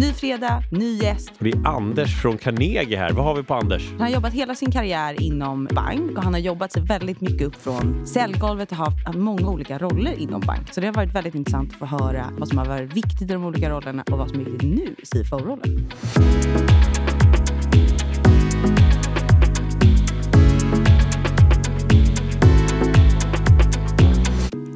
Ny 0.00 0.12
fredag, 0.12 0.62
ny 0.70 0.96
gäst. 0.96 1.32
Det 1.38 1.50
är 1.50 1.66
Anders 1.66 2.22
från 2.22 2.38
Carnegie 2.38 2.98
här. 2.98 3.12
Vad 3.12 3.24
har 3.24 3.34
vi 3.34 3.42
på 3.42 3.54
Anders? 3.54 3.90
Han 3.90 4.00
har 4.00 4.08
jobbat 4.08 4.32
hela 4.32 4.54
sin 4.54 4.72
karriär 4.72 5.22
inom 5.22 5.68
bank 5.70 6.18
och 6.18 6.24
han 6.24 6.34
har 6.34 6.40
jobbat 6.40 6.72
sig 6.72 6.82
väldigt 6.82 7.20
mycket 7.20 7.46
upp 7.46 7.62
från 7.62 8.06
säljgolvet 8.06 8.70
och 8.70 8.76
haft 8.76 9.14
många 9.14 9.48
olika 9.48 9.78
roller 9.78 10.18
inom 10.18 10.40
bank. 10.40 10.74
Så 10.74 10.80
det 10.80 10.86
har 10.86 10.94
varit 10.94 11.14
väldigt 11.14 11.34
intressant 11.34 11.72
att 11.72 11.78
få 11.78 11.86
höra 11.86 12.26
vad 12.38 12.48
som 12.48 12.58
har 12.58 12.66
varit 12.66 12.96
viktigt 12.96 13.22
i 13.30 13.32
de 13.32 13.44
olika 13.44 13.70
rollerna 13.70 14.04
och 14.12 14.18
vad 14.18 14.30
som 14.30 14.40
är 14.40 14.44
viktigt 14.44 14.62
nu 14.62 14.94
i 14.98 15.06
CFO-rollen. 15.06 15.90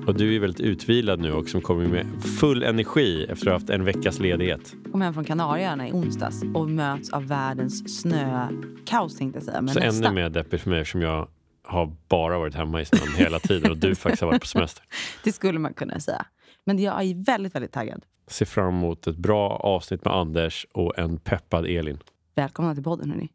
Och 0.07 0.15
du 0.15 0.37
är 0.37 0.41
väldigt 0.41 0.61
utvilad 0.61 1.21
nu 1.21 1.33
och 1.33 1.49
som 1.49 1.61
kommer 1.61 1.87
med 1.87 2.07
full 2.41 2.63
energi 2.63 3.25
efter 3.29 3.47
att 3.47 3.53
ha 3.53 3.59
haft 3.59 3.71
en 3.71 3.85
veckas 3.85 4.19
ledighet. 4.19 4.75
Jag 4.83 4.93
kom 4.93 5.01
hem 5.01 5.15
från 5.15 5.25
Kanarieöarna 5.25 5.89
i 5.89 5.93
onsdags 5.93 6.43
och 6.55 6.71
möts 6.71 7.11
av 7.13 7.27
världens 7.27 8.01
snökaos 8.01 9.17
tänkte 9.17 9.37
jag 9.37 9.45
säga. 9.45 9.61
Men 9.61 9.75
Så 9.75 9.81
nästa. 9.81 10.07
ännu 10.09 10.15
mer 10.15 10.29
deppigt 10.31 10.63
för 10.63 10.71
mig 10.71 10.81
eftersom 10.81 11.03
jag 11.03 11.29
har 11.63 11.97
bara 12.09 12.39
varit 12.39 12.55
hemma 12.55 12.81
i 12.81 12.85
snön 12.85 13.15
hela 13.19 13.39
tiden 13.39 13.71
och 13.71 13.77
du 13.77 13.95
faktiskt 13.95 14.21
har 14.23 14.29
varit 14.29 14.41
på 14.41 14.47
semester. 14.47 14.85
Det 15.25 15.33
skulle 15.33 15.59
man 15.59 15.75
kunna 15.75 16.01
säga. 16.01 16.27
Men 16.65 16.79
jag 16.79 17.03
är 17.03 17.25
väldigt, 17.25 17.55
väldigt 17.55 17.73
taggad. 17.73 18.05
Ser 18.27 18.47
fram 18.47 18.69
emot 18.75 19.07
ett 19.07 19.17
bra 19.17 19.49
avsnitt 19.51 20.05
med 20.05 20.15
Anders 20.15 20.67
och 20.73 20.99
en 20.99 21.17
peppad 21.19 21.67
Elin. 21.67 21.99
Välkomna 22.35 22.75
till 22.75 22.85
podden 22.85 23.11
hörni. 23.11 23.29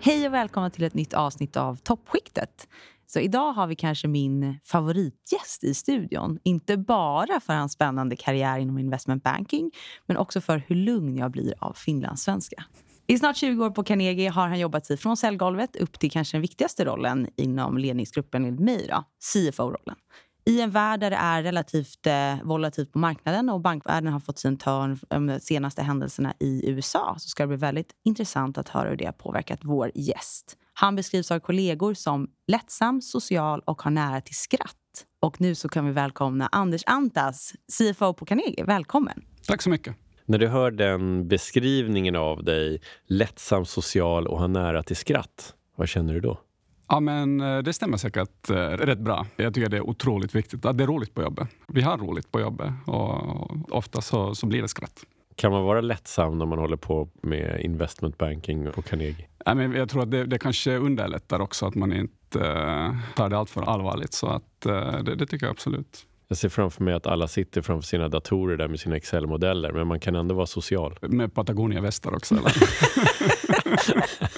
Hej 0.00 0.26
och 0.26 0.34
välkomna 0.34 0.70
till 0.70 0.84
ett 0.84 0.94
nytt 0.94 1.14
avsnitt 1.14 1.56
av 1.56 1.76
Toppskiktet. 1.76 2.68
Så 3.06 3.20
idag 3.20 3.52
har 3.52 3.66
vi 3.66 3.76
kanske 3.76 4.08
min 4.08 4.58
favoritgäst 4.64 5.64
i 5.64 5.74
studion. 5.74 6.38
Inte 6.42 6.76
bara 6.76 7.40
för 7.40 7.52
hans 7.52 7.72
spännande 7.72 8.16
karriär 8.16 8.58
inom 8.58 8.78
investment 8.78 9.22
banking, 9.22 9.70
men 10.06 10.16
också 10.16 10.40
för 10.40 10.62
hur 10.66 10.76
lugn 10.76 11.16
jag 11.16 11.30
blir 11.30 11.54
av 11.58 11.72
finlandssvenska. 11.72 12.64
I 13.06 13.18
snart 13.18 13.36
20 13.36 13.64
år 13.64 13.70
på 13.70 13.84
Carnegie 13.84 14.30
har 14.30 14.48
han 14.48 14.58
jobbat 14.58 14.86
sig 14.86 14.96
från 14.96 15.16
säljgolvet 15.16 15.76
upp 15.76 15.98
till 15.98 16.10
kanske 16.10 16.36
den 16.36 16.42
viktigaste 16.42 16.84
rollen 16.84 17.28
inom 17.36 17.78
ledningsgruppen 17.78 18.44
enligt 18.44 18.60
mig, 18.60 18.90
CFO-rollen. 19.32 19.96
I 20.44 20.60
en 20.60 20.70
värld 20.70 21.00
där 21.00 21.10
det 21.10 21.16
är 21.16 21.42
relativt 21.42 22.06
eh, 22.06 22.42
volatilt 22.44 22.92
på 22.92 22.98
marknaden 22.98 23.48
och 23.48 23.60
bankvärlden 23.60 24.12
har 24.12 24.20
fått 24.20 24.38
sin 24.38 24.56
törn 24.56 24.98
eh, 25.10 25.20
de 25.20 25.40
senaste 25.40 25.82
händelserna 25.82 26.34
i 26.40 26.70
USA 26.70 27.16
så 27.18 27.28
ska 27.28 27.42
det 27.42 27.46
bli 27.46 27.56
väldigt 27.56 27.92
intressant 28.04 28.58
att 28.58 28.68
höra 28.68 28.88
hur 28.88 28.96
det 28.96 29.04
har 29.04 29.12
påverkat 29.12 29.60
vår 29.62 29.90
gäst. 29.94 30.56
Han 30.78 30.96
beskrivs 30.96 31.30
av 31.30 31.38
kollegor 31.38 31.94
som 31.94 32.28
lättsam, 32.46 33.00
social 33.00 33.60
och 33.60 33.82
har 33.82 33.90
nära 33.90 34.20
till 34.20 34.34
skratt. 34.34 34.76
Och 35.20 35.40
nu 35.40 35.54
så 35.54 35.68
kan 35.68 35.86
vi 35.86 35.92
välkomna 35.92 36.48
Anders 36.52 36.82
Antas, 36.86 37.54
CFO 37.72 38.14
på 38.14 38.24
Carnegie. 38.24 38.64
Välkommen! 38.64 39.24
Tack 39.46 39.62
så 39.62 39.70
mycket. 39.70 39.96
När 40.24 40.38
du 40.38 40.48
hör 40.48 40.70
den 40.70 41.28
beskrivningen 41.28 42.16
av 42.16 42.44
dig, 42.44 42.80
lättsam, 43.06 43.64
social 43.64 44.26
och 44.26 44.38
har 44.38 44.48
nära 44.48 44.82
till 44.82 44.96
skratt, 44.96 45.54
vad 45.76 45.88
känner 45.88 46.14
du 46.14 46.20
då? 46.20 46.40
Ja, 46.88 47.00
men 47.00 47.40
eh, 47.40 47.58
det 47.58 47.72
stämmer 47.72 47.96
säkert 47.96 48.50
eh, 48.50 48.54
rätt 48.56 48.98
bra. 48.98 49.26
Jag 49.36 49.54
tycker 49.54 49.68
det 49.68 49.76
är 49.76 49.88
otroligt 49.88 50.34
viktigt 50.34 50.64
att 50.64 50.78
det 50.78 50.84
är 50.84 50.88
roligt 50.88 51.14
på 51.14 51.22
jobbet. 51.22 51.48
Vi 51.68 51.82
har 51.82 51.98
roligt 51.98 52.32
på 52.32 52.40
jobbet 52.40 52.72
och 52.86 53.76
ofta 53.76 54.00
så, 54.00 54.34
så 54.34 54.46
blir 54.46 54.62
det 54.62 54.68
skratt. 54.68 55.04
Kan 55.36 55.52
man 55.52 55.64
vara 55.64 55.80
lättsam 55.80 56.38
när 56.38 56.46
man 56.46 56.58
håller 56.58 56.76
på 56.76 57.08
med 57.22 57.60
investment 57.60 58.18
banking 58.18 58.72
på 58.72 58.82
Carnegie? 58.82 59.26
Ja, 59.44 59.54
men 59.54 59.72
jag 59.72 59.88
tror 59.88 60.02
att 60.02 60.10
det, 60.10 60.24
det 60.24 60.38
kanske 60.38 60.76
underlättar 60.76 61.40
också 61.40 61.66
att 61.66 61.74
man 61.74 61.92
inte 61.92 62.38
uh, 62.38 62.96
tar 63.16 63.28
det 63.28 63.38
allt 63.38 63.50
för 63.50 63.62
allvarligt. 63.62 64.12
Så 64.12 64.26
att, 64.26 64.66
uh, 64.66 65.02
det, 65.02 65.14
det 65.14 65.26
tycker 65.26 65.46
jag 65.46 65.50
absolut. 65.50 66.06
Jag 66.28 66.38
ser 66.38 66.48
framför 66.48 66.84
mig 66.84 66.94
att 66.94 67.06
alla 67.06 67.28
sitter 67.28 67.62
framför 67.62 67.86
sina 67.86 68.08
datorer 68.08 68.56
där 68.56 68.68
med 68.68 68.80
sina 68.80 68.96
Excel-modeller, 68.96 69.72
men 69.72 69.86
man 69.86 70.00
kan 70.00 70.16
ändå 70.16 70.34
vara 70.34 70.46
social. 70.46 70.98
Med 71.00 71.34
Patagonia-västar 71.34 72.14
också? 72.14 72.34
Eller? 72.34 72.52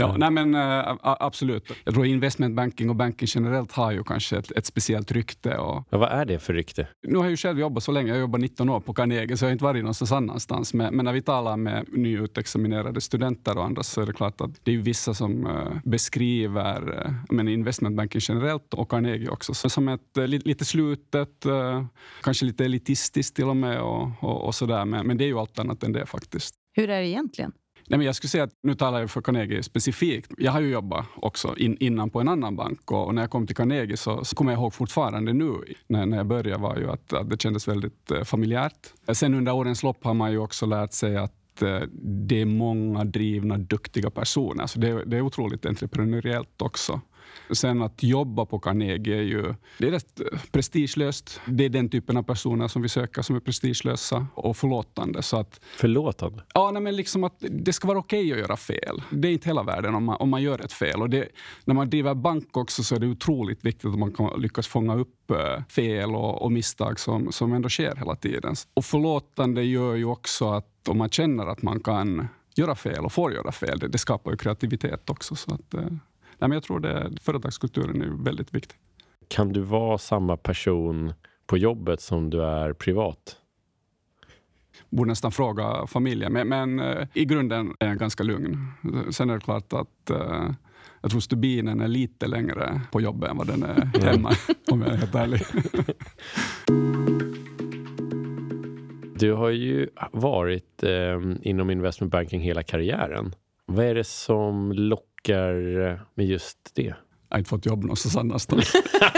ja, 0.00 0.16
nej 0.16 0.30
men 0.30 0.54
uh, 0.54 0.96
absolut. 1.02 1.72
Jag 1.84 1.94
tror 1.94 2.06
investment 2.06 2.54
banking 2.54 2.90
och 2.90 2.96
banking 2.96 3.28
generellt 3.30 3.72
har 3.72 3.92
ju 3.92 4.04
kanske 4.04 4.36
ett, 4.36 4.50
ett 4.50 4.66
speciellt 4.66 5.12
rykte. 5.12 5.56
Och... 5.56 5.84
Ja, 5.90 5.98
vad 5.98 6.08
är 6.08 6.24
det 6.24 6.38
för 6.38 6.52
rykte? 6.54 6.88
Nu 7.08 7.16
har 7.16 7.24
jag 7.24 7.30
ju 7.30 7.36
själv 7.36 7.58
jobbat 7.58 7.82
så 7.82 7.92
länge, 7.92 8.08
jag 8.08 8.14
har 8.14 8.20
jobbat 8.20 8.40
19 8.40 8.68
år 8.68 8.80
på 8.80 8.94
Carnegie, 8.94 9.36
så 9.36 9.44
jag 9.44 9.48
har 9.48 9.52
inte 9.52 9.64
varit 9.64 9.82
någonstans 9.82 10.12
annanstans. 10.12 10.74
Men, 10.74 10.96
men 10.96 11.04
när 11.04 11.12
vi 11.12 11.22
talar 11.22 11.56
med 11.56 11.84
nyutexaminerade 11.88 13.00
studenter 13.00 13.58
och 13.58 13.64
andra 13.64 13.82
så 13.82 14.02
är 14.02 14.06
det 14.06 14.12
klart 14.12 14.40
att 14.40 14.50
det 14.62 14.74
är 14.74 14.78
vissa 14.78 15.14
som 15.14 15.46
uh, 15.46 15.78
beskriver 15.84 17.06
uh, 17.06 17.12
men 17.30 17.48
investment 17.48 17.96
banking 17.96 18.20
generellt 18.24 18.74
och 18.74 18.90
Carnegie 18.90 19.28
också 19.28 19.54
så 19.54 19.68
som 19.68 19.88
ett 19.88 20.18
uh, 20.18 20.26
lite 20.26 20.64
slutet, 20.64 21.46
kanske 22.22 22.44
lite 22.44 22.64
elitistiskt 22.64 23.36
till 23.36 23.44
och 23.44 23.56
med 23.56 23.80
och, 23.80 24.10
och, 24.20 24.46
och 24.46 24.54
sådär. 24.54 24.84
Men, 24.84 25.06
men 25.06 25.16
det 25.16 25.24
är 25.24 25.28
ju 25.28 25.38
allt 25.38 25.58
annat 25.58 25.82
än 25.82 25.92
det 25.92 26.06
faktiskt. 26.06 26.54
Hur 26.76 26.90
är 26.90 27.00
det 27.00 27.08
egentligen? 27.08 27.52
Nej, 27.88 27.98
men 27.98 28.06
jag 28.06 28.14
skulle 28.14 28.28
säga 28.28 28.44
att 28.44 28.58
nu 28.62 28.74
talar 28.74 29.00
jag 29.00 29.10
för 29.10 29.20
Carnegie 29.20 29.62
specifikt. 29.62 30.32
Jag 30.38 30.52
har 30.52 30.60
ju 30.60 30.70
jobbat 30.70 31.06
också 31.16 31.56
in, 31.56 31.76
innan 31.80 32.10
på 32.10 32.20
en 32.20 32.28
annan 32.28 32.56
bank 32.56 32.92
och, 32.92 33.06
och 33.06 33.14
när 33.14 33.22
jag 33.22 33.30
kom 33.30 33.46
till 33.46 33.56
Carnegie 33.56 33.96
så, 33.96 34.24
så 34.24 34.36
kommer 34.36 34.52
jag 34.52 34.60
ihåg 34.60 34.74
fortfarande 34.74 35.32
nu 35.32 35.52
när, 35.86 36.06
när 36.06 36.16
jag 36.16 36.26
började 36.26 36.62
var 36.62 36.76
ju 36.76 36.90
att, 36.90 37.12
att 37.12 37.30
det 37.30 37.42
kändes 37.42 37.68
väldigt 37.68 38.10
eh, 38.10 38.24
familjärt. 38.24 38.92
Sen 39.12 39.34
under 39.34 39.52
årens 39.54 39.82
lopp 39.82 40.04
har 40.04 40.14
man 40.14 40.32
ju 40.32 40.38
också 40.38 40.66
lärt 40.66 40.92
sig 40.92 41.16
att 41.16 41.62
eh, 41.62 41.80
det 42.02 42.40
är 42.40 42.46
många 42.46 43.04
drivna, 43.04 43.58
duktiga 43.58 44.10
personer. 44.10 44.66
Så 44.66 44.78
det, 44.78 45.04
det 45.04 45.16
är 45.16 45.20
otroligt 45.20 45.66
entreprenöriellt 45.66 46.62
också. 46.62 47.00
Sen 47.50 47.82
att 47.82 48.02
jobba 48.02 48.46
på 48.46 48.58
Carnegie 48.58 49.16
är 49.16 49.22
ju 49.22 49.54
det 49.78 49.86
är 49.86 49.90
rätt 49.90 50.20
prestigelöst. 50.52 51.40
Det 51.46 51.64
är 51.64 51.68
den 51.68 51.88
typen 51.88 52.16
av 52.16 52.22
personer 52.22 52.68
som 52.68 52.82
vi 52.82 52.88
söker 52.88 53.22
som 53.22 53.36
är 53.36 53.40
prestigelösa 53.40 54.26
och 54.34 54.56
förlåtande. 54.56 55.22
Så 55.22 55.36
att, 55.36 55.60
förlåtande? 55.76 56.42
Ja, 56.54 56.70
nej, 56.70 56.82
men 56.82 56.96
liksom 56.96 57.24
att 57.24 57.36
det 57.38 57.72
ska 57.72 57.88
vara 57.88 57.98
okej 57.98 58.20
okay 58.20 58.32
att 58.32 58.38
göra 58.38 58.56
fel. 58.56 59.02
Det 59.10 59.28
är 59.28 59.32
inte 59.32 59.48
hela 59.48 59.62
världen 59.62 59.94
om 59.94 60.04
man, 60.04 60.16
om 60.16 60.30
man 60.30 60.42
gör 60.42 60.64
ett 60.64 60.72
fel. 60.72 61.02
Och 61.02 61.10
det, 61.10 61.28
när 61.64 61.74
man 61.74 61.90
driver 61.90 62.14
bank 62.14 62.56
också 62.56 62.82
så 62.82 62.94
är 62.94 62.98
det 62.98 63.06
otroligt 63.06 63.64
viktigt 63.64 63.90
att 63.90 63.98
man 63.98 64.12
kan 64.12 64.40
lyckas 64.40 64.66
fånga 64.66 64.94
upp 64.94 65.32
fel 65.68 66.14
och, 66.14 66.42
och 66.42 66.52
misstag 66.52 67.00
som, 67.00 67.32
som 67.32 67.52
ändå 67.52 67.68
sker 67.68 67.96
hela 67.96 68.16
tiden. 68.16 68.54
Och 68.74 68.84
förlåtande 68.84 69.62
gör 69.62 69.94
ju 69.94 70.04
också 70.04 70.50
att 70.50 70.88
om 70.88 70.98
man 70.98 71.10
känner 71.10 71.46
att 71.46 71.62
man 71.62 71.80
kan 71.80 72.28
göra 72.56 72.74
fel 72.74 73.04
och 73.04 73.12
får 73.12 73.32
göra 73.32 73.52
fel, 73.52 73.78
det, 73.78 73.88
det 73.88 73.98
skapar 73.98 74.30
ju 74.30 74.36
kreativitet 74.36 75.10
också. 75.10 75.36
Så 75.36 75.54
att, 75.54 75.74
Nej, 76.38 76.48
men 76.48 76.52
jag 76.52 76.62
tror 76.62 76.80
det, 76.80 77.12
företagskulturen 77.20 78.02
är 78.02 78.24
väldigt 78.24 78.54
viktig. 78.54 78.78
Kan 79.28 79.52
du 79.52 79.60
vara 79.60 79.98
samma 79.98 80.36
person 80.36 81.12
på 81.46 81.58
jobbet 81.58 82.00
som 82.00 82.30
du 82.30 82.42
är 82.42 82.72
privat? 82.72 83.36
borde 84.90 85.08
nästan 85.08 85.32
fråga 85.32 85.86
familjen. 85.86 86.32
Men, 86.32 86.48
men 86.48 86.80
uh, 86.80 87.06
i 87.14 87.24
grunden 87.24 87.74
är 87.80 87.88
jag 87.88 87.98
ganska 87.98 88.22
lugn. 88.22 88.66
Sen 89.10 89.30
är 89.30 89.34
det 89.34 89.40
klart 89.40 89.72
att 89.72 90.10
uh, 90.10 90.50
jag 91.00 91.10
tror 91.10 91.20
stubinen 91.20 91.80
är 91.80 91.88
lite 91.88 92.26
längre 92.26 92.80
på 92.92 93.00
jobbet 93.00 93.30
än 93.30 93.36
vad 93.36 93.46
den 93.46 93.62
är 93.62 94.00
hemma, 94.04 94.32
om 94.70 94.82
jag 94.82 94.92
är 94.92 94.96
helt 94.96 95.14
ärlig. 95.14 95.40
du 99.18 99.32
har 99.32 99.50
ju 99.50 99.88
varit 100.12 100.82
eh, 100.82 101.20
inom 101.42 101.70
investment 101.70 102.12
banking 102.12 102.40
hela 102.40 102.62
karriären. 102.62 103.34
Vad 103.66 103.84
är 103.84 103.94
det 103.94 104.04
som 104.04 104.72
lockar 104.72 105.15
med 106.14 106.26
just 106.26 106.58
det? 106.74 106.94
Jag 107.28 107.34
har 107.34 107.38
inte 107.38 107.50
fått 107.50 107.66
jobb 107.66 107.82
någonstans 107.82 108.16
annanstans. 108.16 108.72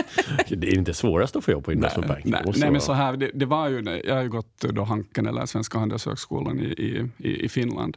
det 0.49 0.69
är 0.69 0.79
inte 0.79 0.95
svårast 0.95 1.37
att 1.37 1.45
få 1.45 1.51
jobb 1.51 1.65
på 1.65 1.73
investment 1.73 2.09
banking. 2.09 2.31
Nej, 2.31 2.43
nej 2.57 2.71
men 2.71 2.81
så 2.81 2.93
här, 2.93 3.17
det, 3.17 3.31
det, 3.35 3.47
var 3.47 3.69
ju, 3.69 4.01
jag 4.05 4.15
har 4.15 4.23
ju 4.23 4.29
gått 4.29 4.61
då 4.61 4.85
Hanken, 4.85 5.27
eller 5.27 5.47
Svenska 5.47 5.79
Handelshögskolan 5.79 6.61
i, 6.61 7.09
i, 7.19 7.45
i 7.45 7.49
Finland. 7.49 7.97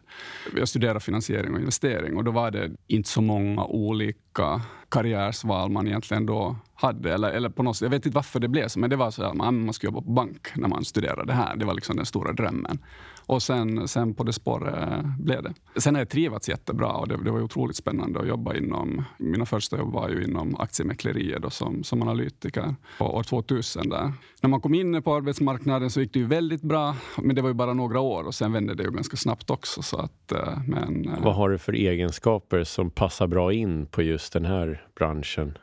Jag 0.57 0.67
studerade 0.67 1.00
finansiering 1.00 1.53
och 1.53 1.59
investering 1.59 2.17
och 2.17 2.23
då 2.23 2.31
var 2.31 2.51
det 2.51 2.71
inte 2.88 3.09
så 3.09 3.21
många 3.21 3.66
olika 3.66 4.61
karriärsval 4.89 5.71
man 5.71 5.88
egentligen 5.88 6.25
då 6.25 6.55
hade. 6.73 7.13
Eller, 7.13 7.29
eller 7.29 7.50
på 7.50 7.63
något 7.63 7.77
sätt, 7.77 7.85
jag 7.85 7.89
vet 7.89 8.05
inte 8.05 8.16
varför 8.16 8.39
det 8.39 8.47
blev 8.47 8.67
så, 8.67 8.79
men 8.79 8.89
det 8.89 8.95
var 8.95 9.11
så 9.11 9.23
att 9.23 9.35
man, 9.35 9.66
man 9.66 9.73
skulle 9.73 9.88
jobba 9.88 10.01
på 10.01 10.11
bank 10.11 10.47
när 10.55 10.67
man 10.67 10.85
studerade 10.85 11.25
det 11.25 11.33
här. 11.33 11.55
Det 11.55 11.66
var 11.66 11.73
liksom 11.73 11.95
den 11.95 12.06
stora 12.06 12.33
drömmen. 12.33 12.80
Och 13.25 13.44
sen, 13.44 13.88
sen 13.88 14.13
på 14.13 14.23
det 14.23 14.33
spåret 14.33 14.75
eh, 14.77 15.18
blev 15.19 15.44
det. 15.44 15.53
Sen 15.81 15.95
har 15.95 16.01
jag 16.01 16.09
trivats 16.09 16.50
jättebra 16.50 16.91
och 16.91 17.07
det, 17.07 17.23
det 17.23 17.31
var 17.31 17.41
otroligt 17.41 17.75
spännande 17.75 18.19
att 18.19 18.27
jobba 18.27 18.56
inom... 18.56 19.03
Mina 19.18 19.45
första 19.45 19.77
jobb 19.77 19.94
var 19.94 20.09
ju 20.09 20.23
inom 20.23 20.56
aktiemäkleriet 20.59 21.53
som, 21.53 21.83
som 21.83 22.01
analytiker 22.01 22.75
år 23.00 23.23
2000. 23.23 23.89
Där. 23.89 24.13
När 24.41 24.50
man 24.50 24.62
kom 24.62 24.73
in 24.73 25.03
på 25.03 25.15
arbetsmarknaden 25.15 25.89
så 25.89 26.01
gick 26.01 26.13
det 26.13 26.19
ju 26.19 26.25
väldigt 26.25 26.62
bra, 26.62 26.95
men 27.18 27.35
det 27.35 27.41
var 27.41 27.50
ju 27.50 27.53
bara 27.53 27.73
några 27.73 28.00
år 28.00 28.23
och 28.23 28.35
sen 28.35 28.51
vände 28.51 28.75
det 28.75 28.83
ju 28.83 28.91
ganska 28.91 29.18
snabbt 29.18 29.50
också. 29.50 29.81
Så 29.81 29.97
att, 29.97 30.31
eh, 30.31 30.59
men, 30.67 31.09
eh, 31.09 31.24
Vad 31.24 31.35
har 31.35 31.50
du 31.50 31.57
för 31.57 31.74
egenskaper 31.74 32.63
som 32.63 32.89
passar 32.89 33.27
bra 33.27 33.53
in 33.53 33.85
på 33.85 34.01
just 34.01 34.33
den 34.33 34.45
här 34.45 34.85
branschen? 34.95 35.57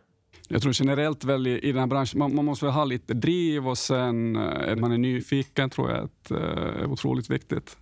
Jag 0.49 0.62
tror 0.62 0.73
generellt 0.75 1.25
väl 1.25 1.47
i, 1.47 1.59
i 1.59 1.73
den 1.73 1.81
här 1.81 1.87
branschen, 1.87 2.19
man, 2.19 2.35
man, 2.35 2.45
måste 2.45 2.65
väl 2.65 2.75
ha 2.75 2.85
lite 2.85 3.15
driv 3.15 3.69
och 3.69 3.79
sen 3.79 4.37
att 4.37 4.79
man 4.79 4.93
är 4.93 4.99
nyfiken 4.99 5.71
tror 5.71 5.91
jag 5.91 6.05
att, 6.05 6.31
är 6.31 6.87
otroligt 6.87 7.31
viktigt. 7.31 7.77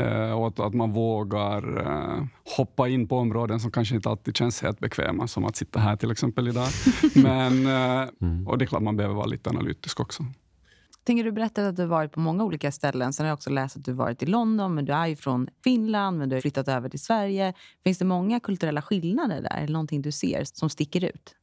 Uh, 0.00 0.32
och 0.32 0.48
att, 0.48 0.60
att, 0.60 0.74
man 0.74 0.92
vågar 0.92 1.62
hoppa 2.56 2.88
in 2.88 3.08
på 3.08 3.18
områden 3.18 3.60
som 3.60 3.70
kanske 3.70 3.94
inte 3.94 4.08
alltid 4.08 4.36
känns 4.36 4.62
helt 4.62 4.80
bekväma, 4.80 5.28
som 5.28 5.44
att 5.44 5.56
sitta 5.56 5.80
här 5.80 5.96
till 5.96 6.10
exempel 6.10 6.48
idag. 6.48 6.68
Men, 7.14 7.66
mm. 7.66 8.48
Och 8.48 8.58
det 8.58 8.64
är 8.64 8.66
klart 8.66 8.82
man 8.82 8.96
behöver 8.96 9.14
vara 9.14 9.26
lite 9.26 9.50
analytisk 9.50 10.00
också. 10.00 10.24
Tänker 11.04 11.24
du 11.24 11.32
berätta 11.32 11.68
att 11.68 11.76
du 11.76 11.82
har 11.82 11.88
varit 11.88 12.12
på 12.12 12.20
många 12.20 12.44
olika 12.44 12.72
ställen. 12.72 13.12
Sen 13.12 13.24
har 13.24 13.28
jag 13.28 13.34
också 13.36 13.50
läst 13.50 13.76
att 13.76 13.84
du 13.84 13.90
har 13.90 13.98
varit 13.98 14.22
i 14.22 14.26
London, 14.26 14.74
men 14.74 14.84
du 14.84 14.92
är 14.92 15.06
ju 15.06 15.16
från 15.16 15.48
Finland, 15.64 16.18
men 16.18 16.28
du 16.28 16.36
har 16.36 16.40
flyttat 16.40 16.68
över 16.68 16.88
till 16.88 17.00
Sverige. 17.00 17.54
Finns 17.84 17.98
det 17.98 18.04
många 18.04 18.40
kulturella 18.40 18.82
skillnader 18.82 19.42
där? 19.42 19.56
Eller 19.56 19.72
någonting 19.72 20.02
du 20.02 20.12
ser 20.12 20.44
som 20.44 20.70
sticker 20.70 21.04
ut? 21.04 21.34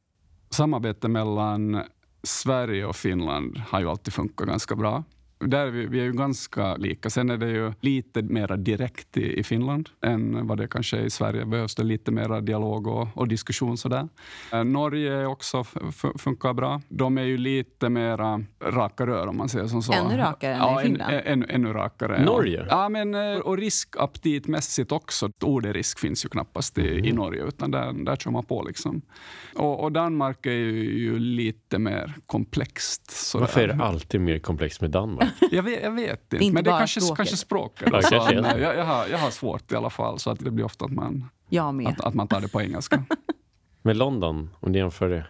Samarbete 0.53 1.07
mellan 1.07 1.83
Sverige 2.23 2.85
och 2.85 2.95
Finland 2.95 3.57
har 3.57 3.79
ju 3.79 3.89
alltid 3.89 4.13
funkat 4.13 4.47
ganska 4.47 4.75
bra. 4.75 5.03
Där 5.41 5.67
är 5.67 5.71
vi, 5.71 5.85
vi, 5.85 5.99
är 5.99 6.03
ju 6.03 6.11
ganska 6.11 6.75
lika. 6.75 7.09
Sen 7.09 7.29
är 7.29 7.37
det 7.37 7.49
ju 7.49 7.73
lite 7.79 8.21
mer 8.21 8.57
direkt 8.57 9.17
i, 9.17 9.39
i 9.39 9.43
Finland 9.43 9.89
än 10.01 10.47
vad 10.47 10.57
det 10.57 10.67
kanske 10.67 10.97
är 10.97 11.01
i 11.01 11.09
Sverige. 11.09 11.45
behövs 11.45 11.75
det 11.75 11.83
lite 11.83 12.11
mer 12.11 12.41
dialog 12.41 12.87
och, 12.87 13.07
och 13.13 13.27
diskussion. 13.27 13.77
Sådär. 13.77 14.07
Eh, 14.53 14.63
Norge 14.63 15.25
också 15.25 15.63
funkar 16.17 16.53
bra. 16.53 16.81
De 16.89 17.17
är 17.17 17.23
ju 17.23 17.37
lite 17.37 17.89
mer 17.89 18.45
raka 18.71 19.07
rör 19.07 19.27
om 19.27 19.37
man 19.37 19.49
säger 19.49 19.67
som 19.67 19.83
så. 19.83 19.93
Ännu 19.93 20.17
rakare 20.17 20.53
än 20.53 20.79
i 20.79 20.81
Finland? 20.81 21.13
Än, 21.13 21.43
än, 21.43 21.49
ännu 21.49 21.73
rakare. 21.73 22.25
Norge? 22.25 22.65
Ja, 22.69 22.89
men, 22.89 23.15
eh, 23.15 23.39
och 23.39 23.57
riskaptitmässigt 23.57 24.91
också. 24.91 25.29
Ordet 25.41 25.75
risk 25.75 25.99
finns 25.99 26.25
ju 26.25 26.29
knappast 26.29 26.77
i, 26.77 26.91
mm. 26.91 27.05
i 27.05 27.11
Norge, 27.11 27.43
utan 27.43 27.71
där, 27.71 28.05
där 28.05 28.15
kör 28.15 28.31
man 28.31 28.43
på. 28.43 28.63
Liksom. 28.63 29.01
Och, 29.55 29.83
och 29.83 29.91
Danmark 29.91 30.45
är 30.45 30.51
ju, 30.51 30.99
ju 30.99 31.19
lite 31.19 31.79
mer 31.79 32.13
komplext. 32.25 33.11
Sådär. 33.11 33.45
Varför 33.45 33.61
är 33.61 33.67
det 33.67 33.83
alltid 33.83 34.21
mer 34.21 34.39
komplext 34.39 34.81
med 34.81 34.91
Danmark? 34.91 35.30
Jag 35.51 35.63
vet, 35.63 35.83
jag 35.83 35.91
vet 35.91 36.33
inte. 36.33 36.45
inte 36.45 36.53
men 36.53 36.63
det 36.63 36.71
är 36.71 36.77
kanske 36.77 37.01
språket. 37.01 37.17
Kanske 37.17 37.37
språket 37.37 37.89
ja, 37.91 38.01
kanske 38.01 38.15
jag, 38.59 38.75
jag, 38.75 38.85
har, 38.85 39.07
jag 39.07 39.17
har 39.17 39.31
svårt 39.31 39.71
i 39.71 39.75
alla 39.75 39.89
fall, 39.89 40.19
så 40.19 40.29
att 40.29 40.39
det 40.39 40.51
blir 40.51 40.65
ofta 40.65 40.85
att 40.85 40.91
man, 40.91 41.29
att, 41.87 42.01
att 42.01 42.13
man 42.13 42.27
tar 42.27 42.41
det 42.41 42.47
på 42.47 42.61
engelska. 42.61 43.03
Med 43.81 43.97
London, 43.97 44.49
om 44.59 44.71
du 44.71 44.79
jämför 44.79 45.09
det? 45.09 45.25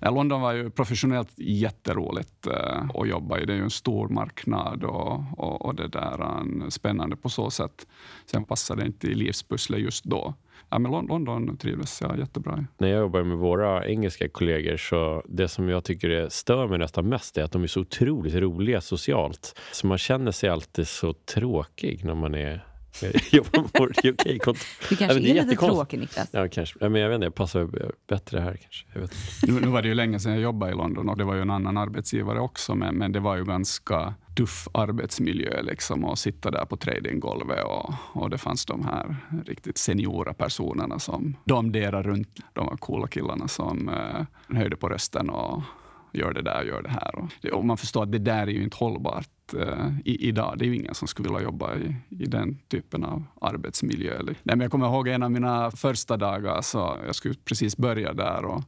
Nej, 0.00 0.12
London 0.12 0.40
var 0.40 0.52
ju 0.52 0.70
professionellt 0.70 1.32
jätteroligt 1.36 2.46
uh, 2.46 2.90
att 2.94 3.08
jobba 3.08 3.38
i. 3.38 3.46
Det 3.46 3.52
är 3.52 3.56
ju 3.56 3.62
en 3.62 3.70
stor 3.70 4.08
marknad 4.08 4.84
och, 4.84 5.20
och, 5.36 5.64
och 5.64 5.74
det 5.74 5.88
där 5.88 6.38
um, 6.40 6.70
spännande 6.70 7.16
på 7.16 7.28
så 7.28 7.50
sätt. 7.50 7.86
Sen 8.26 8.44
passade 8.44 8.82
det 8.82 8.86
inte 8.86 9.06
i 9.06 9.14
livspusslet 9.14 9.80
just 9.80 10.04
då. 10.04 10.34
Ja, 10.68 10.78
men 10.78 10.92
London 10.92 11.56
trivdes 11.56 12.00
jag 12.00 12.18
jättebra 12.18 12.58
i. 12.58 12.64
När 12.78 12.88
jag 12.88 13.00
jobbar 13.00 13.22
med 13.22 13.38
våra 13.38 13.86
engelska 13.86 14.28
kollegor 14.28 14.76
så 14.76 15.22
det 15.28 15.48
som 15.48 15.68
jag 15.68 15.84
tycker 15.84 16.10
är, 16.10 16.28
stör 16.28 16.68
mig 16.68 16.78
nästan 16.78 17.08
mest 17.08 17.38
är 17.38 17.42
att 17.42 17.52
de 17.52 17.62
är 17.62 17.66
så 17.66 17.80
otroligt 17.80 18.34
roliga 18.34 18.80
socialt. 18.80 19.60
Så 19.72 19.86
man 19.86 19.98
känner 19.98 20.32
sig 20.32 20.48
alltid 20.48 20.88
så 20.88 21.12
tråkig 21.12 22.04
när 22.04 22.14
man 22.14 22.34
är 22.34 22.64
jobbar 23.32 23.62
på 23.62 23.84
UK-kontor. 24.08 24.66
Du 24.88 24.96
kanske 24.96 25.18
ja, 25.18 25.34
är, 25.34 25.40
är 25.40 25.46
lite 25.46 25.66
tråkig, 25.66 25.98
Niklas? 25.98 26.28
Ja, 26.32 26.48
kanske. 26.48 26.78
Ja, 26.80 26.88
men 26.88 27.00
jag 27.00 27.08
vet 27.08 27.14
inte, 27.14 27.26
jag 27.26 27.34
passar 27.34 27.68
bättre 28.08 28.40
här. 28.40 28.56
kanske. 28.56 28.86
Jag 28.92 29.00
vet 29.00 29.12
nu, 29.42 29.60
nu 29.60 29.66
var 29.66 29.82
det 29.82 29.88
ju 29.88 29.94
länge 29.94 30.20
sedan 30.20 30.32
jag 30.32 30.42
jobbade 30.42 30.72
i 30.72 30.74
London 30.74 31.08
och 31.08 31.16
det 31.16 31.24
var 31.24 31.34
ju 31.34 31.42
en 31.42 31.50
annan 31.50 31.76
arbetsgivare 31.76 32.40
också, 32.40 32.74
men, 32.74 32.94
men 32.94 33.12
det 33.12 33.20
var 33.20 33.36
ju 33.36 33.44
ganska 33.44 34.14
tuff 34.36 34.68
arbetsmiljö 34.72 35.62
liksom 35.62 36.04
och 36.04 36.18
sitta 36.18 36.50
där 36.50 36.64
på 36.64 36.76
tradinggolvet 36.76 37.64
och, 37.64 37.94
och 38.12 38.30
det 38.30 38.38
fanns 38.38 38.66
de 38.66 38.84
här 38.84 39.16
riktigt 39.46 39.78
seniora 39.78 40.34
personerna 40.34 40.98
som 40.98 41.36
domderade 41.44 42.08
runt 42.08 42.28
de 42.52 42.68
här 42.68 42.76
coola 42.76 43.06
killarna 43.06 43.48
som 43.48 43.88
eh, 43.88 44.56
höjde 44.56 44.76
på 44.76 44.88
rösten 44.88 45.30
och 45.30 45.62
gör 46.12 46.32
det 46.32 46.42
där, 46.42 46.62
gör 46.62 46.82
det 46.82 46.90
här. 46.90 47.14
Och, 47.18 47.52
och 47.52 47.64
man 47.64 47.76
förstår 47.76 48.02
att 48.02 48.12
det 48.12 48.18
där 48.18 48.42
är 48.42 48.52
ju 48.52 48.62
inte 48.62 48.76
hållbart 48.76 49.28
uh, 49.54 49.98
i, 50.04 50.28
idag. 50.28 50.54
Det 50.58 50.64
är 50.64 50.66
ju 50.66 50.76
ingen 50.76 50.94
som 50.94 51.08
skulle 51.08 51.28
vilja 51.28 51.42
jobba 51.42 51.76
i, 51.76 51.96
i 52.08 52.26
den 52.26 52.58
typen 52.68 53.04
av 53.04 53.24
arbetsmiljö. 53.40 54.22
Nej, 54.22 54.36
men 54.42 54.60
jag 54.60 54.70
kommer 54.70 54.86
ihåg 54.86 55.08
en 55.08 55.22
av 55.22 55.30
mina 55.30 55.70
första 55.70 56.16
dagar, 56.16 56.62
så 56.62 56.96
jag 57.06 57.14
skulle 57.14 57.34
precis 57.34 57.76
börja 57.76 58.12
där 58.12 58.44
och, 58.44 58.62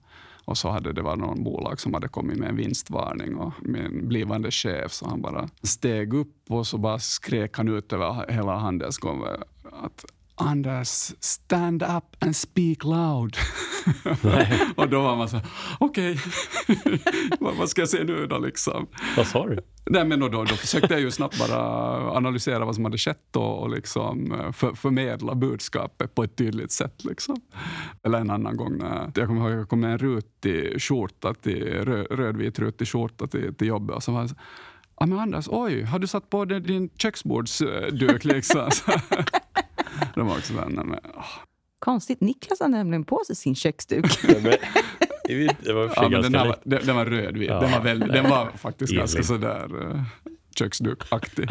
och 0.45 0.59
så 0.59 0.69
hade 0.69 0.93
det 0.93 1.03
varit 1.03 1.19
någon 1.19 1.45
bolag 1.45 1.81
som 1.81 1.95
hade 1.95 2.09
kommit 2.09 2.39
med 2.39 2.49
en 2.49 2.57
vinstvarning 2.57 3.37
och 3.37 3.53
min 3.63 4.09
blivande 4.09 4.51
chef 4.51 4.93
så 4.93 5.09
han 5.09 5.23
bara 5.23 5.49
steg 5.63 6.15
upp 6.15 6.35
och 6.49 6.67
så 6.67 6.79
bara 6.79 6.99
skrek 6.99 7.57
han 7.57 7.69
ut 7.69 7.93
över 7.93 8.33
hela 8.33 8.57
handelsgolvet 8.57 9.43
att 9.73 10.05
Anders, 10.41 11.13
stand 11.21 11.83
up 11.83 12.17
and 12.19 12.37
speak 12.37 12.85
loud. 12.85 13.37
och 14.77 14.89
då 14.89 15.03
var 15.03 15.17
man 15.17 15.29
så 15.29 15.41
okej, 15.79 16.19
okay. 17.41 17.57
vad 17.59 17.69
ska 17.69 17.83
jag 17.83 17.89
säga 17.89 18.05
nu 18.05 18.27
då 18.27 18.39
liksom? 18.39 18.87
Vad 19.17 19.27
sa 19.27 19.47
du? 19.47 19.59
Nej, 19.91 20.05
men 20.05 20.21
då, 20.21 20.29
då, 20.29 20.45
då 20.45 20.55
försökte 20.55 20.95
jag 20.95 21.01
ju 21.01 21.11
snabbt 21.11 21.39
bara 21.39 21.59
analysera 22.17 22.65
vad 22.65 22.75
som 22.75 22.85
hade 22.85 22.99
skett 22.99 23.37
och, 23.37 23.63
och 23.63 23.71
liksom 23.71 24.33
eh, 24.33 24.53
för, 24.53 24.75
förmedla 24.75 25.35
budskapet 25.35 26.15
på 26.15 26.23
ett 26.23 26.37
tydligt 26.37 26.73
sätt. 26.73 27.05
Liksom. 27.05 27.37
Eller 28.03 28.19
en 28.19 28.31
annan 28.31 28.57
gång 28.57 28.79
när 28.79 29.13
jag 29.15 29.27
kommer 29.27 29.51
ihåg 29.51 29.61
jag 29.61 29.69
kom 29.69 29.81
med 29.81 29.93
en 29.93 29.99
rutig 29.99 30.83
skjorta, 30.83 31.35
till, 31.35 31.65
röd, 31.65 32.07
rödvit 32.11 32.59
rutig 32.59 32.89
skjorta 32.89 33.27
till, 33.27 33.55
till 33.55 33.67
jobbet 33.67 33.97
och 33.97 34.03
så 34.03 34.13
var 34.13 34.21
jag 34.21 34.31
så, 34.31 34.37
men 35.07 35.19
Anders, 35.19 35.49
oj, 35.49 35.83
har 35.83 35.99
du 35.99 36.07
satt 36.07 36.31
på 36.31 36.45
din 36.45 36.89
köksbordsduk? 36.89 38.25
Liksom? 38.25 38.71
Det 40.15 40.23
var 40.23 40.37
också 40.37 40.53
där, 40.53 40.67
men, 40.67 40.91
oh. 40.91 41.25
Konstigt. 41.79 42.21
Niklas 42.21 42.61
har 42.61 42.69
nämligen 42.69 43.05
på 43.05 43.23
sig 43.27 43.37
sin 43.37 43.55
köksduk. 43.55 44.05
det 45.63 45.73
var 45.73 45.93
ja, 45.97 46.09
men 46.09 46.23
den, 46.23 46.33
var, 46.33 46.57
den, 46.65 46.87
den, 46.87 46.97
var 46.97 47.07
röd. 47.07 47.37
Ja, 47.37 47.61
den, 47.61 47.73
var 47.73 47.81
väl, 47.81 47.99
den 47.99 48.31
var 48.31 48.51
faktiskt 48.57 48.93
ganska 48.93 49.23
sådär 49.23 49.75
uh, 49.75 50.03
köksdukaktig. 50.59 51.49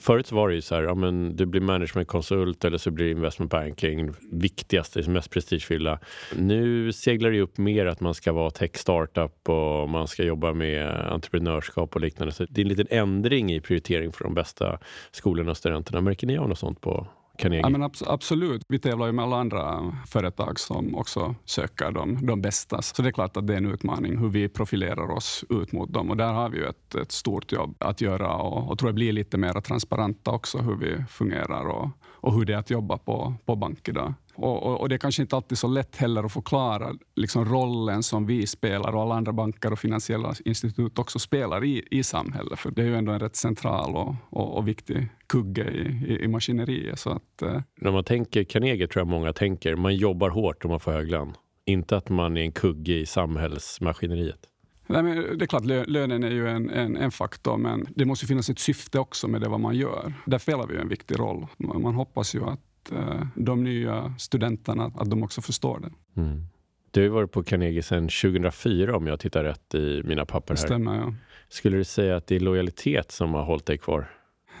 Förut 0.00 0.32
var 0.32 0.48
det 0.48 0.54
ju 0.54 0.62
så 0.62 0.74
här, 0.74 0.82
ja, 0.82 0.94
men 0.94 1.36
du 1.36 1.46
blir 1.46 1.60
managementkonsult 1.60 2.64
eller 2.64 2.78
så 2.78 2.90
blir 2.90 3.06
det 3.06 3.10
investment 3.10 3.50
banking. 3.50 4.10
Viktigaste, 4.32 5.10
mest 5.10 5.30
prestigefyllda. 5.30 5.98
Nu 6.36 6.92
seglar 6.92 7.30
det 7.30 7.40
upp 7.40 7.58
mer 7.58 7.86
att 7.86 8.00
man 8.00 8.14
ska 8.14 8.32
vara 8.32 8.50
tech 8.50 8.76
startup 8.76 9.48
och 9.48 9.88
man 9.88 10.08
ska 10.08 10.24
jobba 10.24 10.52
med 10.52 10.88
entreprenörskap 10.88 11.94
och 11.94 12.00
liknande. 12.00 12.32
Så 12.32 12.46
det 12.50 12.60
är 12.60 12.64
en 12.64 12.68
liten 12.68 12.86
ändring 12.90 13.52
i 13.52 13.60
prioritering 13.60 14.12
för 14.12 14.24
de 14.24 14.34
bästa 14.34 14.78
skolorna 15.10 15.50
och 15.50 15.56
studenterna. 15.56 16.00
Märker 16.00 16.26
ni 16.26 16.38
av 16.38 16.48
något 16.48 16.58
sånt 16.58 16.80
på 16.80 17.06
Carnegie? 17.40 17.62
Ja, 17.62 17.68
men 17.68 17.82
ab 17.82 17.92
absolut. 18.06 18.62
Vi 18.68 18.78
tävlar 18.78 19.06
ju 19.06 19.12
med 19.12 19.24
alla 19.24 19.36
andra 19.36 19.92
företag 20.06 20.60
som 20.60 20.94
också 20.94 21.34
söker 21.44 21.90
de, 21.90 22.26
de 22.26 22.42
bästa. 22.42 22.82
Så 22.82 23.02
det 23.02 23.08
är 23.08 23.12
klart 23.12 23.36
att 23.36 23.46
det 23.46 23.52
är 23.52 23.58
en 23.58 23.72
utmaning 23.72 24.18
hur 24.18 24.28
vi 24.28 24.48
profilerar 24.48 25.10
oss 25.10 25.44
ut 25.48 25.72
mot 25.72 25.92
dem. 25.92 26.10
Och 26.10 26.16
där 26.16 26.32
har 26.32 26.48
vi 26.48 26.58
ju 26.58 26.64
ett, 26.64 26.94
ett 26.94 27.12
stort 27.12 27.52
jobb 27.52 27.76
att 27.78 28.00
göra 28.00 28.34
och, 28.36 28.70
och 28.70 28.78
tror 28.78 28.88
jag 28.88 28.94
blir 28.94 29.12
lite 29.12 29.38
mer 29.38 29.60
transparenta 29.60 30.30
också 30.30 30.58
hur 30.58 30.76
vi 30.76 31.04
fungerar 31.08 31.64
och, 31.68 31.88
och 32.20 32.34
hur 32.34 32.44
det 32.44 32.52
är 32.52 32.58
att 32.58 32.70
jobba 32.70 32.98
på, 32.98 33.34
på 33.44 33.56
bank 33.56 33.88
idag. 33.88 34.14
Och, 34.34 34.62
och, 34.62 34.80
och, 34.80 34.88
det 34.88 34.94
är 34.94 34.98
kanske 34.98 35.22
inte 35.22 35.36
alltid 35.36 35.58
så 35.58 35.68
lätt 35.68 35.96
heller 35.96 36.24
att 36.24 36.32
förklara 36.32 36.94
liksom 37.16 37.44
rollen 37.44 38.02
som 38.02 38.26
vi 38.26 38.46
spelar 38.46 38.94
och 38.94 39.02
alla 39.02 39.14
andra 39.14 39.32
banker 39.32 39.72
och 39.72 39.78
finansiella 39.78 40.34
institut 40.44 40.98
också 40.98 41.18
spelar 41.18 41.64
i, 41.64 41.88
i 41.90 42.02
samhället. 42.02 42.58
För 42.58 42.70
det 42.70 42.82
är 42.82 42.86
ju 42.86 42.96
ändå 42.96 43.12
en 43.12 43.20
rätt 43.20 43.36
central 43.36 43.96
och, 43.96 44.14
och, 44.30 44.56
och 44.56 44.68
viktig 44.68 45.08
kugge 45.26 45.70
i, 45.70 46.12
i, 46.12 46.24
i 46.24 46.28
maskineriet. 46.28 46.98
Så 46.98 47.10
att, 47.10 47.42
eh. 47.42 47.60
När 47.80 47.92
man 47.92 48.04
tänker 48.04 48.44
Carnegie 48.44 48.88
tror 48.88 49.00
jag 49.00 49.08
många 49.08 49.32
tänker, 49.32 49.76
man 49.76 49.94
jobbar 49.94 50.30
hårt 50.30 50.64
om 50.64 50.70
man 50.70 50.80
får 50.80 50.92
hög 50.92 51.10
lön. 51.10 51.32
Inte 51.64 51.96
att 51.96 52.08
man 52.08 52.36
är 52.36 52.42
en 52.42 52.52
kugge 52.52 52.94
i 52.94 53.06
samhällsmaskineriet. 53.06 54.46
Nej, 54.90 55.02
men 55.02 55.38
det 55.38 55.44
är 55.44 55.46
klart, 55.46 55.64
lönen 55.64 56.22
är 56.22 56.30
ju 56.30 56.48
en, 56.48 56.70
en, 56.70 56.96
en, 56.96 57.10
faktor, 57.10 57.56
men 57.56 57.86
det 57.96 58.04
måste 58.04 58.26
finnas 58.26 58.50
ett 58.50 58.58
syfte 58.58 58.98
också 58.98 59.28
med 59.28 59.40
det 59.40 59.48
vad 59.48 59.60
man 59.60 59.74
gör. 59.74 60.12
Där 60.26 60.38
spelar 60.38 60.66
vi 60.66 60.76
en 60.76 60.88
viktig 60.88 61.18
roll. 61.18 61.46
Man 61.56 61.94
hoppas 61.94 62.34
ju 62.34 62.44
att 62.44 62.60
Eh, 62.92 63.26
de 63.34 63.64
nya 63.64 64.14
studenterna, 64.18 64.92
att 64.96 65.10
de 65.10 65.22
också 65.22 65.40
förstår 65.40 65.80
det. 65.80 66.20
Mm. 66.20 66.46
Du 66.90 67.02
har 67.02 67.08
varit 67.08 67.32
på 67.32 67.42
Carnegie 67.42 67.82
sedan 67.82 68.08
2004 68.08 68.96
om 68.96 69.06
jag 69.06 69.20
tittar 69.20 69.44
rätt 69.44 69.74
i 69.74 70.02
mina 70.04 70.26
papper 70.26 70.54
här. 70.54 70.62
Det 70.62 70.66
stämmer, 70.66 70.96
ja. 70.96 71.14
Skulle 71.48 71.76
du 71.76 71.84
säga 71.84 72.16
att 72.16 72.26
det 72.26 72.36
är 72.36 72.40
lojalitet 72.40 73.12
som 73.12 73.34
har 73.34 73.44
hållit 73.44 73.66
dig 73.66 73.78
kvar? 73.78 74.10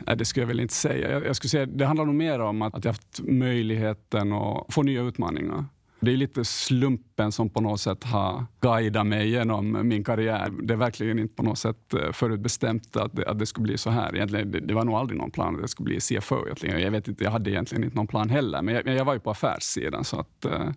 Nej, 0.06 0.16
det 0.16 0.24
skulle 0.24 0.42
jag 0.42 0.48
väl 0.48 0.60
inte 0.60 0.74
säga. 0.74 1.10
Jag, 1.10 1.26
jag 1.26 1.36
skulle 1.36 1.48
säga 1.48 1.66
det 1.66 1.86
handlar 1.86 2.04
nog 2.04 2.14
mer 2.14 2.38
om 2.38 2.62
att, 2.62 2.74
att 2.74 2.84
jag 2.84 2.92
haft 2.92 3.20
möjligheten 3.22 4.32
att 4.32 4.66
få 4.74 4.82
nya 4.82 5.02
utmaningar. 5.02 5.64
Det 6.00 6.12
är 6.12 6.16
lite 6.16 6.44
slumpen 6.44 7.32
som 7.32 7.50
på 7.50 7.60
något 7.60 7.80
sätt 7.80 8.04
har 8.04 8.44
guidat 8.60 9.06
mig 9.06 9.30
genom 9.30 9.88
min 9.88 10.04
karriär. 10.04 10.52
Det 10.62 10.74
är 10.74 10.78
verkligen 10.78 11.18
inte 11.18 11.34
på 11.34 11.42
något 11.42 11.58
sätt 11.58 11.94
eh, 11.94 12.12
förutbestämt 12.12 12.96
att 12.96 13.16
det, 13.16 13.26
att 13.26 13.38
det 13.38 13.46
skulle 13.46 13.64
bli 13.64 13.78
så 13.78 13.90
här. 13.90 14.16
Egentligen, 14.16 14.50
det, 14.50 14.60
det 14.60 14.74
var 14.74 14.84
nog 14.84 14.94
aldrig 14.94 15.18
någon 15.18 15.30
plan 15.30 15.54
att 15.56 15.62
det 15.62 15.68
skulle 15.68 15.84
bli 15.84 16.00
CFO. 16.00 16.44
Egentligen. 16.44 16.80
Jag, 16.80 16.90
vet 16.90 17.08
inte, 17.08 17.24
jag 17.24 17.30
hade 17.30 17.50
egentligen 17.50 17.84
inte 17.84 17.96
någon 17.96 18.06
plan 18.06 18.30
heller, 18.30 18.62
men 18.62 18.74
jag, 18.74 18.86
jag 18.86 19.04
var 19.04 19.14
ju 19.14 19.20
på 19.20 19.30
affärssidan. 19.30 20.04
Så 20.04 20.20
att, 20.20 20.44
eh, 20.44 20.70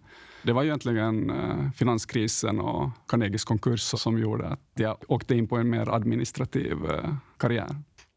det 0.43 0.53
var 0.53 0.63
egentligen 0.63 1.29
eh, 1.29 1.71
finanskrisen 1.75 2.59
och 2.59 2.89
Carnegies 3.07 3.45
konkurs 3.45 3.81
som 3.81 4.17
gjorde 4.17 4.47
att 4.47 4.59
jag 4.73 4.97
åkte 5.07 5.35
in 5.35 5.47
på 5.47 5.57
en 5.57 5.69
mer 5.69 5.89
administrativ 5.89 6.77
eh, 6.89 7.15
karriär. 7.37 7.75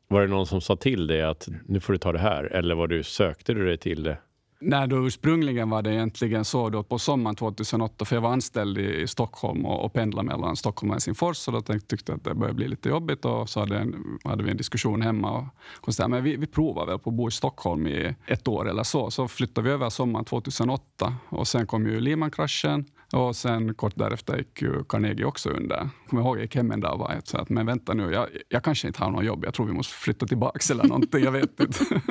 Var 0.08 0.20
det 0.20 0.26
någon 0.26 0.46
som 0.46 0.60
sa 0.60 0.76
till 0.76 1.06
dig 1.06 1.22
att 1.22 1.48
nu 1.66 1.80
får 1.80 1.92
du 1.92 1.98
ta 1.98 2.12
det 2.12 2.18
här? 2.18 2.44
Eller 2.44 2.74
var 2.74 2.88
du, 2.88 3.02
sökte 3.02 3.54
du 3.54 3.66
dig 3.66 3.78
till 3.78 4.02
det? 4.02 4.18
Nej, 4.60 4.88
då 4.88 5.06
ursprungligen 5.06 5.70
var 5.70 5.82
det 5.82 5.92
egentligen 5.94 6.44
så 6.44 6.70
då 6.70 6.82
på 6.82 6.98
sommaren 6.98 7.36
2008, 7.36 8.04
för 8.04 8.16
jag 8.16 8.20
var 8.20 8.32
anställd 8.32 8.78
i, 8.78 9.06
Stockholm 9.06 9.66
och, 9.66 9.84
och 9.84 9.92
pendlade 9.92 10.28
mellan 10.28 10.56
Stockholm 10.56 10.90
och 10.90 10.94
Helsingfors. 10.94 11.36
Så 11.36 11.50
då 11.50 11.60
tänkte, 11.60 11.88
tyckte 11.88 12.12
jag 12.12 12.16
att 12.16 12.24
det 12.24 12.34
började 12.34 12.54
bli 12.54 12.68
lite 12.68 12.88
jobbigt 12.88 13.24
och 13.24 13.48
så 13.48 13.60
hade, 13.60 13.78
en, 13.78 14.18
hade 14.24 14.44
vi 14.44 14.50
en 14.50 14.56
diskussion 14.56 15.02
hemma. 15.02 15.30
Och 15.30 15.44
konstaterade, 15.80 16.14
men 16.14 16.24
vi, 16.24 16.36
vi 16.36 16.46
provar 16.46 16.86
väl 16.86 16.98
på 16.98 17.10
att 17.10 17.16
bo 17.16 17.28
i 17.28 17.30
Stockholm 17.30 17.86
i 17.86 18.14
ett 18.26 18.48
år 18.48 18.68
eller 18.68 18.82
så. 18.82 19.10
Så 19.10 19.28
flyttade 19.28 19.68
vi 19.68 19.74
över 19.74 19.90
sommaren 19.90 20.24
2008 20.24 21.14
och 21.28 21.48
sen 21.48 21.66
kom 21.66 21.86
ju 21.86 22.00
Lehman-kraschen 22.00 22.84
Och 23.12 23.36
sen 23.36 23.74
kort 23.74 23.96
därefter 23.96 24.36
gick 24.36 24.62
ju 24.62 24.84
Carnegie 24.84 25.24
också 25.24 25.50
under. 25.50 25.76
Jag 25.76 25.90
kommer 26.10 26.22
ihåg, 26.22 26.36
jag 26.36 26.42
gick 26.42 26.56
hem 26.56 26.70
en 26.70 26.80
dag 26.80 26.92
och 26.92 26.98
var 26.98 27.20
så 27.24 27.38
att 27.38 27.48
men 27.48 27.66
vänta 27.66 27.94
nu, 27.94 28.12
jag, 28.12 28.28
jag 28.48 28.64
kanske 28.64 28.86
inte 28.86 29.04
har 29.04 29.10
något 29.10 29.24
jobb. 29.24 29.44
Jag 29.44 29.54
tror 29.54 29.66
vi 29.66 29.72
måste 29.72 29.94
flytta 29.94 30.26
tillbaka 30.26 30.58
eller 30.72 30.84
någonting. 30.84 31.24
Jag 31.24 31.32
vet 31.32 31.60
inte. 31.60 31.84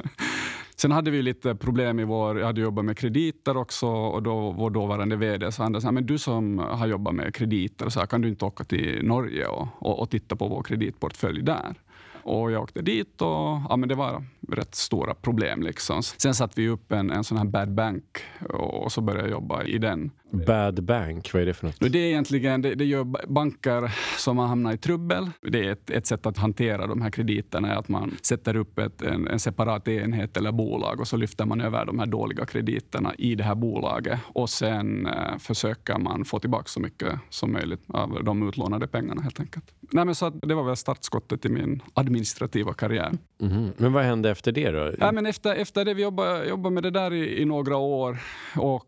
Sen 0.75 0.91
hade 0.91 1.12
vi 1.12 1.22
lite 1.22 1.55
problem 1.55 2.00
i 2.00 2.03
vår... 2.03 2.39
Jag 2.39 2.46
hade 2.46 2.62
jobbat 2.62 2.86
med 2.86 2.98
krediter 2.98 3.58
också 3.58 3.88
och 3.88 4.24
då 4.24 4.51
vår 4.51 4.70
dåvarande 4.70 5.15
vd 5.15 5.51
sa 5.51 5.63
han 5.63 5.94
men 5.94 6.05
du 6.05 6.17
som 6.17 6.60
har 6.60 6.88
jobbat 6.88 7.15
med 7.15 7.36
krediter, 7.36 7.89
så 7.89 8.00
här, 8.00 8.08
kan 8.08 8.22
du 8.22 8.29
inte 8.29 8.46
åka 8.46 8.63
till 8.63 9.05
Norge 9.05 9.46
och, 9.46 9.67
och, 9.79 10.00
och 10.00 10.10
titta 10.10 10.36
på 10.36 10.48
vår 10.48 10.63
kreditportfölj 10.63 11.41
där? 11.41 11.75
Och 12.24 12.51
jag 12.51 12.63
åkte 12.63 12.82
dit 12.82 13.22
och 13.22 13.62
ja, 13.70 13.75
men 13.77 13.89
det 13.89 13.96
var 13.96 14.24
rätt 14.50 14.75
stora 14.75 15.13
problem. 15.13 15.62
Liksom. 15.62 16.03
Sen 16.03 16.36
satte 16.36 16.62
vi 16.62 16.70
upp 16.70 16.91
en, 16.91 17.12
en 17.12 17.24
sån 17.24 17.38
här 17.38 17.46
bad 17.46 17.72
bank 17.72 18.03
och 18.50 18.91
så 18.91 19.01
började 19.01 19.24
jag 19.24 19.32
jobba 19.32 19.63
i 19.63 19.77
den. 19.77 20.12
Bad 20.32 20.84
bank, 20.84 21.34
vad 21.34 21.41
är 21.41 21.46
det 21.46 21.53
för 21.53 21.65
något? 21.65 21.75
Det 21.79 22.00
är 22.00 22.08
egentligen 22.08 22.62
det, 22.62 22.75
det 22.75 22.86
gör 22.86 23.27
banker 23.27 23.91
som 24.17 24.38
har 24.38 24.48
hamnat 24.48 24.74
i 24.74 24.77
trubbel. 24.77 25.29
Det 25.41 25.65
är 25.65 25.72
ett, 25.72 25.89
ett 25.89 26.08
sätt 26.08 26.25
att 26.25 26.38
hantera 26.38 26.88
de 26.88 27.01
här 27.01 27.10
krediterna, 27.10 27.75
att 27.75 27.88
man 27.88 28.17
sätter 28.22 28.55
upp 28.55 28.79
ett, 28.79 29.01
en, 29.01 29.27
en 29.27 29.39
separat 29.39 29.88
enhet 29.88 30.38
eller 30.38 30.51
bolag 30.51 31.00
och 31.00 31.08
så 31.08 31.17
lyfter 31.17 31.46
man 31.46 31.62
över 31.62 31.86
de 31.86 32.00
här 32.00 32.05
dåliga 32.05 32.46
krediterna 32.46 33.15
i 33.17 33.36
det 33.36 33.44
här 33.44 33.55
bolaget 33.55 34.20
och 34.25 34.50
sen 34.50 35.05
eh, 35.05 35.38
försöker 35.39 35.98
man 35.98 36.25
få 36.25 36.39
tillbaka 36.39 36.65
så 36.65 36.79
mycket 36.79 37.20
som 37.29 37.51
möjligt 37.51 37.82
av 37.88 38.24
de 38.24 38.50
utlånade 38.50 38.88
pengarna 38.88 39.22
helt 39.22 39.39
enkelt. 39.39 39.65
Nej, 39.91 40.05
men 40.05 40.15
så 40.15 40.29
det 40.29 40.55
var 40.55 40.63
väl 40.63 40.75
startskottet 40.75 41.46
i 41.46 41.50
min 41.50 41.82
administrativa 41.94 42.74
karriär. 42.74 43.12
Mm. 43.41 43.72
Men 43.77 43.94
vad 43.94 44.03
hände 44.03 44.32
efter 44.32 44.51
det 44.51 44.72
då? 44.72 44.91
Ja, 45.00 45.12
men 45.12 45.25
efter, 45.25 45.55
efter 45.55 45.86
det, 45.86 45.94
vi 45.94 46.03
jobbade, 46.03 46.46
jobbade 46.46 46.74
med 46.74 46.84
det 46.84 46.91
där 46.91 47.13
i, 47.13 47.41
i 47.41 47.46
några 47.46 47.77
år. 47.77 48.17
Och 48.58 48.86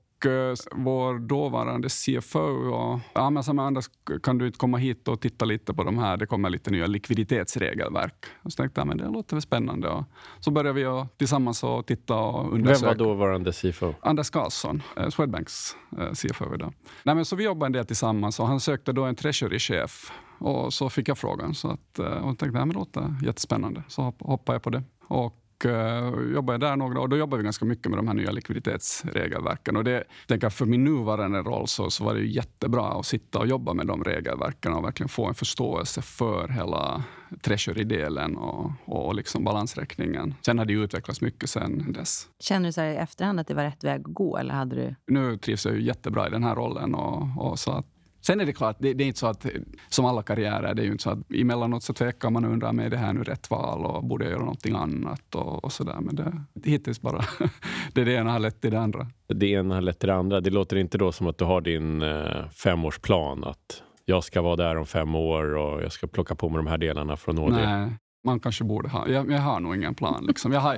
vår 0.71 1.19
dåvarande 1.19 1.89
CFO 1.89 2.39
och 2.74 3.00
ja, 3.13 3.29
men 3.29 3.43
som 3.43 3.59
Anders, 3.59 3.86
kan 4.24 4.38
du 4.38 4.51
komma 4.51 4.77
hit 4.77 5.07
och 5.07 5.21
titta 5.21 5.45
lite 5.45 5.74
på 5.74 5.83
de 5.83 5.97
här? 5.97 6.17
Det 6.17 6.25
kommer 6.25 6.50
lite 6.50 6.71
nya 6.71 6.88
likviditetsregelverk. 6.88 8.25
Och 8.41 8.51
så 8.51 8.57
tänkte 8.57 8.81
jag, 8.81 8.88
men 8.88 8.97
det 8.97 9.09
låter 9.09 9.36
väl 9.36 9.41
spännande. 9.41 9.89
Och 9.89 10.03
så 10.39 10.51
började 10.51 10.74
vi 10.74 10.86
och, 10.86 11.17
tillsammans 11.17 11.63
och 11.63 11.86
titta 11.86 12.15
och 12.15 12.53
undersöka. 12.53 12.88
Vem 12.88 12.97
var 12.97 13.05
dåvarande 13.05 13.51
CFO? 13.51 13.93
Anders 14.01 14.29
Karlsson, 14.29 14.83
uh, 15.00 15.09
Swedbanks 15.09 15.75
uh, 16.00 16.13
CFO 16.13 16.55
idag. 16.55 16.74
Nej, 17.03 17.15
men 17.15 17.25
så 17.25 17.36
vi 17.36 17.43
jobbade 17.43 17.65
en 17.65 17.71
del 17.71 17.86
tillsammans 17.86 18.39
och 18.39 18.47
han 18.47 18.59
sökte 18.59 18.91
då 18.91 19.03
en 19.03 19.15
treasury-chef. 19.15 20.12
Och 20.39 20.74
så 20.74 20.89
fick 20.89 21.09
jag 21.09 21.17
frågan. 21.17 21.53
Så 21.53 21.67
att, 21.67 22.00
och 22.00 22.38
tänkte, 22.38 22.51
men 22.51 22.69
det 22.69 22.75
låter 22.75 23.15
jättespännande. 23.24 23.83
Så 23.88 24.13
hoppade 24.19 24.55
jag 24.55 24.63
på 24.63 24.69
det. 24.69 24.83
Och 25.07 25.33
uh, 25.66 26.34
jobbade 26.34 26.58
där 26.58 26.76
några 26.76 27.02
år. 27.02 27.08
Då 27.08 27.18
jobbade 27.18 27.38
vi 27.38 27.44
ganska 27.44 27.66
mycket 27.66 27.88
med 27.88 28.00
de 28.00 28.08
här 28.08 28.16
nya 28.16 28.32
likviditetsregelverken. 28.32 29.76
Och 29.76 29.84
det, 29.84 30.04
tänker 30.28 30.50
för 30.50 30.66
min 30.66 30.84
nuvarande 30.84 31.40
roll 31.40 31.68
så, 31.68 31.90
så 31.90 32.04
var 32.04 32.14
det 32.14 32.26
jättebra 32.26 33.00
att 33.00 33.06
sitta 33.06 33.40
och 33.40 33.48
jobba 33.48 33.74
med 33.74 33.88
de 33.88 34.04
regelverken 34.04 34.74
och 34.74 34.84
verkligen 34.84 35.10
få 35.10 35.26
en 35.26 35.34
förståelse 35.34 36.02
för 36.02 36.48
hela 36.48 37.04
treasury-delen 37.42 38.36
och, 38.36 38.72
och 38.86 39.16
liksom 39.16 39.44
balansräkningen. 39.44 40.36
Sen 40.42 40.58
har 40.58 40.66
det 40.66 40.74
utvecklats 40.74 41.22
mycket 41.22 41.50
sen 41.50 41.92
dess. 41.94 42.28
Känner 42.40 42.70
du 42.70 42.74
så 42.74 42.82
i 42.82 42.96
efterhand 42.96 43.40
att 43.40 43.48
det 43.48 43.54
var 43.54 43.64
rätt 43.64 43.84
väg 43.84 44.02
att 44.02 44.14
gå? 44.14 44.38
Eller 44.38 44.54
hade 44.54 44.76
du... 44.76 44.96
Nu 45.08 45.38
trivs 45.38 45.66
jag 45.66 45.76
ju 45.76 45.82
jättebra 45.82 46.28
i 46.28 46.30
den 46.30 46.44
här 46.44 46.56
rollen. 46.56 46.96
Och, 46.96 47.28
och 47.38 47.60
så 47.60 47.72
att 47.72 47.86
Sen 48.27 48.39
är 48.39 48.46
det 48.46 48.53
klart, 48.53 48.75
det, 48.79 48.93
det, 48.93 49.03
är 49.03 49.07
inte 49.07 49.19
så 49.19 49.27
att, 49.27 49.46
som 49.89 50.05
alla 50.05 50.24
karriärer, 50.24 50.74
det 50.74 50.81
är 50.81 50.86
ju 50.86 50.91
inte 50.91 51.03
så 51.03 51.10
att 51.10 51.34
emellanåt 51.34 51.84
så 51.84 51.93
tvekar 51.93 52.29
man 52.29 52.46
och 52.46 52.51
undrar, 52.51 52.81
är 52.81 52.89
det 52.89 52.98
här 52.98 53.13
nu 53.13 53.24
rätt 53.24 53.50
val 53.50 53.86
och 53.86 54.03
borde 54.03 54.25
jag 54.25 54.31
göra 54.31 54.41
någonting 54.41 54.75
annat 54.75 55.36
och, 55.36 55.63
och 55.63 55.72
så 55.72 55.84
där. 55.84 56.00
Men 56.01 56.15
det, 56.15 56.69
hittills 56.69 57.01
bara, 57.01 57.25
det, 57.93 58.03
det 58.03 58.13
ena 58.13 58.31
har 58.31 58.39
lett 58.39 58.62
till 58.62 58.72
det 58.72 58.79
andra. 58.79 59.07
Det 59.27 59.48
ena 59.48 59.75
har 59.75 59.81
lett 59.81 60.00
till 60.00 60.07
det 60.07 60.15
andra. 60.15 60.41
Det 60.41 60.50
låter 60.50 60.77
inte 60.77 60.98
då 60.98 61.12
som 61.12 61.27
att 61.27 61.38
du 61.38 61.46
har 61.46 61.62
din 61.62 62.01
eh, 62.01 62.50
femårsplan, 62.50 63.43
att 63.43 63.84
jag 64.05 64.24
ska 64.24 64.41
vara 64.41 64.55
där 64.55 64.77
om 64.77 64.86
fem 64.86 65.15
år 65.15 65.55
och 65.55 65.84
jag 65.84 65.91
ska 65.91 66.07
plocka 66.07 66.36
på 66.36 66.50
mig 66.50 66.57
de 66.57 66.67
här 66.67 66.77
delarna 66.77 67.17
för 67.17 67.31
att 67.31 67.38
nå 67.38 67.50
Nej, 67.50 67.62
det. 67.62 67.93
man 68.24 68.39
kanske 68.39 68.63
borde 68.63 68.89
ha. 68.89 69.07
Jag, 69.07 69.31
jag 69.31 69.39
har 69.39 69.60
nog 69.60 69.75
ingen 69.75 69.96
plan. 69.96 70.25
Liksom. 70.27 70.51
Jag 70.51 70.60
har, 70.60 70.77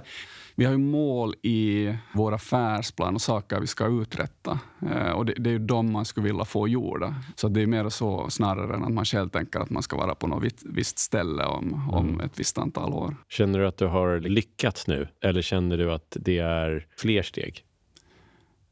vi 0.59 0.65
har 0.65 0.71
ju 0.71 0.77
mål 0.77 1.35
i 1.41 1.93
vår 2.13 2.33
affärsplan 2.33 3.15
och 3.15 3.21
saker 3.21 3.59
vi 3.59 3.67
ska 3.67 3.87
uträtta. 3.87 4.59
Eh, 4.91 5.11
och 5.11 5.25
det, 5.25 5.33
det, 5.37 5.49
är 5.49 5.51
ju 5.51 5.59
de 5.59 5.91
man 5.91 6.05
skulle 6.05 6.27
vilja 6.27 6.45
få 6.45 6.67
gjorda. 6.67 7.15
Så 7.35 7.47
det 7.47 7.61
är 7.61 7.67
mer 7.67 7.89
så 7.89 8.29
snarare 8.29 8.75
än 8.75 8.83
att 8.83 8.91
man 8.91 9.05
själv 9.05 9.29
tänker 9.29 9.59
att 9.59 9.69
man 9.69 9.83
ska 9.83 9.97
vara 9.97 10.15
på 10.15 10.27
något 10.27 10.53
visst 10.65 10.99
ställe 10.99 11.45
om, 11.45 11.89
om 11.93 12.09
mm. 12.09 12.19
ett 12.19 12.39
visst 12.39 12.57
antal 12.57 12.93
år. 12.93 13.15
Känner 13.29 13.59
du 13.59 13.67
att 13.67 13.77
du 13.77 13.85
har 13.85 14.19
lyckats 14.19 14.87
nu? 14.87 15.07
Eller 15.21 15.41
känner 15.41 15.77
du 15.77 15.91
att 15.91 16.17
det 16.19 16.37
är 16.37 16.87
fler 16.97 17.23
steg? 17.23 17.63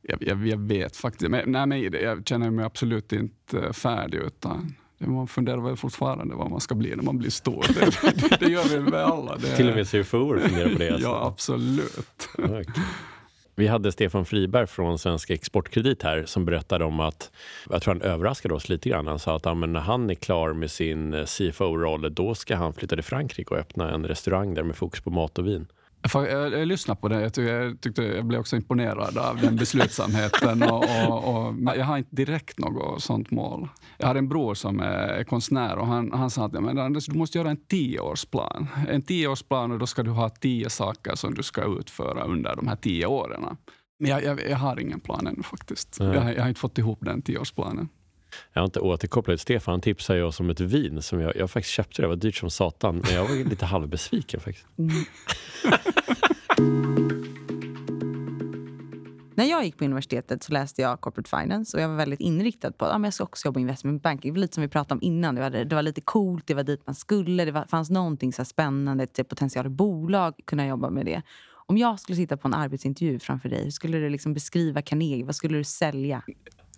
Jag, 0.02 0.24
jag, 0.24 0.48
jag 0.48 0.58
vet 0.58 0.96
faktiskt. 0.96 1.32
Men, 1.32 1.52
nej, 1.52 1.66
men 1.66 1.82
jag 1.82 2.28
känner 2.28 2.50
mig 2.50 2.66
absolut 2.66 3.14
inte 3.14 3.74
färdig. 3.74 4.18
utan 4.18 4.76
man 4.98 5.28
funderar 5.28 5.62
väl 5.62 5.76
fortfarande 5.76 6.36
vad 6.36 6.52
man 6.52 6.62
ska 6.62 6.76
bli 6.76 6.96
när 6.96 7.04
man 7.04 7.18
blir 7.18 7.30
stor. 7.30 7.66
Det, 7.74 8.30
det, 8.30 8.38
det 8.40 8.52
gör 8.52 8.64
vi 8.64 8.80
med 8.80 9.00
alla. 9.00 9.36
Det... 9.36 9.56
Till 9.56 9.70
och 9.70 9.76
med 9.76 9.88
CFO 9.88 10.40
funderar 10.40 10.70
på 10.70 10.80
det? 10.80 10.90
Alltså. 10.90 11.08
Ja, 11.08 11.26
absolut. 11.26 12.30
Okay. 12.38 12.66
Vi 13.60 13.68
hade 13.68 13.92
Stefan 13.92 14.26
Friberg 14.26 14.68
från 14.68 15.00
Svensk 15.00 15.30
Exportkredit 15.30 16.04
här 16.04 16.26
som 16.26 16.46
berättade 16.46 16.86
om 16.86 17.00
att, 17.00 17.32
jag 17.70 17.82
tror 17.82 17.94
han 17.94 18.02
överraskade 18.02 18.54
oss 18.54 18.70
lite 18.70 18.90
grann. 18.90 19.08
Han 19.08 19.20
sa 19.20 19.36
att 19.36 19.46
ja, 19.46 19.54
när 19.54 19.80
han 19.80 20.10
är 20.10 20.16
klar 20.16 20.54
med 20.54 20.72
sin 20.72 21.26
CFO-roll, 21.26 22.14
då 22.14 22.36
ska 22.36 22.56
han 22.56 22.74
flytta 22.74 22.96
till 22.96 23.04
Frankrike 23.04 23.54
och 23.54 23.60
öppna 23.60 23.92
en 23.92 24.08
restaurang 24.08 24.54
där 24.54 24.64
med 24.64 24.76
fokus 24.76 25.02
på 25.02 25.10
mat 25.10 25.40
och 25.40 25.48
vin. 25.48 25.68
Jag, 26.02 26.32
jag, 26.32 26.54
jag 26.54 26.68
lyssnade 26.68 27.02
på 27.02 27.08
det. 27.08 27.22
Jag, 27.22 27.34
tyckte, 27.34 27.52
jag, 27.52 27.82
tyckte, 27.82 28.04
jag 28.04 28.26
blev 28.26 28.40
också 28.40 28.56
imponerad 28.56 29.18
av 29.18 29.38
den 29.42 29.56
beslutsamheten. 29.56 30.64
Och, 30.64 30.84
och, 31.08 31.48
och, 31.48 31.56
jag 31.78 31.86
har 31.86 31.98
inte 31.98 32.16
direkt 32.16 32.60
något 32.60 33.04
sånt 33.04 33.32
mål. 33.32 33.70
Jag 33.98 34.08
har 34.08 34.16
en 34.16 34.30
bror 34.30 34.54
som 34.54 34.80
är 34.80 35.24
konstnär 35.24 35.78
och 35.78 35.88
han, 35.88 36.12
han 36.12 36.30
sa 36.30 36.46
att 36.46 36.52
men 36.52 36.80
Anders, 36.80 37.06
du 37.06 37.18
måste 37.18 37.38
göra 37.38 37.50
en 37.50 37.66
tioårsplan. 37.68 38.68
En 38.90 39.02
tioårsplan 39.02 39.72
och 39.72 39.80
då 39.80 39.86
ska 39.86 40.04
du 40.04 40.12
ha 40.12 40.30
tio 40.30 40.70
saker 40.70 41.16
som 41.16 41.34
du 41.34 41.44
ska 41.44 41.80
utföra 41.80 42.24
under 42.24 42.56
de 42.56 42.68
här 42.68 42.76
tio 42.76 43.06
åren. 43.06 43.46
Men 44.00 44.12
jag, 44.12 44.24
jag, 44.24 44.50
jag 44.50 44.58
har 44.58 44.80
ingen 44.80 45.00
plan 45.00 45.28
ännu 45.28 45.44
faktiskt. 45.44 45.98
Jag, 46.00 46.16
jag, 46.16 46.42
har 46.42 46.50
inte 46.50 46.60
fått 46.60 46.78
ihop 46.78 47.00
den 47.02 47.22
tioårsplanen. 47.22 47.90
Jag 48.54 48.62
har 48.62 48.66
inte 48.66 48.80
återkopplat. 48.80 49.42
Stefan 49.42 49.82
tipsade 49.82 50.24
oss 50.24 50.40
om 50.40 50.50
ett 50.50 50.60
vin 50.60 51.02
som 51.02 51.22
jag, 51.22 51.36
jag 51.36 51.52
faktiskt 51.52 51.74
köpte. 51.74 52.02
Det 52.02 52.08
var 52.08 52.16
dyrt 52.16 52.36
som 52.36 52.50
satan, 52.50 53.02
men 53.04 53.14
jag 53.14 53.28
var 53.28 53.50
lite 53.50 53.66
halvbesviken 53.76 54.40
faktiskt. 54.40 54.68
Mm. 54.78 55.06
När 59.38 59.46
jag 59.46 59.66
gick 59.66 59.78
på 59.78 59.86
universitetet 59.86 60.44
så 60.44 60.54
läste 60.54 60.82
jag 60.82 61.02
corporate 61.02 61.30
finance 61.30 61.78
och 61.78 61.84
jag 61.84 61.90
var 61.90 61.96
väldigt 61.96 62.20
inriktad 62.20 62.72
på 62.72 62.86
att 62.86 63.02
ja, 63.02 63.06
jag 63.06 63.14
ska 63.14 63.24
också 63.24 63.48
jobba 63.48 63.60
i 63.60 63.62
investment 63.62 64.04
banking. 64.04 64.34
Det 64.34 64.40
var 64.40 64.42
Lite 64.42 64.54
som 64.54 64.62
vi 64.62 64.68
pratade 64.68 64.94
om 64.94 65.02
innan. 65.02 65.36
Det 65.36 65.42
var, 65.42 65.50
det 65.50 65.76
var 65.76 65.82
lite 65.82 66.02
coolt, 66.02 66.48
det 66.48 66.54
var 66.54 66.64
dit 66.64 66.82
man 66.86 66.96
skulle. 66.96 67.46
Det 67.46 67.52
var, 67.52 67.66
fanns 67.66 67.90
någonting 67.90 68.34
så 68.34 68.46
spännande, 68.46 69.04
ett 69.04 69.30
potentiellt 69.30 69.72
bolag, 69.72 70.34
kunna 70.46 70.68
jobba 70.68 70.90
med 70.90 71.06
det. 71.06 71.22
Om 71.66 71.78
jag 71.78 72.00
skulle 72.00 72.16
sitta 72.16 72.38
på 72.38 72.48
en 72.48 72.54
arbetsintervju 72.54 73.20
framför 73.20 73.50
dig, 73.50 73.64
hur 73.64 73.72
skulle 73.72 73.98
du 73.98 74.10
liksom 74.10 74.34
beskriva 74.34 74.82
Carnegie? 74.82 75.26
Vad 75.26 75.36
skulle 75.36 75.58
du 75.58 75.64
sälja? 75.64 76.24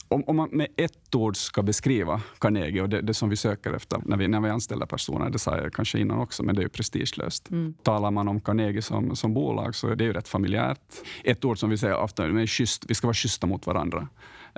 Om, 0.10 0.24
om, 0.28 0.36
man 0.36 0.50
med 0.52 0.68
ett 0.78 1.16
ord 1.16 1.38
ska 1.38 1.62
beskriva 1.62 2.22
Carnegie 2.40 2.82
och 2.82 2.90
det, 2.90 3.02
det, 3.02 3.14
som 3.14 3.30
vi 3.30 3.36
söker 3.36 3.74
efter 3.74 4.02
när 4.06 4.18
vi, 4.18 4.28
när 4.28 4.42
vi 4.42 4.50
anställer 4.50 4.86
personer, 4.86 5.30
det 5.30 5.40
sa 5.40 5.58
jag 5.58 5.74
kanske 5.74 6.00
innan 6.00 6.20
också, 6.20 6.44
men 6.44 6.56
det 6.56 6.62
är 6.62 6.64
ju 6.64 6.70
prestigelöst. 6.70 7.50
Mm. 7.52 7.74
Talar 7.84 8.12
man 8.12 8.28
om 8.28 8.42
Carnegie 8.42 8.82
som, 8.82 9.16
som 9.16 9.34
bolag 9.34 9.76
så 9.76 9.88
är 9.88 9.96
det 9.96 10.04
ju 10.04 10.14
rätt 10.14 10.28
familjärt. 10.28 10.82
Ett 11.24 11.46
ord 11.46 11.60
som 11.60 11.70
vi 11.70 11.78
säger 11.78 11.98
ofta, 11.98 12.28
men 12.28 12.48
schysst, 12.48 12.86
vi 12.88 12.96
ska 12.96 13.08
vara 13.08 13.14
schyssta 13.14 13.48
mot 13.48 13.68
varandra. 13.68 14.08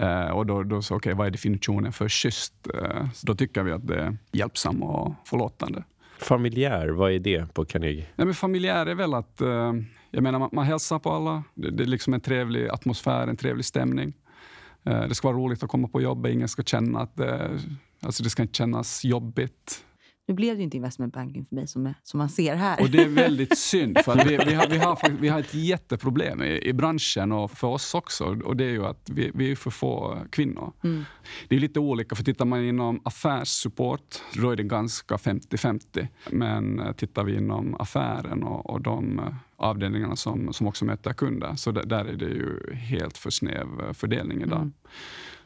Uh, 0.01 0.31
och 0.31 0.45
då, 0.45 0.63
då 0.63 0.81
så, 0.81 0.95
okay, 0.95 1.13
vad 1.13 1.27
är 1.27 1.31
definitionen 1.31 1.93
för 1.93 2.09
schysst? 2.09 2.53
Uh, 2.75 3.05
då 3.23 3.35
tycker 3.35 3.63
vi 3.63 3.71
att 3.71 3.87
det 3.87 4.01
är 4.01 4.17
hjälpsam 4.31 4.83
och 4.83 5.13
förlåtande. 5.25 5.83
Familjär, 6.19 6.87
vad 6.87 7.11
är 7.11 7.19
det 7.19 7.53
på 7.53 7.65
Carnegie? 7.65 8.07
Nej, 8.15 8.25
men 8.25 8.33
familjär 8.33 8.85
är 8.85 8.95
väl 8.95 9.13
att 9.13 9.41
uh, 9.41 9.73
jag 10.11 10.23
menar, 10.23 10.39
man, 10.39 10.49
man 10.51 10.65
hälsar 10.65 10.99
på 10.99 11.11
alla. 11.11 11.43
Det, 11.53 11.71
det 11.71 11.83
är 11.83 11.87
liksom 11.87 12.13
en 12.13 12.21
trevlig 12.21 12.69
atmosfär, 12.69 13.27
en 13.27 13.37
trevlig 13.37 13.65
stämning. 13.65 14.13
Eh, 14.83 15.07
det 15.07 15.15
ska 15.15 15.27
vara 15.27 15.37
roligt 15.37 15.63
att 15.63 15.69
komma 15.69 15.87
på 15.87 16.01
jobbet. 16.01 16.33
Ingen 16.33 16.47
ska 16.47 16.63
känna 16.63 16.99
att 17.01 17.15
det, 17.15 17.59
alltså 18.01 18.23
det 18.23 18.29
ska 18.29 18.41
inte 18.41 18.53
kännas 18.53 19.05
jobbigt. 19.05 19.85
Nu 20.31 20.35
blev 20.35 20.57
det 20.57 20.63
inte 20.63 20.77
investment 20.77 21.13
banking 21.13 21.45
för 21.45 21.55
mig 21.55 21.67
som, 21.67 21.93
som 22.03 22.17
man 22.17 22.29
ser 22.29 22.55
här. 22.55 22.81
Och 22.81 22.89
Det 22.89 23.03
är 23.03 23.07
väldigt 23.07 23.57
synd. 23.71 23.97
för 24.05 24.25
vi, 24.25 24.37
vi, 24.37 24.53
har, 24.53 24.67
vi, 24.67 24.77
har, 24.77 25.09
vi 25.19 25.27
har 25.27 25.39
ett 25.39 25.53
jätteproblem 25.53 26.41
i, 26.41 26.67
i 26.67 26.73
branschen 26.73 27.31
och 27.31 27.51
för 27.51 27.67
oss 27.67 27.93
också. 27.93 28.23
Och 28.25 28.57
Det 28.57 28.65
är 28.65 28.69
ju 28.69 28.85
att 28.85 29.09
vi, 29.09 29.31
vi 29.33 29.51
är 29.51 29.55
för 29.55 29.69
få 29.69 30.17
kvinnor. 30.31 30.73
Mm. 30.83 31.03
Det 31.47 31.55
är 31.55 31.59
lite 31.59 31.79
olika, 31.79 32.15
för 32.15 32.23
tittar 32.23 32.45
man 32.45 32.63
inom 32.63 33.01
affärssupport 33.03 34.21
då 34.33 34.49
är 34.49 34.55
det 34.55 34.63
ganska 34.63 35.15
50-50. 35.15 36.07
Men 36.29 36.93
tittar 36.97 37.23
vi 37.23 37.37
inom 37.37 37.75
affären 37.79 38.43
och, 38.43 38.69
och 38.69 38.81
de 38.81 39.21
avdelningarna 39.55 40.15
som, 40.15 40.53
som 40.53 40.67
också 40.67 40.85
möter 40.85 41.13
kunder, 41.13 41.55
så 41.55 41.71
där, 41.71 41.85
där 41.85 42.05
är 42.05 42.15
det 42.15 42.25
ju 42.25 42.75
helt 42.75 43.17
för 43.17 43.29
snäv 43.29 43.93
fördelning 43.93 44.41
idag. 44.41 44.57
Mm. 44.57 44.73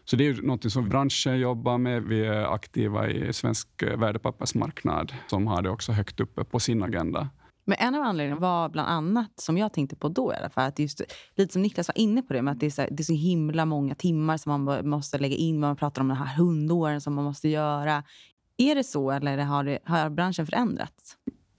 Så 0.05 0.15
det 0.15 0.27
är 0.27 0.41
något 0.41 0.71
som 0.71 0.89
branschen 0.89 1.39
jobbar 1.39 1.77
med. 1.77 2.03
Vi 2.03 2.25
är 2.25 2.53
aktiva 2.53 3.09
i 3.09 3.33
svensk 3.33 3.81
eh, 3.81 3.97
värdepappersmarknad 3.97 5.13
som 5.27 5.47
har 5.47 5.61
det 5.61 5.69
också 5.69 5.91
högt 5.91 6.19
uppe 6.19 6.43
på 6.43 6.59
sin 6.59 6.83
agenda. 6.83 7.29
Men 7.65 7.77
en 7.79 7.95
av 7.95 8.01
anledningarna 8.01 8.41
var 8.41 8.69
bland 8.69 8.89
annat, 8.89 9.31
som 9.35 9.57
jag 9.57 9.73
tänkte 9.73 9.95
på 9.95 10.09
då 10.09 10.33
i 10.33 10.35
alla 10.35 10.49
fall, 10.49 10.67
att 10.67 10.79
just, 10.79 11.01
lite 11.35 11.53
som 11.53 11.61
Niklas 11.61 11.87
var 11.87 11.97
inne 11.97 12.21
på 12.21 12.33
det, 12.33 12.41
med 12.41 12.51
att 12.51 12.59
det 12.59 12.65
är, 12.65 12.69
så, 12.69 12.81
det 12.91 13.01
är 13.01 13.03
så 13.03 13.13
himla 13.13 13.65
många 13.65 13.95
timmar 13.95 14.37
som 14.37 14.63
man 14.65 14.89
måste 14.89 15.17
lägga 15.17 15.35
in. 15.35 15.59
Man 15.59 15.75
pratar 15.75 16.01
om 16.01 16.07
de 16.07 16.17
här 16.17 16.35
hundåren 16.35 17.01
som 17.01 17.13
man 17.15 17.25
måste 17.25 17.49
göra. 17.49 18.03
Är 18.57 18.75
det 18.75 18.83
så 18.83 19.11
eller 19.11 19.37
har, 19.37 19.63
det, 19.63 19.79
har 19.83 20.09
branschen 20.09 20.45
förändrats? 20.45 21.17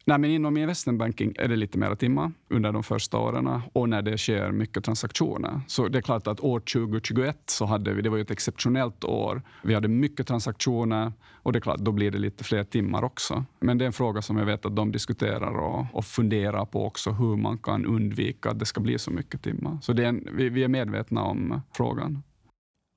Nej, 0.09 0.19
men 0.19 0.31
inom 0.31 0.57
investmentbanking 0.57 1.35
är 1.39 1.49
det 1.49 1.57
lite 1.57 1.79
mer 1.79 1.95
timmar 1.95 2.33
under 2.49 2.73
de 2.73 2.83
första 2.83 3.19
åren 3.19 3.61
och 3.73 3.89
när 3.89 4.03
det 4.03 4.19
sker 4.19 4.53
mycket 4.53 4.85
transaktioner. 4.85 5.61
Så 5.67 5.89
det 5.89 5.99
är 5.99 6.03
klart 6.03 6.27
att 6.27 6.41
år 6.41 6.61
2021 6.61 7.39
så 7.47 7.65
hade 7.65 7.93
vi, 7.93 8.03
det 8.03 8.11
var 8.11 8.19
ett 8.19 8.31
exceptionellt 8.31 9.05
år. 9.05 9.43
Vi 9.63 9.75
hade 9.75 9.89
mycket 9.89 10.27
transaktioner 10.27 11.13
och 11.31 11.53
det 11.53 11.59
är 11.59 11.61
klart, 11.61 11.79
då 11.79 11.93
blir 11.93 12.11
det 12.11 12.19
lite 12.19 12.45
fler 12.45 12.65
timmar 12.65 13.05
också. 13.05 13.45
Men 13.61 13.79
det 13.79 13.85
är 13.85 13.87
en 13.87 13.93
fråga 13.93 14.23
som 14.23 14.37
jag 14.37 14.47
vet 14.47 14.67
att 14.67 14.77
de 14.77 14.93
diskuterar 14.93 15.59
och, 15.59 15.87
och 15.93 16.05
funderar 16.05 16.65
på 16.65 16.87
också 16.87 17.11
hur 17.11 17.37
man 17.37 17.59
kan 17.59 17.87
undvika 17.87 18.51
att 18.51 18.59
det 18.59 18.67
ska 18.67 18.81
bli 18.81 18.99
så 18.99 19.11
mycket 19.11 19.43
timmar. 19.43 19.79
Så 19.83 19.93
det 19.93 20.05
är 20.05 20.09
en, 20.09 20.29
vi, 20.33 20.49
vi 20.49 20.65
är 20.65 20.69
medvetna 20.69 21.23
om 21.23 21.61
frågan. 21.73 22.23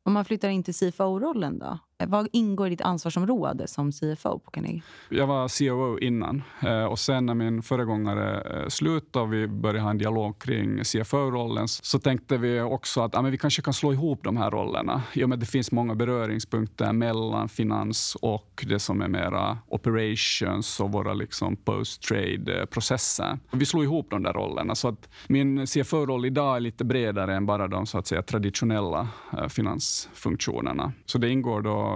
Om 0.05 0.13
man 0.13 0.25
flyttar 0.25 0.49
in 0.49 0.63
till 0.63 0.73
CFO-rollen 0.73 1.59
då? 1.59 1.79
Vad 2.07 2.27
ingår 2.31 2.67
i 2.67 2.69
ditt 2.69 2.81
ansvarsområde 2.81 3.67
som 3.67 3.91
CFO 3.91 4.39
på 4.39 4.51
Carnegie? 4.51 4.81
Jag 5.09 5.27
var 5.27 5.59
COO 5.59 5.99
innan 5.99 6.43
eh, 6.61 6.83
och 6.83 6.99
sen 6.99 7.25
när 7.25 7.33
min 7.33 7.61
föregångare 7.61 8.41
eh, 8.41 8.67
slutade 8.67 9.23
och 9.25 9.33
vi 9.33 9.47
började 9.47 9.79
ha 9.79 9.89
en 9.89 9.97
dialog 9.97 10.41
kring 10.41 10.83
CFO-rollen 10.83 11.67
så 11.67 11.99
tänkte 11.99 12.37
vi 12.37 12.61
också 12.61 13.01
att 13.01 13.13
ja, 13.13 13.21
men 13.21 13.31
vi 13.31 13.37
kanske 13.37 13.61
kan 13.61 13.73
slå 13.73 13.93
ihop 13.93 14.23
de 14.23 14.37
här 14.37 14.51
rollerna 14.51 15.03
i 15.13 15.23
och 15.23 15.29
med 15.29 15.35
att 15.35 15.39
det 15.39 15.45
finns 15.45 15.71
många 15.71 15.95
beröringspunkter 15.95 16.93
mellan 16.93 17.49
finans 17.49 18.17
och 18.21 18.65
det 18.67 18.79
som 18.79 19.01
är 19.01 19.07
mera 19.07 19.57
operations 19.67 20.79
och 20.79 20.91
våra 20.91 21.13
liksom 21.13 21.55
post-trade-processer. 21.55 23.29
Eh, 23.31 23.37
vi 23.51 23.65
slog 23.65 23.83
ihop 23.83 24.07
de 24.09 24.23
där 24.23 24.33
rollerna 24.33 24.75
så 24.75 24.87
att 24.87 25.09
min 25.27 25.67
CFO-roll 25.67 26.25
idag 26.25 26.55
är 26.55 26.59
lite 26.59 26.85
bredare 26.85 27.35
än 27.35 27.45
bara 27.45 27.67
de 27.67 27.85
så 27.85 27.97
att 27.97 28.07
säga, 28.07 28.21
traditionella 28.21 29.07
finansfunktionerna. 29.49 30.93
Så 31.05 31.17
det 31.17 31.29
ingår 31.29 31.61
då 31.61 31.88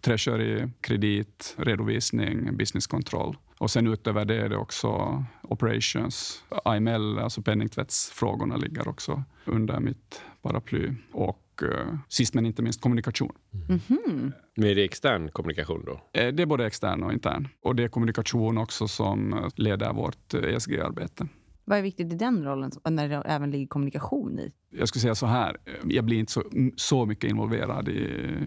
treasury, 0.00 0.68
kredit, 0.80 1.54
redovisning, 1.58 2.56
businesskontroll. 2.56 3.36
Och 3.58 3.70
sen 3.70 3.86
utöver 3.86 4.24
det 4.24 4.36
är 4.36 4.48
det 4.48 4.56
också 4.56 5.24
operations. 5.42 6.44
AML, 6.64 7.18
alltså 7.18 7.42
penningtvättsfrågorna, 7.42 8.56
ligger 8.56 8.88
också 8.88 9.22
under 9.44 9.80
mitt 9.80 10.22
paraply. 10.42 10.94
Och 11.12 11.62
uh, 11.62 11.94
sist 12.08 12.34
men 12.34 12.46
inte 12.46 12.62
minst 12.62 12.80
kommunikation. 12.80 13.32
Mm 13.68 13.80
-hmm. 13.80 14.32
Men 14.56 14.68
är 14.68 14.74
det 14.74 14.84
extern 14.84 15.30
kommunikation 15.30 15.84
då? 15.86 16.20
Eh, 16.20 16.28
det 16.32 16.42
är 16.42 16.46
både 16.46 16.66
extern 16.66 17.02
och 17.02 17.12
intern. 17.12 17.48
Och 17.62 17.76
det 17.76 17.84
är 17.84 17.88
kommunikation 17.88 18.58
också 18.58 18.88
som 18.88 19.50
leder 19.56 19.92
vårt 19.92 20.34
ESG-arbete. 20.34 21.28
Vad 21.70 21.78
är 21.78 21.82
viktigt 21.82 22.12
i 22.12 22.16
den 22.16 22.44
rollen, 22.44 22.70
när 22.88 23.08
det 23.08 23.16
även 23.16 23.50
ligger 23.50 23.66
kommunikation 23.66 24.38
i? 24.38 24.52
Jag 24.70 24.88
skulle 24.88 25.00
säga 25.00 25.14
så 25.14 25.26
här, 25.26 25.56
jag 25.84 26.04
blir 26.04 26.18
inte 26.18 26.32
så, 26.32 26.44
så 26.76 27.06
mycket 27.06 27.30
involverad 27.30 27.88
i, 27.88 27.92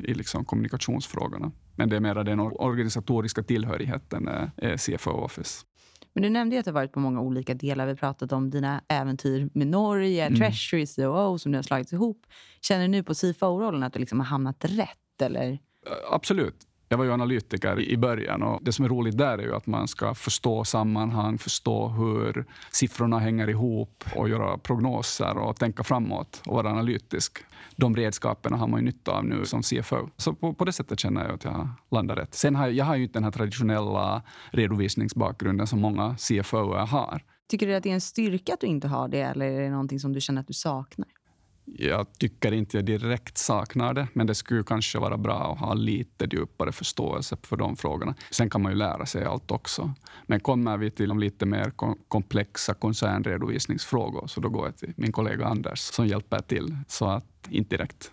i 0.03 0.13
liksom 0.13 0.45
kommunikationsfrågorna. 0.45 1.51
Men 1.75 1.89
det 1.89 1.95
är 1.95 1.99
mer 1.99 2.23
den 2.23 2.39
organisatoriska 2.39 3.43
tillhörigheten, 3.43 4.27
eh, 4.57 4.77
CFO 4.77 5.11
Office. 5.11 5.65
Men 6.13 6.23
du 6.23 6.29
nämnde 6.29 6.59
att 6.59 6.65
du 6.65 6.71
har 6.71 6.73
varit 6.73 6.91
på 6.91 6.99
många 6.99 7.21
olika 7.21 7.53
delar. 7.53 7.87
Vi 7.87 7.95
pratat 7.95 8.31
om 8.31 8.49
dina 8.49 8.81
äventyr 8.87 9.49
med 9.53 9.67
Norge, 9.67 10.25
mm. 10.25 10.39
Treasury, 10.39 10.85
COO 10.85 11.37
som 11.37 11.51
du 11.51 11.57
har 11.57 11.63
slagits 11.63 11.93
ihop. 11.93 12.25
Känner 12.61 12.81
du 12.81 12.87
nu 12.87 13.03
på 13.03 13.13
CFO-rollen 13.13 13.83
att 13.83 13.93
du 13.93 13.99
liksom 13.99 14.19
har 14.19 14.27
hamnat 14.27 14.65
rätt? 14.65 15.21
Eller? 15.21 15.59
Absolut. 16.11 16.55
Jag 16.93 16.97
var 16.97 17.05
ju 17.05 17.11
analytiker 17.11 17.79
i 17.79 17.97
början 17.97 18.43
och 18.43 18.59
det 18.63 18.71
som 18.71 18.85
är 18.85 18.89
roligt 18.89 19.17
där 19.17 19.37
är 19.37 19.43
ju 19.43 19.55
att 19.55 19.67
man 19.67 19.87
ska 19.87 20.13
förstå 20.13 20.63
sammanhang, 20.63 21.37
förstå 21.37 21.87
hur 21.87 22.45
siffrorna 22.71 23.19
hänger 23.19 23.49
ihop 23.49 24.03
och 24.15 24.29
göra 24.29 24.57
prognoser 24.57 25.37
och 25.37 25.55
tänka 25.55 25.83
framåt 25.83 26.41
och 26.45 26.55
vara 26.55 26.69
analytisk. 26.69 27.37
De 27.75 27.95
redskapen 27.95 28.53
har 28.53 28.67
man 28.67 28.79
ju 28.79 28.85
nytta 28.85 29.11
av 29.11 29.25
nu 29.25 29.45
som 29.45 29.61
CFO. 29.61 30.09
Så 30.17 30.33
på, 30.33 30.53
på 30.53 30.65
det 30.65 30.71
sättet 30.71 30.99
känner 30.99 31.25
jag 31.25 31.33
att 31.33 31.43
jag 31.43 31.69
landar 31.91 32.15
rätt. 32.15 32.33
Sen 32.33 32.55
har 32.55 32.65
jag, 32.65 32.73
jag 32.73 32.85
har 32.85 32.95
ju 32.95 33.03
inte 33.03 33.13
den 33.13 33.23
här 33.23 33.31
traditionella 33.31 34.21
redovisningsbakgrunden 34.51 35.67
som 35.67 35.81
många 35.81 36.15
CFO 36.17 36.73
har. 36.73 37.21
Tycker 37.49 37.67
du 37.67 37.75
att 37.75 37.83
det 37.83 37.89
är 37.89 37.93
en 37.93 38.01
styrka 38.01 38.53
att 38.53 38.59
du 38.59 38.67
inte 38.67 38.87
har 38.87 39.07
det 39.07 39.21
eller 39.21 39.45
är 39.45 39.61
det 39.61 39.69
någonting 39.69 39.99
som 39.99 40.13
du 40.13 40.21
känner 40.21 40.41
att 40.41 40.47
du 40.47 40.53
saknar? 40.53 41.07
Jag 41.65 42.13
tycker 42.17 42.51
inte 42.51 42.77
jag 42.77 42.85
direkt 42.85 43.37
saknar 43.37 43.93
det, 43.93 44.07
men 44.13 44.27
det 44.27 44.35
skulle 44.35 44.63
kanske 44.63 44.99
vara 44.99 45.17
bra 45.17 45.51
att 45.51 45.59
ha 45.59 45.73
lite 45.73 46.27
djupare 46.31 46.71
förståelse 46.71 47.37
för 47.41 47.57
de 47.57 47.75
frågorna. 47.75 48.15
Sen 48.31 48.49
kan 48.49 48.61
man 48.61 48.71
ju 48.71 48.77
lära 48.77 49.05
sig 49.05 49.25
allt 49.25 49.51
också. 49.51 49.93
Men 50.27 50.39
kommer 50.39 50.77
vi 50.77 50.91
till 50.91 51.09
de 51.09 51.19
lite 51.19 51.45
mer 51.45 51.71
komplexa 52.07 52.73
koncernredovisningsfrågor, 52.73 54.27
så 54.27 54.41
då 54.41 54.49
går 54.49 54.65
jag 54.65 54.77
till 54.77 54.93
min 54.95 55.11
kollega 55.11 55.45
Anders 55.45 55.79
som 55.79 56.07
hjälper 56.07 56.39
till. 56.39 56.77
Så 56.87 57.05
att 57.05 57.25
inte 57.49 57.77
direkt. 57.77 58.11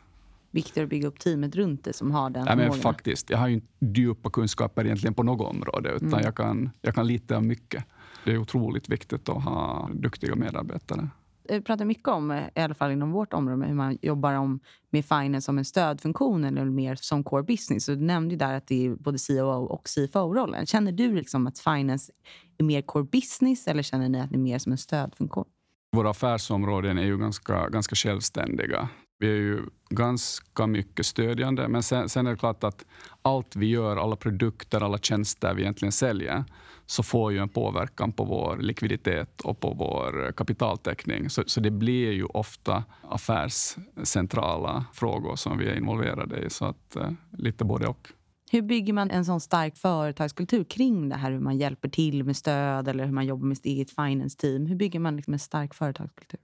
Viktigt 0.50 0.82
att 0.82 0.88
bygga 0.88 1.08
upp 1.08 1.18
teamet 1.18 1.56
runt 1.56 1.84
det 1.84 1.92
som 1.92 2.10
har 2.10 2.30
den 2.30 2.46
ja, 2.46 2.56
men 2.56 2.72
Faktiskt. 2.72 3.30
Jag 3.30 3.38
har 3.38 3.48
ju 3.48 3.54
inte 3.54 4.00
djupa 4.00 4.30
kunskaper 4.30 4.84
egentligen 4.84 5.14
på 5.14 5.22
något 5.22 5.54
område, 5.54 5.90
utan 5.90 6.08
mm. 6.08 6.24
jag, 6.24 6.36
kan, 6.36 6.70
jag 6.82 6.94
kan 6.94 7.06
lite 7.06 7.36
av 7.36 7.44
mycket. 7.44 7.84
Det 8.24 8.32
är 8.32 8.38
otroligt 8.38 8.88
viktigt 8.88 9.28
att 9.28 9.44
ha 9.44 9.90
duktiga 9.92 10.34
medarbetare. 10.34 11.08
Eh, 11.50 11.60
pratar 11.60 11.84
mycket 11.84 12.08
om, 12.08 12.30
eh, 12.30 12.44
i 12.54 12.60
alla 12.60 12.74
fall 12.74 12.92
inom 12.92 13.12
vårt 13.12 13.32
område, 13.32 13.66
hur 13.66 13.74
man 13.74 13.98
jobbar 14.02 14.34
om, 14.34 14.60
med 14.90 15.04
finance 15.04 15.44
som 15.44 15.58
en 15.58 15.64
stödfunktion 15.64 16.44
eller 16.44 16.64
mer 16.64 16.94
som 16.94 17.24
core 17.24 17.42
business. 17.42 17.84
Så 17.84 17.94
du 17.94 18.00
nämnde 18.00 18.36
där 18.36 18.54
att 18.54 18.66
det 18.66 18.86
är 18.86 18.94
både 18.94 19.18
COO 19.18 19.64
och 19.64 19.88
CFO-rollen. 19.88 20.66
Känner 20.66 20.92
du 20.92 21.14
liksom 21.14 21.46
att 21.46 21.58
finance 21.58 22.12
är 22.58 22.64
mer 22.64 22.82
core 22.82 23.04
business 23.04 23.66
eller 23.66 23.82
känner 23.82 24.08
ni 24.08 24.20
att 24.20 24.30
det 24.30 24.36
är 24.36 24.38
mer 24.38 24.58
som 24.58 24.72
en 24.72 24.78
stödfunktion? 24.78 25.44
Våra 25.92 26.10
affärsområden 26.10 26.98
är 26.98 27.04
ju 27.04 27.18
ganska, 27.18 27.68
ganska 27.68 27.94
självständiga. 27.94 28.88
Vi 29.18 29.26
är 29.26 29.36
ju 29.36 29.62
ganska 29.90 30.66
mycket 30.66 31.06
stödjande, 31.06 31.68
men 31.68 31.82
sen, 31.82 32.08
sen, 32.08 32.26
är 32.26 32.30
det 32.30 32.36
klart 32.36 32.64
att 32.64 32.84
allt 33.22 33.56
vi 33.56 33.66
gör, 33.66 33.96
alla 33.96 34.16
produkter, 34.16 34.80
alla 34.80 34.98
tjänster 34.98 35.54
vi 35.54 35.62
egentligen 35.62 35.92
säljer, 35.92 36.44
så 36.90 37.02
får 37.02 37.32
ju 37.32 37.38
en 37.38 37.48
påverkan 37.48 38.12
på 38.12 38.24
vår 38.24 38.56
likviditet 38.56 39.40
och 39.40 39.60
på 39.60 39.74
vår 39.74 40.32
kapitaltäckning. 40.32 41.30
Så, 41.30 41.42
så 41.46 41.60
det 41.60 41.70
blir 41.70 42.12
ju 42.12 42.24
ofta 42.24 42.84
affärscentrala 43.02 44.84
frågor 44.92 45.36
som 45.36 45.58
vi 45.58 45.68
är 45.68 45.76
involverade 45.76 46.38
i. 46.38 46.50
Så 46.50 46.64
att, 46.64 46.96
eh, 46.96 47.10
lite 47.30 47.64
både 47.64 47.86
och. 47.86 48.08
Hur 48.50 48.62
bygger 48.62 48.92
man 48.92 49.10
en 49.10 49.24
sån 49.24 49.40
stark 49.40 49.76
företagskultur 49.76 50.64
kring 50.64 51.08
det 51.08 51.16
här? 51.16 51.30
Hur 51.30 51.40
man 51.40 51.58
hjälper 51.58 51.88
till 51.88 52.24
med 52.24 52.36
stöd 52.36 52.88
eller 52.88 53.04
hur 53.04 53.12
man 53.12 53.26
jobbar 53.26 53.46
med 53.46 53.56
sitt 53.56 53.66
eget 53.66 53.90
finance-team. 53.90 54.66
Hur 54.66 54.76
bygger 54.76 55.00
man 55.00 55.16
liksom 55.16 55.32
en 55.32 55.38
stark 55.38 55.74
företagskultur? 55.74 56.40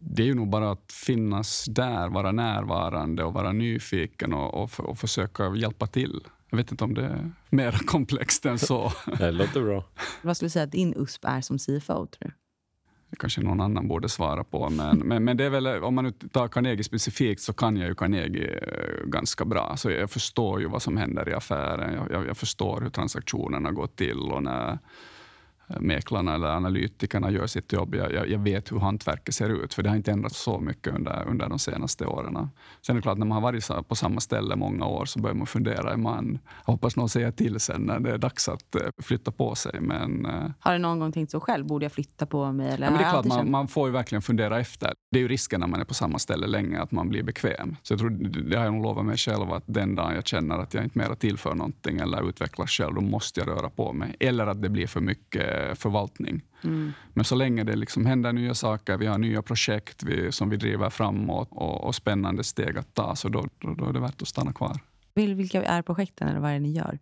det 0.00 0.22
är 0.22 0.26
ju 0.26 0.34
nog 0.34 0.48
bara 0.48 0.70
att 0.70 0.92
finnas 0.92 1.64
där, 1.64 2.08
vara 2.08 2.32
närvarande 2.32 3.24
och 3.24 3.32
vara 3.32 3.52
nyfiken 3.52 4.34
och, 4.34 4.54
och, 4.54 4.70
och 4.80 4.98
försöka 4.98 5.54
hjälpa 5.54 5.86
till. 5.86 6.20
Jag 6.56 6.62
vet 6.62 6.70
inte 6.70 6.84
om 6.84 6.94
det 6.94 7.04
är 7.04 7.30
mer 7.50 7.72
komplext 7.86 8.46
än 8.46 8.58
så. 8.58 8.92
Det 9.18 9.30
låter 9.30 9.62
bra. 9.62 9.84
Vad 10.22 10.36
skulle 10.36 10.46
du 10.46 10.50
säga 10.50 10.62
att 10.62 10.72
din 10.72 10.94
USP 10.96 11.24
är 11.24 11.40
som 11.40 11.58
CFO? 11.58 12.06
Tror 12.06 12.08
du? 12.20 12.30
Det 13.10 13.16
kanske 13.16 13.40
någon 13.40 13.60
annan 13.60 13.88
borde 13.88 14.08
svara 14.08 14.44
på. 14.44 14.70
Men, 14.70 14.98
men, 14.98 15.24
men 15.24 15.36
det 15.36 15.44
är 15.44 15.50
väl, 15.50 15.66
om 15.66 15.94
man 15.94 16.12
tar 16.12 16.48
Carnegie 16.48 16.84
specifikt 16.84 17.42
så 17.42 17.52
kan 17.52 17.76
jag 17.76 17.88
ju 17.88 17.94
Carnegie 17.94 18.58
eh, 18.62 19.06
ganska 19.06 19.44
bra. 19.44 19.76
Så 19.76 19.90
jag 19.90 20.10
förstår 20.10 20.60
ju 20.60 20.68
vad 20.68 20.82
som 20.82 20.96
händer 20.96 21.28
i 21.28 21.32
affären. 21.32 21.94
Jag, 21.94 22.10
jag, 22.10 22.28
jag 22.28 22.36
förstår 22.36 22.80
hur 22.80 22.90
transaktionerna 22.90 23.72
går 23.72 23.86
till. 23.86 24.18
och 24.18 24.42
när 24.42 24.78
mäklarna 25.80 26.34
eller 26.34 26.46
analytikerna 26.46 27.30
gör 27.30 27.46
sitt 27.46 27.72
jobb. 27.72 27.94
Jag, 27.94 28.28
jag, 28.28 28.38
vet 28.38 28.72
hur 28.72 28.78
hantverket 28.78 29.34
ser 29.34 29.64
ut, 29.64 29.74
för 29.74 29.82
det 29.82 29.88
har 29.88 29.96
inte 29.96 30.12
ändrats 30.12 30.42
så 30.42 30.60
mycket 30.60 30.94
under, 30.94 31.24
under 31.28 31.48
de 31.48 31.58
senaste 31.58 32.06
åren. 32.06 32.48
Sen 32.82 32.96
är 32.96 32.98
det 33.00 33.02
klart, 33.02 33.18
när 33.18 33.26
man 33.26 33.42
har 33.42 33.52
varit 33.52 33.88
på 33.88 33.94
samma 33.94 34.20
ställe 34.20 34.56
många 34.56 34.86
år 34.86 35.04
så 35.04 35.20
börjar 35.20 35.34
man 35.34 35.46
fundera. 35.46 35.96
Man, 35.96 36.38
jag 36.66 36.72
hoppas 36.72 36.96
någon 36.96 37.08
säger 37.08 37.30
till 37.30 37.60
sen 37.60 37.80
när 37.80 38.00
det 38.00 38.10
är 38.10 38.18
dags 38.18 38.48
att 38.48 38.74
eh, 38.74 38.80
flytta 39.02 39.30
på 39.30 39.54
sig. 39.54 39.80
Men, 39.80 40.26
eh, 40.26 40.50
har 40.60 40.72
du 40.72 40.78
någon 40.78 40.98
gång 40.98 41.12
tänkt 41.12 41.30
så 41.30 41.40
själv? 41.40 41.66
Borde 41.66 41.84
jag 41.84 41.92
flytta 41.92 42.26
på 42.26 42.52
mig? 42.52 42.68
Eller 42.68 42.86
ja, 42.86 42.90
men 42.90 42.98
det 42.98 43.04
är 43.04 43.10
klart, 43.10 43.24
man, 43.24 43.50
man, 43.50 43.68
får 43.68 43.88
ju 43.88 43.92
verkligen 43.92 44.22
fundera 44.22 44.60
efter. 44.60 44.92
Det 45.10 45.18
är 45.18 45.22
ju 45.22 45.28
risken 45.28 45.60
när 45.60 45.66
man 45.66 45.80
är 45.80 45.84
på 45.84 45.94
samma 45.94 46.18
ställe 46.18 46.46
länge, 46.46 46.80
att 46.80 46.92
man 46.92 47.08
blir 47.08 47.22
bekväm. 47.22 47.76
Så 47.82 47.92
jag 47.92 48.00
tror, 48.00 48.10
det 48.50 48.56
har 48.56 48.64
jag 48.64 48.74
nog 48.74 48.82
lovat 48.82 49.04
mig 49.04 49.16
själv, 49.16 49.52
att 49.52 49.64
den 49.66 49.94
dagen 49.94 50.14
jag 50.14 50.26
känner 50.26 50.58
att 50.58 50.74
jag 50.74 50.84
inte 50.84 50.98
mer 50.98 51.14
tillför 51.14 51.54
någonting 51.54 51.98
eller 51.98 52.28
utvecklas 52.28 52.70
själv, 52.70 52.94
då 52.94 53.00
måste 53.00 53.40
jag 53.40 53.48
röra 53.48 53.70
på 53.70 53.92
mig. 53.92 54.16
Eller 54.20 54.46
att 54.46 54.62
det 54.62 54.68
blir 54.68 54.86
för 54.86 55.00
mycket 55.00 55.55
förvaltning. 55.74 56.42
Mm. 56.64 56.92
Men 57.14 57.24
så 57.24 57.34
länge 57.34 57.64
det 57.64 57.76
liksom 57.76 58.06
händer 58.06 58.32
nya 58.32 58.54
saker, 58.54 58.96
vi 58.96 59.06
har 59.06 59.18
nya 59.18 59.42
projekt 59.42 60.02
vi, 60.02 60.32
som 60.32 60.50
vi 60.50 60.56
driver 60.56 60.90
framåt 60.90 61.48
och, 61.50 61.84
och 61.84 61.94
spännande 61.94 62.44
steg 62.44 62.78
att 62.78 62.94
ta, 62.94 63.16
så 63.16 63.28
då, 63.28 63.48
då, 63.58 63.74
då 63.74 63.88
är 63.88 63.92
det 63.92 64.00
värt 64.00 64.22
att 64.22 64.28
stanna 64.28 64.52
kvar. 64.52 64.80
Vilka 65.14 65.62
är 65.62 65.82
projekten 65.82 66.28
eller 66.28 66.40
vad 66.40 66.50
är 66.50 66.54
det 66.54 66.60
ni 66.60 66.72
gör? 66.72 66.98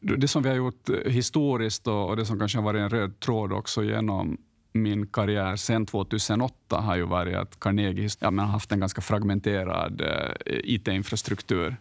Det 0.00 0.28
som 0.28 0.42
vi 0.42 0.48
har 0.48 0.56
gjort 0.56 0.88
historiskt 1.06 1.86
och 1.86 2.16
det 2.16 2.24
som 2.24 2.38
kanske 2.38 2.58
har 2.58 2.64
varit 2.64 2.80
en 2.80 2.90
röd 2.90 3.20
tråd 3.20 3.52
också 3.52 3.84
genom 3.84 4.38
min 4.72 5.06
karriär 5.06 5.56
sen 5.56 5.86
2008 5.86 6.80
har 6.80 6.96
ju 6.96 7.02
varit 7.02 7.36
att 7.36 7.60
Carnegie 7.60 8.08
ja, 8.20 8.30
men 8.30 8.44
har 8.44 8.52
haft 8.52 8.72
en 8.72 8.80
ganska 8.80 9.00
fragmenterad 9.00 10.00
eh, 10.00 10.60
IT-infrastruktur. 10.64 11.76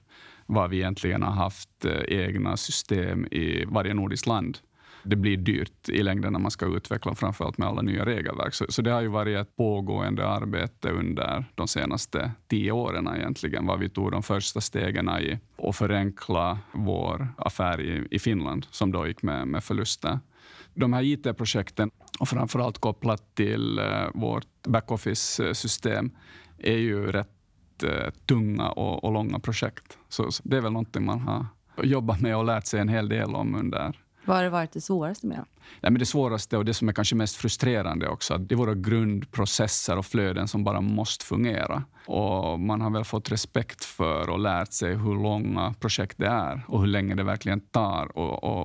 Var 0.45 0.67
vi 0.67 0.77
egentligen 0.77 1.23
har 1.23 1.31
haft 1.31 1.85
eh, 1.85 1.91
egna 2.07 2.57
system 2.57 3.25
i 3.25 3.65
varje 3.65 3.93
nordiskt 3.93 4.27
land 4.27 4.57
det 5.07 5.15
blir 5.15 5.37
dyrt 5.37 5.89
i 5.89 6.03
längden 6.03 6.33
när 6.33 6.39
man 6.39 6.51
ska 6.51 6.65
utveckla, 6.65 7.15
framförallt 7.15 7.57
med 7.57 7.67
alla 7.67 7.81
nya 7.81 8.05
regelverk. 8.05 8.53
Så, 8.53 8.65
så 8.69 8.81
det 8.81 8.91
har 8.91 9.01
ju 9.01 9.07
varit 9.07 9.37
ett 9.37 9.55
pågående 9.55 10.27
arbete 10.27 10.89
under 10.89 11.45
de 11.55 11.67
senaste 11.67 12.31
tio 12.47 12.71
åren 12.71 13.09
egentligen, 13.15 13.65
var 13.65 13.77
vi 13.77 13.89
tog 13.89 14.11
de 14.11 14.23
första 14.23 14.61
stegen 14.61 15.09
i 15.09 15.39
att 15.57 15.75
förenkla 15.75 16.59
vår 16.71 17.27
affär 17.37 17.81
i, 17.81 18.07
i 18.11 18.19
Finland, 18.19 18.67
som 18.71 18.91
då 18.91 19.07
gick 19.07 19.21
med, 19.21 19.47
med 19.47 19.63
förluster. 19.63 20.19
De 20.73 20.93
här 20.93 21.03
IT-projekten, 21.03 21.91
och 22.19 22.29
framförallt 22.29 22.77
kopplat 22.77 23.35
till 23.35 23.79
uh, 23.79 24.07
vårt 24.13 24.63
backoffice-system, 24.67 26.11
är 26.57 26.77
ju 26.77 27.11
rätt 27.11 27.29
uh, 27.83 28.09
tunga 28.25 28.69
och, 28.69 29.03
och, 29.03 29.13
långa 29.13 29.39
projekt. 29.39 29.97
Så, 30.09 30.31
så 30.31 30.43
det 30.45 30.57
är 30.57 30.61
väl 30.61 30.71
någonting 30.71 31.05
man 31.05 31.19
har 31.19 31.45
jobbat 31.83 32.21
med 32.21 32.37
och 32.37 32.45
lärt 32.45 32.65
sig 32.65 32.79
en 32.79 32.89
hel 32.89 33.09
del 33.09 33.35
om 33.35 33.55
under 33.55 33.95
vad 34.27 34.37
har 34.37 34.43
det 34.43 34.49
varit 34.49 34.71
det 34.71 34.81
svåraste 34.81 35.27
med? 35.27 35.45
Nej, 35.81 35.91
men 35.91 35.99
det 35.99 36.05
svåraste 36.05 36.57
och 36.57 36.65
det 36.65 36.73
som 36.73 36.89
är 36.89 36.93
kanske 36.93 37.15
mest 37.15 37.35
frustrerande 37.35 38.07
också, 38.07 38.37
det 38.37 38.55
är 38.55 38.57
våra 38.57 38.75
grundprocesser 38.75 39.97
och 39.97 40.05
flöden 40.05 40.47
som 40.47 40.63
bara 40.63 40.81
måste 40.81 41.25
fungera. 41.25 41.83
Och 42.05 42.59
man 42.59 42.81
har 42.81 42.89
väl 42.89 43.03
fått 43.03 43.31
respekt 43.31 43.85
för 43.85 44.29
och 44.29 44.39
lärt 44.39 44.73
sig 44.73 44.95
hur 44.95 45.23
långa 45.23 45.73
projekt 45.79 46.17
det 46.17 46.27
är 46.27 46.63
och 46.67 46.79
hur 46.79 46.87
länge 46.87 47.15
det 47.15 47.23
verkligen 47.23 47.59
tar 47.59 48.11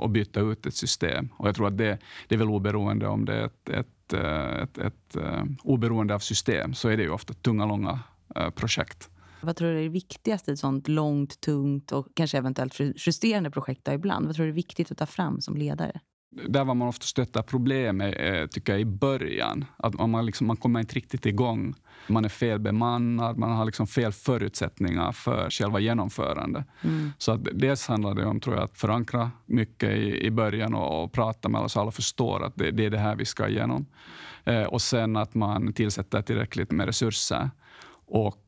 att 0.04 0.10
byta 0.10 0.40
ut 0.40 0.66
ett 0.66 0.74
system. 0.74 1.28
Och 1.36 1.48
jag 1.48 1.56
tror 1.56 1.66
att 1.66 1.78
det, 1.78 1.98
det 2.28 2.34
är 2.34 2.38
väl 2.38 2.48
oberoende 2.48 3.06
om 3.06 3.24
det 3.24 3.34
är 3.34 3.44
ett, 3.44 3.68
ett, 3.68 4.12
eh, 4.12 4.62
ett, 4.62 4.78
ett, 4.78 5.16
ett 5.16 5.58
oberoende 5.62 6.14
av 6.14 6.18
system, 6.18 6.74
så 6.74 6.88
är 6.88 6.96
det 6.96 7.02
ju 7.02 7.10
ofta 7.10 7.34
tunga, 7.34 7.66
långa 7.66 8.00
eh, 8.36 8.50
projekt. 8.50 9.08
Vad 9.42 9.56
tror 9.56 9.68
du 9.68 9.78
är 9.78 9.82
det 9.82 9.88
viktigaste 9.88 10.50
i 10.50 10.52
ett 10.52 10.58
sånt 10.58 10.88
långt, 10.88 11.40
tungt 11.40 11.92
och 11.92 12.08
kanske 12.14 12.38
eventuellt 12.38 12.80
justerande 12.96 13.50
projekt 13.50 13.88
ibland? 13.88 14.26
Vad 14.26 14.36
tror 14.36 14.46
du 14.46 14.50
är 14.50 14.54
viktigt 14.54 14.90
att 14.90 14.98
ta 14.98 15.06
fram 15.06 15.40
som 15.40 15.56
ledare? 15.56 16.00
Där 16.48 16.64
var 16.64 16.74
man 16.74 16.88
ofta 16.88 17.06
stöttar 17.06 17.42
problem 17.42 18.00
är, 18.00 18.46
tycker 18.46 18.72
jag, 18.72 18.80
i 18.80 18.84
början. 18.84 19.64
Att 19.76 20.10
man, 20.10 20.26
liksom, 20.26 20.46
man 20.46 20.56
kommer 20.56 20.80
inte 20.80 20.94
riktigt 20.94 21.26
igång. 21.26 21.74
Man 22.06 22.24
är 22.24 22.28
felbemannad, 22.28 23.38
man 23.38 23.50
har 23.50 23.64
liksom 23.64 23.86
fel 23.86 24.12
förutsättningar 24.12 25.12
för 25.12 25.50
själva 25.50 25.80
genomförandet. 25.80 26.64
Mm. 26.82 27.12
Så 27.18 27.32
att 27.32 27.40
dels 27.52 27.86
handlar 27.86 28.14
det 28.14 28.26
om 28.26 28.40
tror 28.40 28.56
jag, 28.56 28.64
att 28.64 28.78
förankra 28.78 29.30
mycket 29.46 29.90
i, 29.90 30.26
i 30.26 30.30
början 30.30 30.74
och, 30.74 31.04
och 31.04 31.12
prata 31.12 31.48
med 31.48 31.58
alla 31.58 31.68
så 31.68 31.80
alla 31.80 31.90
förstår 31.90 32.44
att 32.44 32.56
det, 32.56 32.70
det 32.70 32.86
är 32.86 32.90
det 32.90 32.98
här 32.98 33.16
vi 33.16 33.24
ska 33.24 33.48
igenom. 33.48 33.86
Eh, 34.44 34.62
och 34.62 34.82
sen 34.82 35.16
att 35.16 35.34
man 35.34 35.72
tillsätter 35.72 36.22
tillräckligt 36.22 36.70
med 36.70 36.86
resurser. 36.86 37.50
Och 38.06 38.36
Eh, 38.36 38.41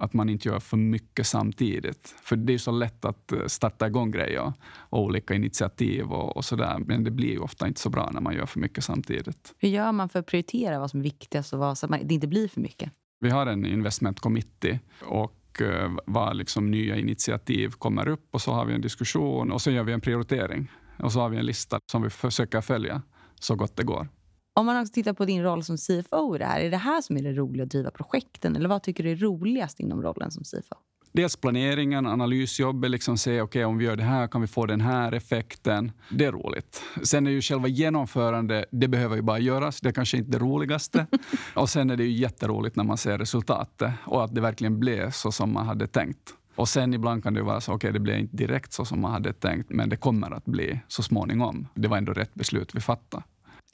att 0.00 0.12
man 0.12 0.28
inte 0.28 0.48
gör 0.48 0.60
för 0.60 0.76
mycket 0.76 1.26
samtidigt. 1.26 2.14
För 2.22 2.36
det 2.36 2.54
är 2.54 2.58
så 2.58 2.70
lätt 2.70 3.04
att 3.04 3.32
eh, 3.32 3.46
starta 3.46 3.86
igång 3.86 4.10
grejer 4.10 4.52
och 4.74 5.02
olika 5.02 5.34
initiativ 5.34 6.12
och, 6.12 6.36
och 6.36 6.44
sådär. 6.44 6.78
Men 6.78 7.04
det 7.04 7.10
blir 7.10 7.30
ju 7.30 7.38
ofta 7.38 7.68
inte 7.68 7.80
så 7.80 7.90
bra 7.90 8.10
när 8.12 8.20
man 8.20 8.34
gör 8.34 8.46
för 8.46 8.60
mycket 8.60 8.84
samtidigt. 8.84 9.54
Hur 9.58 9.68
gör 9.68 9.92
man 9.92 10.08
för 10.08 10.18
att 10.18 10.26
prioritera 10.26 10.78
vad 10.78 10.90
som 10.90 11.00
är 11.00 11.04
viktigast 11.04 11.52
och 11.52 11.58
vad, 11.58 11.78
så 11.78 11.86
att 11.86 12.08
det 12.08 12.14
inte 12.14 12.26
blir 12.26 12.48
för 12.48 12.60
mycket? 12.60 12.92
Vi 13.20 13.30
har 13.30 13.46
en 13.46 13.66
investment 13.66 14.20
committee 14.20 14.80
och 15.00 15.62
eh, 15.62 15.90
vad 16.06 16.36
liksom 16.36 16.70
nya 16.70 16.96
initiativ 16.96 17.70
kommer 17.70 18.08
upp 18.08 18.28
och 18.30 18.40
så 18.40 18.52
har 18.52 18.64
vi 18.64 18.74
en 18.74 18.80
diskussion 18.80 19.52
och 19.52 19.62
så 19.62 19.70
gör 19.70 19.82
vi 19.82 19.92
en 19.92 20.00
prioritering. 20.00 20.70
Och 20.98 21.12
så 21.12 21.20
har 21.20 21.28
vi 21.28 21.36
en 21.36 21.46
lista 21.46 21.78
som 21.92 22.02
vi 22.02 22.10
försöker 22.10 22.60
följa 22.60 23.02
så 23.40 23.54
gott 23.54 23.76
det 23.76 23.82
går. 23.82 24.08
Om 24.54 24.66
man 24.66 24.80
också 24.80 24.92
tittar 24.92 25.12
på 25.12 25.24
din 25.24 25.42
roll 25.42 25.64
som 25.64 25.76
CFO 25.76 26.36
i 26.36 26.38
det 26.38 26.44
här, 26.44 26.60
är 26.60 26.70
det 26.70 26.76
här 26.76 27.00
som 27.00 27.16
är 27.16 27.22
det 27.22 27.32
roliga 27.32 27.62
att 27.62 27.70
driva 27.70 27.90
projekten? 27.90 28.56
Eller 28.56 28.68
vad 28.68 28.82
tycker 28.82 29.04
du 29.04 29.10
är 29.10 29.16
roligast 29.16 29.80
inom 29.80 30.02
rollen 30.02 30.30
som 30.30 30.44
CFO? 30.44 30.76
Dels 31.12 31.36
planeringen, 31.36 32.06
analysjobbet, 32.06 32.90
liksom 32.90 33.18
se 33.18 33.42
okay, 33.42 33.64
om 33.64 33.78
vi 33.78 33.84
gör 33.84 33.96
det 33.96 34.02
här 34.02 34.28
kan 34.28 34.40
vi 34.40 34.46
få 34.46 34.66
den 34.66 34.80
här 34.80 35.12
effekten. 35.12 35.92
Det 36.10 36.24
är 36.24 36.32
roligt. 36.32 36.82
Sen 37.02 37.26
är 37.26 37.30
ju 37.30 37.40
själva 37.40 37.68
genomförandet, 37.68 38.64
det 38.70 38.88
behöver 38.88 39.16
ju 39.16 39.22
bara 39.22 39.38
göras. 39.38 39.80
Det 39.80 39.88
är 39.88 39.92
kanske 39.92 40.16
inte 40.16 40.30
det 40.30 40.38
roligaste. 40.38 41.06
och 41.54 41.68
sen 41.68 41.90
är 41.90 41.96
det 41.96 42.04
ju 42.04 42.12
jätteroligt 42.12 42.76
när 42.76 42.84
man 42.84 42.96
ser 42.96 43.18
resultatet 43.18 43.92
och 44.04 44.24
att 44.24 44.34
det 44.34 44.40
verkligen 44.40 44.80
blev 44.80 45.10
så 45.10 45.32
som 45.32 45.52
man 45.52 45.66
hade 45.66 45.86
tänkt. 45.86 46.34
Och 46.54 46.68
sen 46.68 46.94
ibland 46.94 47.22
kan 47.22 47.34
det 47.34 47.42
vara 47.42 47.60
så, 47.60 47.72
okej 47.72 47.76
okay, 47.76 47.92
det 47.92 48.00
blev 48.00 48.18
inte 48.18 48.36
direkt 48.36 48.72
så 48.72 48.84
som 48.84 49.00
man 49.00 49.12
hade 49.12 49.32
tänkt, 49.32 49.70
men 49.70 49.88
det 49.88 49.96
kommer 49.96 50.30
att 50.30 50.44
bli 50.44 50.80
så 50.88 51.02
småningom. 51.02 51.68
Det 51.74 51.88
var 51.88 51.96
ändå 51.96 52.12
rätt 52.12 52.34
beslut 52.34 52.74
vi 52.74 52.80
fattade. 52.80 53.22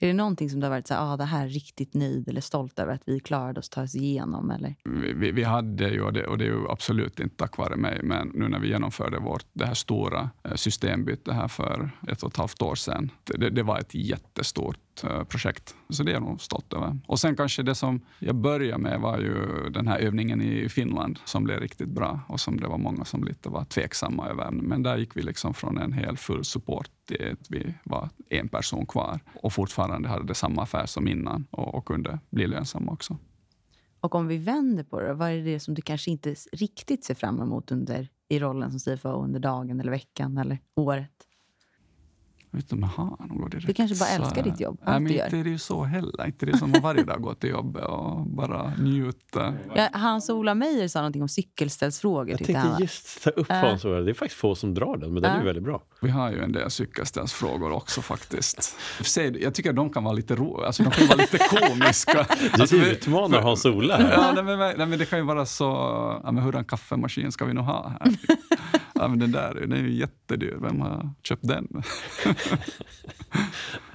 Är 0.01 0.07
det 0.07 0.13
någonting 0.13 0.51
som 0.51 0.61
du 0.61 0.67
har 0.67 0.71
varit 0.71 0.87
så 0.87 0.95
här, 0.95 1.13
ah, 1.13 1.17
det 1.17 1.25
här 1.25 1.45
är 1.45 1.49
riktigt 1.49 1.95
nöjd 1.95 2.29
eller 2.29 2.41
stolt 2.41 2.79
över 2.79 2.93
att 2.93 3.03
vi 3.07 3.21
klarade 3.21 3.61
oss 3.61 3.69
ta 3.69 3.83
oss 3.83 3.95
igenom? 3.95 4.51
Eller? 4.51 4.75
Vi, 4.85 5.13
vi, 5.13 5.31
vi 5.31 5.43
hade 5.43 5.89
ju, 5.89 6.03
och 6.03 6.13
det, 6.13 6.27
och 6.27 6.39
det 6.39 6.45
är 6.45 6.49
ju 6.49 6.69
absolut 6.69 7.21
inte 7.21 7.37
tack 7.37 7.57
vare 7.57 7.77
mig, 7.77 8.01
men 8.03 8.31
nu 8.35 8.49
när 8.49 8.59
vi 8.59 8.69
genomförde 8.69 9.19
vårt 9.19 9.47
det 9.53 9.67
här 9.67 9.75
stora 9.75 10.31
eh, 10.45 10.55
systembytet 10.55 11.35
här 11.35 11.49
för 11.49 11.91
ett 12.09 12.23
och 12.23 12.31
ett 12.31 12.37
halvt 12.37 12.63
år 12.63 12.75
sedan. 12.75 13.11
Det, 13.25 13.51
det 13.51 13.63
var 13.63 13.79
ett 13.79 13.95
jättestort 13.95 14.79
Eh, 15.05 15.25
projekt. 15.25 15.75
Så 15.89 16.03
det 16.03 16.11
är 16.11 16.13
jag 16.13 16.23
nog 16.23 16.41
stolt 16.41 16.73
över. 16.73 16.99
Och 17.07 17.21
sen 17.21 17.37
kanske 17.37 17.63
det 17.63 17.75
som 17.75 18.01
jag 18.19 18.35
började 18.35 18.83
med 18.83 19.01
var 19.01 19.19
ju 19.19 19.69
den 19.71 19.89
här 19.89 19.99
övningen 19.99 20.43
i 20.43 20.69
Finland 20.69 21.19
som 21.25 21.45
blev 21.45 21.61
riktigt 21.61 21.89
bra 21.89 22.21
och 22.29 22.41
som 22.41 22.61
det 22.61 22.69
var 22.69 22.79
många 22.79 23.05
som 23.05 23.25
lite 23.25 23.49
var 23.49 23.65
tveksamma 23.65 24.29
över. 24.29 24.51
Men 24.51 24.83
där 24.83 24.97
gick 24.97 25.17
vi 25.17 25.23
liksom 25.23 25.55
från 25.55 25.79
en 25.79 25.93
hel 25.93 26.17
full 26.17 26.45
support 26.45 26.91
till 27.09 27.33
att 27.33 27.51
vi 27.51 27.75
var 27.85 28.09
en 28.29 28.49
person 28.49 28.87
kvar 28.87 29.21
och 29.35 29.53
fortfarande 29.53 30.09
hade 30.09 30.27
det 30.27 30.35
samma 30.35 30.63
affär 30.63 30.87
som 30.87 31.09
innan 31.09 31.47
och, 31.51 31.75
och 31.75 31.85
kunde 31.85 32.19
bli 32.31 32.47
lönsamma 32.47 32.93
också. 32.93 33.17
Och 34.01 34.15
om 34.15 34.27
vi 34.27 34.37
vänder 34.37 34.85
på 34.85 35.01
det, 35.01 35.15
vad 35.15 35.31
är 35.31 35.45
det 35.45 35.61
som 35.61 35.75
du 35.75 35.83
kanske 35.83 36.11
inte 36.11 36.35
riktigt 36.53 37.05
ser 37.05 37.15
fram 37.15 37.41
emot 37.41 37.73
under, 37.73 38.09
i 38.29 38.39
rollen 38.39 38.79
som 38.79 38.97
CFO 38.97 39.09
under 39.09 39.41
dagen 39.41 39.81
eller 39.81 39.91
veckan 39.91 40.39
eller 40.39 40.59
året? 40.77 41.28
Jag 42.51 42.59
vet 42.59 42.65
inte 42.65 42.75
om 42.75 42.81
jag 42.81 43.05
har 43.05 43.27
något 43.27 43.51
direkt. 43.51 43.67
Du 43.67 43.75
kanske 43.75 43.97
bara 43.97 44.09
älskar 44.09 44.43
ditt 44.43 44.61
jobb? 44.61 44.81
Nej, 44.87 45.01
men 45.01 45.13
inte 45.13 45.39
är 45.39 45.45
det 45.45 45.51
ju 45.51 45.59
så 45.59 45.85
heller. 45.85 46.27
Inte 46.27 46.47
det 46.47 46.59
som 46.59 46.75
att 46.75 46.83
varje 46.83 47.05
dag 47.05 47.23
gå 47.23 47.35
till 47.35 47.51
jobbet 47.51 47.85
och 47.85 48.27
bara 48.27 48.73
njuta. 48.79 49.55
Ja, 49.75 49.89
Hans-Ola 49.93 50.55
Meijer 50.55 50.89
sa 50.89 50.99
någonting 50.99 51.23
om 51.23 51.29
cykelställsfrågor. 51.29 52.31
Jag 52.31 52.39
tänkte 52.39 52.77
just 52.81 53.25
ta 53.25 53.31
upp 53.31 53.49
Hans-Ola. 53.49 54.01
Det 54.01 54.11
är 54.11 54.15
faktiskt 54.15 54.41
få 54.41 54.55
som 54.55 54.75
drar 54.75 54.97
den, 54.97 55.13
men 55.13 55.23
den 55.23 55.41
är 55.41 55.45
väldigt 55.45 55.65
bra. 55.65 55.83
Vi 56.01 56.11
har 56.11 56.31
ju 56.31 56.43
en 56.43 56.53
del 56.53 56.71
cykelställsfrågor 56.71 57.73
också 57.73 58.03
faktiskt. 58.03 58.77
Jag 59.41 59.55
tycker 59.55 59.71
att 59.71 59.77
de 59.77 59.91
kan 59.93 60.05
vara 60.05 60.15
lite 60.15 60.37
ro 60.37 60.63
alltså, 60.63 60.83
de 60.83 60.91
kan 60.91 61.07
vara 61.07 61.17
lite 61.17 61.39
komiska. 61.39 62.27
Du 62.55 62.63
alltså, 62.63 62.77
utmanar 62.77 63.41
Hans-Ola 63.43 64.01
Ja, 64.13 64.33
nej, 64.35 64.45
men, 64.45 64.59
nej, 64.59 64.87
men 64.87 64.99
det 64.99 65.05
kan 65.05 65.19
ju 65.19 65.25
vara 65.25 65.47
så, 65.47 65.65
ja, 66.25 66.33
men 66.33 66.43
hurdan 66.43 66.65
kaffemaskin 66.65 67.33
ska 67.33 67.45
vi 67.45 67.53
nog 67.55 67.65
ha 67.65 67.89
här? 67.89 68.13
Ja, 68.99 69.09
men 69.09 69.19
den 69.19 69.33
där 69.33 69.55
den 69.55 69.73
är 69.73 69.77
ju 69.77 69.93
jättedyr. 69.93 70.57
Vem 70.61 70.81
har 70.81 71.11
köpt 71.23 71.49
den? 71.49 71.69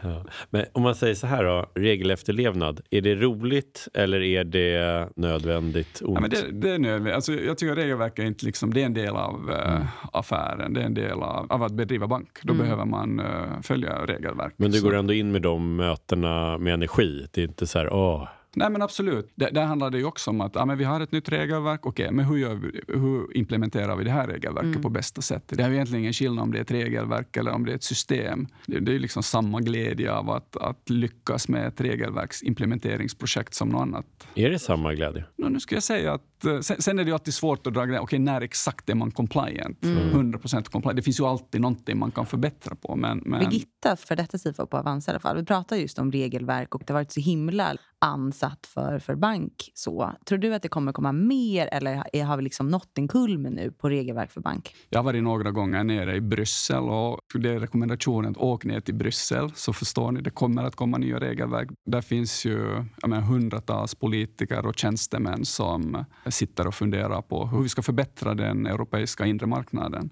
ja. 0.01 0.25
Men 0.49 0.65
om 0.71 0.81
man 0.81 0.95
säger 0.95 1.15
så 1.15 1.27
här 1.27 1.43
då, 1.43 1.71
regelefterlevnad. 1.75 2.81
Är 2.89 3.01
det 3.01 3.15
roligt 3.15 3.87
eller 3.93 4.21
är 4.21 4.43
det 4.43 5.09
nödvändigt 5.15 6.01
ont? 6.01 6.15
Ja, 6.15 6.21
men 6.21 6.29
det, 6.29 6.51
det 6.51 6.69
är 6.69 6.79
nödvändigt. 6.79 7.15
Alltså, 7.15 7.33
jag 7.33 7.57
tycker 7.57 7.75
regelverk 7.75 8.19
är, 8.19 8.23
inte 8.25 8.45
liksom, 8.45 8.73
det 8.73 8.81
är 8.81 8.85
en 8.85 8.93
del 8.93 9.15
av 9.15 9.49
uh, 9.49 9.75
mm. 9.75 9.87
affären. 10.13 10.73
Det 10.73 10.81
är 10.81 10.85
en 10.85 10.93
del 10.93 11.23
av, 11.23 11.51
av 11.51 11.63
att 11.63 11.73
bedriva 11.73 12.07
bank. 12.07 12.39
Då 12.41 12.53
mm. 12.53 12.63
behöver 12.63 12.85
man 12.85 13.19
uh, 13.19 13.61
följa 13.61 14.05
regelverk. 14.05 14.53
Men 14.57 14.71
du 14.71 14.81
går 14.81 14.95
ändå 14.95 15.13
in 15.13 15.31
med 15.31 15.41
de 15.41 15.75
mötena 15.75 16.57
med 16.57 16.73
energi? 16.73 17.27
Det 17.31 17.41
är 17.41 17.45
inte 17.45 17.67
så 17.67 17.79
här, 17.79 17.93
åh, 17.93 18.27
Nej, 18.55 18.69
men 18.69 18.81
absolut. 18.81 19.31
Det, 19.35 19.49
där 19.49 19.65
handlar 19.65 19.89
det 19.89 19.97
ju 19.97 20.05
också 20.05 20.29
om 20.29 20.41
att 20.41 20.55
ja, 20.55 20.65
men 20.65 20.77
vi 20.77 20.83
har 20.83 21.01
ett 21.01 21.11
nytt 21.11 21.29
regelverk. 21.29 21.85
Okej, 21.85 22.05
okay, 22.05 22.15
men 22.15 22.25
hur, 22.25 22.37
gör 22.37 22.55
vi, 22.55 22.81
hur 22.87 23.37
implementerar 23.37 23.95
vi 23.95 24.03
det 24.03 24.11
här 24.11 24.27
regelverket 24.27 24.69
mm. 24.69 24.81
på 24.81 24.89
bästa 24.89 25.21
sätt? 25.21 25.43
Det 25.47 25.63
är 25.63 25.69
ju 25.69 25.75
egentligen 25.75 26.01
ingen 26.01 26.13
skillnad 26.13 26.43
om 26.43 26.51
det 26.51 26.57
är 26.57 26.61
ett 26.61 26.71
regelverk 26.71 27.37
eller 27.37 27.51
om 27.51 27.65
det 27.65 27.71
är 27.71 27.75
ett 27.75 27.83
system. 27.83 28.47
Det, 28.65 28.79
det 28.79 28.95
är 28.95 28.99
liksom 28.99 29.23
samma 29.23 29.59
glädje 29.59 30.13
av 30.13 30.29
att, 30.29 30.57
att 30.57 30.89
lyckas 30.89 31.47
med 31.47 31.67
ett 31.67 31.81
regelverksimplementeringsprojekt 31.81 33.53
som 33.53 33.69
något 33.69 33.81
annat. 33.81 34.05
Är 34.35 34.49
det 34.49 34.59
samma 34.59 34.93
glädje? 34.93 35.25
No, 35.35 35.47
nu 35.49 35.59
ska 35.59 35.75
jag 35.75 35.83
säga 35.83 36.13
att 36.13 36.21
sen, 36.43 36.81
sen 36.81 36.99
är 36.99 37.03
det 37.03 37.07
ju 37.07 37.13
alltid 37.13 37.33
svårt 37.33 37.67
att 37.67 37.73
dra 37.73 37.85
gränsen. 37.85 38.03
Okay, 38.03 38.19
när 38.19 38.41
exakt 38.41 38.89
är 38.89 38.95
man 38.95 39.11
compliant? 39.11 39.83
Mm. 39.83 40.33
100% 40.33 40.69
compliant. 40.69 40.95
Det 40.95 41.01
finns 41.01 41.19
ju 41.19 41.25
alltid 41.25 41.61
någonting 41.61 41.99
man 41.99 42.11
kan 42.11 42.25
förbättra 42.25 42.75
på. 42.75 42.95
Men, 42.95 43.21
men... 43.25 43.39
Birgitta, 43.39 43.95
för 43.95 44.15
detta 44.15 44.37
SIFO 44.37 44.65
på 44.65 44.77
Avanza 44.77 45.11
i 45.11 45.13
alla 45.13 45.19
fall, 45.19 45.37
vi 45.37 45.45
pratar 45.45 45.75
just 45.75 45.99
om 45.99 46.11
regelverk 46.11 46.75
och 46.75 46.83
det 46.87 46.93
har 46.93 46.99
varit 46.99 47.11
så 47.11 47.19
himla 47.19 47.77
ansatt 48.03 48.67
för, 48.67 48.99
för 48.99 49.15
bank. 49.15 49.71
Så. 49.73 50.11
Tror 50.25 50.37
du 50.39 50.53
att 50.53 50.61
det 50.61 50.67
kommer 50.67 50.91
komma 50.91 51.11
mer 51.11 51.69
eller 51.71 52.23
har 52.23 52.37
vi 52.37 52.43
liksom 52.43 52.67
nått 52.67 52.97
en 52.97 53.07
kulmen 53.07 53.53
nu 53.53 53.71
på 53.71 53.89
regelverk 53.89 54.31
för 54.31 54.41
bank? 54.41 54.75
Jag 54.89 54.99
har 54.99 55.03
varit 55.03 55.23
några 55.23 55.51
gånger 55.51 55.83
nere 55.83 56.15
i 56.15 56.21
Bryssel 56.21 56.83
och 56.83 57.19
det 57.33 57.49
är 57.49 57.59
rekommendationen 57.59 58.31
att 58.31 58.37
åka 58.37 58.67
ner 58.67 58.79
till 58.79 58.95
Bryssel 58.95 59.51
så 59.55 59.73
förstår 59.73 60.11
ni, 60.11 60.21
det 60.21 60.29
kommer 60.29 60.63
att 60.63 60.75
komma 60.75 60.97
nya 60.97 61.19
regelverk. 61.19 61.69
Där 61.85 62.01
finns 62.01 62.45
ju 62.45 62.85
jag 63.01 63.09
menar, 63.09 63.21
hundratals 63.21 63.95
politiker 63.95 64.65
och 64.65 64.77
tjänstemän 64.77 65.45
som 65.45 66.05
sitter 66.33 66.67
och 66.67 66.75
funderar 66.75 67.21
på 67.21 67.45
hur 67.45 67.63
vi 67.63 67.69
ska 67.69 67.81
förbättra 67.81 68.33
den 68.33 68.65
europeiska 68.65 69.25
inre 69.25 69.45
marknaden. 69.45 70.09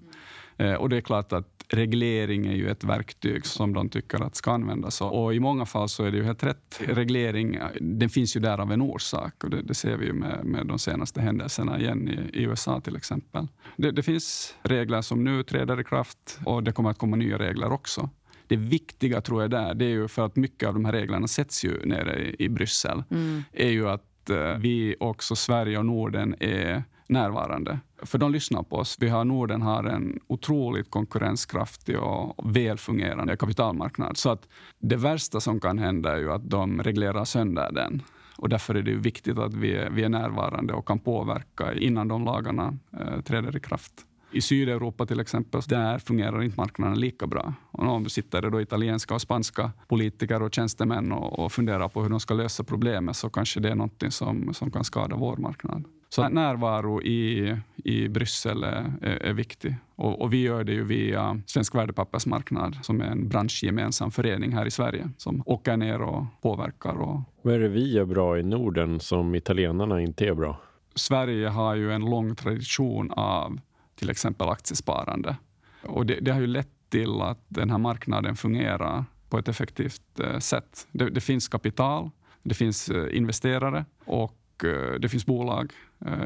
Mm. 0.56 0.80
Och 0.80 0.88
det 0.88 0.96
är 0.96 1.00
klart 1.00 1.32
att 1.32 1.64
reglering 1.68 2.46
är 2.46 2.54
ju 2.54 2.70
ett 2.70 2.84
verktyg 2.84 3.46
som 3.46 3.72
de 3.72 3.88
tycker 3.88 4.22
att 4.22 4.36
ska 4.36 4.52
användas. 4.52 5.00
Och 5.00 5.34
I 5.34 5.40
många 5.40 5.66
fall 5.66 5.88
så 5.88 6.04
är 6.04 6.10
det 6.10 6.16
ju 6.16 6.24
helt 6.24 6.44
rätt. 6.44 6.80
Reglering 6.80 7.58
den 7.80 8.08
finns 8.08 8.36
ju 8.36 8.40
där 8.40 8.58
av 8.58 8.72
en 8.72 8.82
orsak 8.82 9.44
och 9.44 9.50
det, 9.50 9.62
det 9.62 9.74
ser 9.74 9.96
vi 9.96 10.06
ju 10.06 10.12
med, 10.12 10.44
med 10.44 10.66
de 10.66 10.78
senaste 10.78 11.20
händelserna 11.20 11.80
igen 11.80 12.08
i, 12.08 12.38
i 12.38 12.42
USA 12.42 12.80
till 12.80 12.96
exempel. 12.96 13.48
Det, 13.76 13.90
det, 13.90 14.02
finns 14.02 14.54
regler 14.62 15.02
som 15.02 15.24
nu 15.24 15.42
träder 15.42 15.80
i 15.80 15.84
kraft 15.84 16.38
och 16.44 16.62
det 16.62 16.72
kommer 16.72 16.90
att 16.90 16.98
komma 16.98 17.16
nya 17.16 17.38
regler 17.38 17.72
också. 17.72 18.10
det 18.46 18.56
viktiga 18.56 19.20
tror 19.20 19.42
jag 19.42 19.50
där, 19.50 19.74
det 19.74 19.84
är 19.84 19.90
ju 19.90 20.08
för 20.08 20.26
att 20.26 20.36
mycket 20.36 20.68
av 20.68 20.74
de 20.74 20.84
här 20.84 20.92
reglerna 20.92 21.28
sätts 21.28 21.64
ju 21.64 21.86
nere 21.86 22.24
i, 22.24 22.36
i 22.38 22.48
Bryssel, 22.48 23.04
mm. 23.10 23.44
är 23.52 23.70
ju 23.70 23.88
att 23.88 24.11
eh, 24.30 24.56
vi 24.58 24.96
också, 25.00 25.36
Sverige 25.36 25.78
och 25.78 25.86
Norden, 25.86 26.34
är 26.40 26.82
närvarande. 27.06 27.78
För 28.02 28.18
de 28.18 28.32
lyssnar 28.32 28.62
på 28.62 28.76
oss. 28.76 28.96
Vi 29.00 29.08
har, 29.08 29.24
Norden 29.24 29.62
har 29.62 29.84
en 29.84 30.20
otroligt 30.26 30.90
konkurrenskraftig 30.90 31.98
och 31.98 32.56
välfungerande 32.56 33.36
kapitalmarknad. 33.36 34.16
Så 34.16 34.30
att 34.30 34.48
det 34.78 34.96
värsta 34.96 35.40
som 35.40 35.60
kan 35.60 35.78
hända 35.78 36.12
är 36.12 36.18
ju 36.18 36.32
att 36.32 36.50
de 36.50 36.82
reglerar 36.82 37.24
sönder 37.24 37.72
den. 37.72 38.02
Och 38.36 38.48
därför 38.48 38.74
är 38.74 38.82
det 38.82 38.94
viktigt 38.94 39.38
att 39.38 39.54
vi 39.54 39.74
är, 39.74 39.90
vi 39.90 40.04
är 40.04 40.08
närvarande 40.08 40.72
och 40.72 40.86
kan 40.86 40.98
påverka 40.98 41.74
innan 41.74 42.08
de 42.08 42.24
lagarna 42.24 42.78
eh, 43.00 43.20
träder 43.20 43.56
i 43.56 43.60
kraft. 43.60 43.92
I 44.32 44.40
Sydeuropa 44.40 45.06
till 45.06 45.20
exempel, 45.20 45.60
där 45.68 45.98
fungerar 45.98 46.42
inte 46.42 46.60
marknaden 46.60 47.00
lika 47.00 47.26
bra. 47.26 47.54
Och 47.70 47.88
om 47.88 48.08
sitter 48.08 48.42
det 48.42 48.50
då 48.50 48.60
italienska 48.60 49.14
och 49.14 49.20
spanska 49.20 49.70
politiker 49.88 50.42
och 50.42 50.54
tjänstemän 50.54 51.12
och, 51.12 51.38
och 51.38 51.52
funderar 51.52 51.88
på 51.88 52.02
hur 52.02 52.10
de 52.10 52.20
ska 52.20 52.34
lösa 52.34 52.64
problemet 52.64 53.16
så 53.16 53.30
kanske 53.30 53.60
det 53.60 53.70
är 53.70 53.74
något 53.74 54.02
som, 54.08 54.54
som 54.54 54.70
kan 54.70 54.84
skada 54.84 55.16
vår 55.16 55.36
marknad. 55.36 55.84
Så 56.08 56.28
närvaro 56.28 57.02
i, 57.02 57.56
i 57.84 58.08
Bryssel 58.08 58.64
är, 58.64 58.92
är, 59.02 59.32
viktig. 59.32 59.76
Och, 59.96 60.20
och, 60.20 60.32
vi 60.32 60.42
gör 60.42 60.64
det 60.64 60.72
ju 60.72 60.84
via 60.84 61.40
Svensk 61.46 61.74
värdepappersmarknad 61.74 62.78
som 62.82 63.00
är 63.00 63.04
en 63.04 63.28
branschgemensam 63.28 64.10
förening 64.10 64.52
här 64.52 64.66
i 64.66 64.70
Sverige 64.70 65.10
som 65.16 65.42
åker 65.46 65.76
ner 65.76 66.02
och 66.02 66.24
påverkar. 66.42 67.00
Och... 67.00 67.20
Vad 67.42 67.54
är 67.54 67.58
det 67.58 67.68
vi 67.68 67.92
gör 67.92 68.04
bra 68.04 68.38
i 68.38 68.42
Norden 68.42 69.00
som 69.00 69.34
italienarna 69.34 70.00
inte 70.00 70.26
är 70.26 70.34
bra? 70.34 70.60
Sverige 70.94 71.48
har 71.48 71.74
ju 71.74 71.92
en 71.92 72.10
lång 72.10 72.34
tradition 72.34 73.10
av 73.10 73.58
till 74.02 74.10
exempel 74.10 74.48
aktiesparande. 74.48 75.36
Och 75.82 76.06
det, 76.06 76.20
det 76.20 76.30
har 76.32 76.40
ju 76.40 76.46
lett 76.46 76.68
till 76.88 77.20
att 77.20 77.44
den 77.48 77.70
här 77.70 77.78
marknaden 77.78 78.36
fungerar 78.36 79.04
på 79.28 79.38
ett 79.38 79.48
effektivt 79.48 80.20
eh, 80.20 80.38
sätt. 80.38 80.86
Det, 80.92 81.10
det 81.10 81.20
finns 81.20 81.48
kapital, 81.48 82.10
det 82.42 82.54
finns 82.54 82.88
eh, 82.88 83.16
investerare 83.16 83.84
och 84.04 84.64
eh, 84.64 85.00
det 85.00 85.08
finns 85.08 85.26
bolag, 85.26 85.72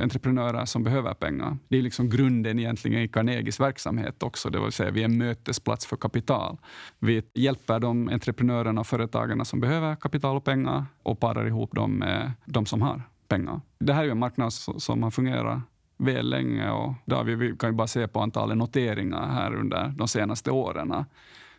entreprenörer 0.02 0.64
som 0.64 0.82
behöver 0.82 1.14
pengar. 1.14 1.58
Det 1.68 1.78
är 1.78 1.82
liksom 1.82 2.10
grunden 2.10 2.58
egentligen 2.58 3.02
i 3.02 3.08
Carnegies 3.08 3.60
verksamhet 3.60 4.22
också. 4.22 4.50
Det 4.50 4.60
vill 4.60 4.72
säga 4.72 4.90
vi 4.90 5.00
är 5.00 5.04
en 5.04 5.18
mötesplats 5.18 5.86
för 5.86 5.96
kapital. 5.96 6.58
Vi 6.98 7.22
hjälper 7.34 7.80
de 7.80 8.08
entreprenörerna 8.08 8.80
och 8.80 8.86
företagarna 8.86 9.44
som 9.44 9.60
behöver 9.60 9.96
kapital 9.96 10.36
och 10.36 10.44
pengar 10.44 10.86
och 11.02 11.20
parar 11.20 11.46
ihop 11.46 11.74
dem 11.74 11.92
med 11.92 12.32
de 12.44 12.66
som 12.66 12.82
har 12.82 13.02
pengar. 13.28 13.60
Det 13.78 13.92
här 13.92 14.04
är 14.04 14.10
en 14.10 14.18
marknad 14.18 14.52
som 14.52 15.02
har 15.02 15.10
fungerat 15.10 15.62
väl 15.96 16.30
länge 16.30 16.70
och 16.70 16.94
där 17.04 17.24
vi 17.24 17.56
kan 17.56 17.70
ju 17.70 17.74
bara 17.74 17.86
se 17.86 18.08
på 18.08 18.20
antalet 18.20 18.56
noteringar 18.56 19.28
här 19.28 19.54
under 19.54 19.94
de 19.98 20.08
senaste 20.08 20.50
åren 20.50 21.06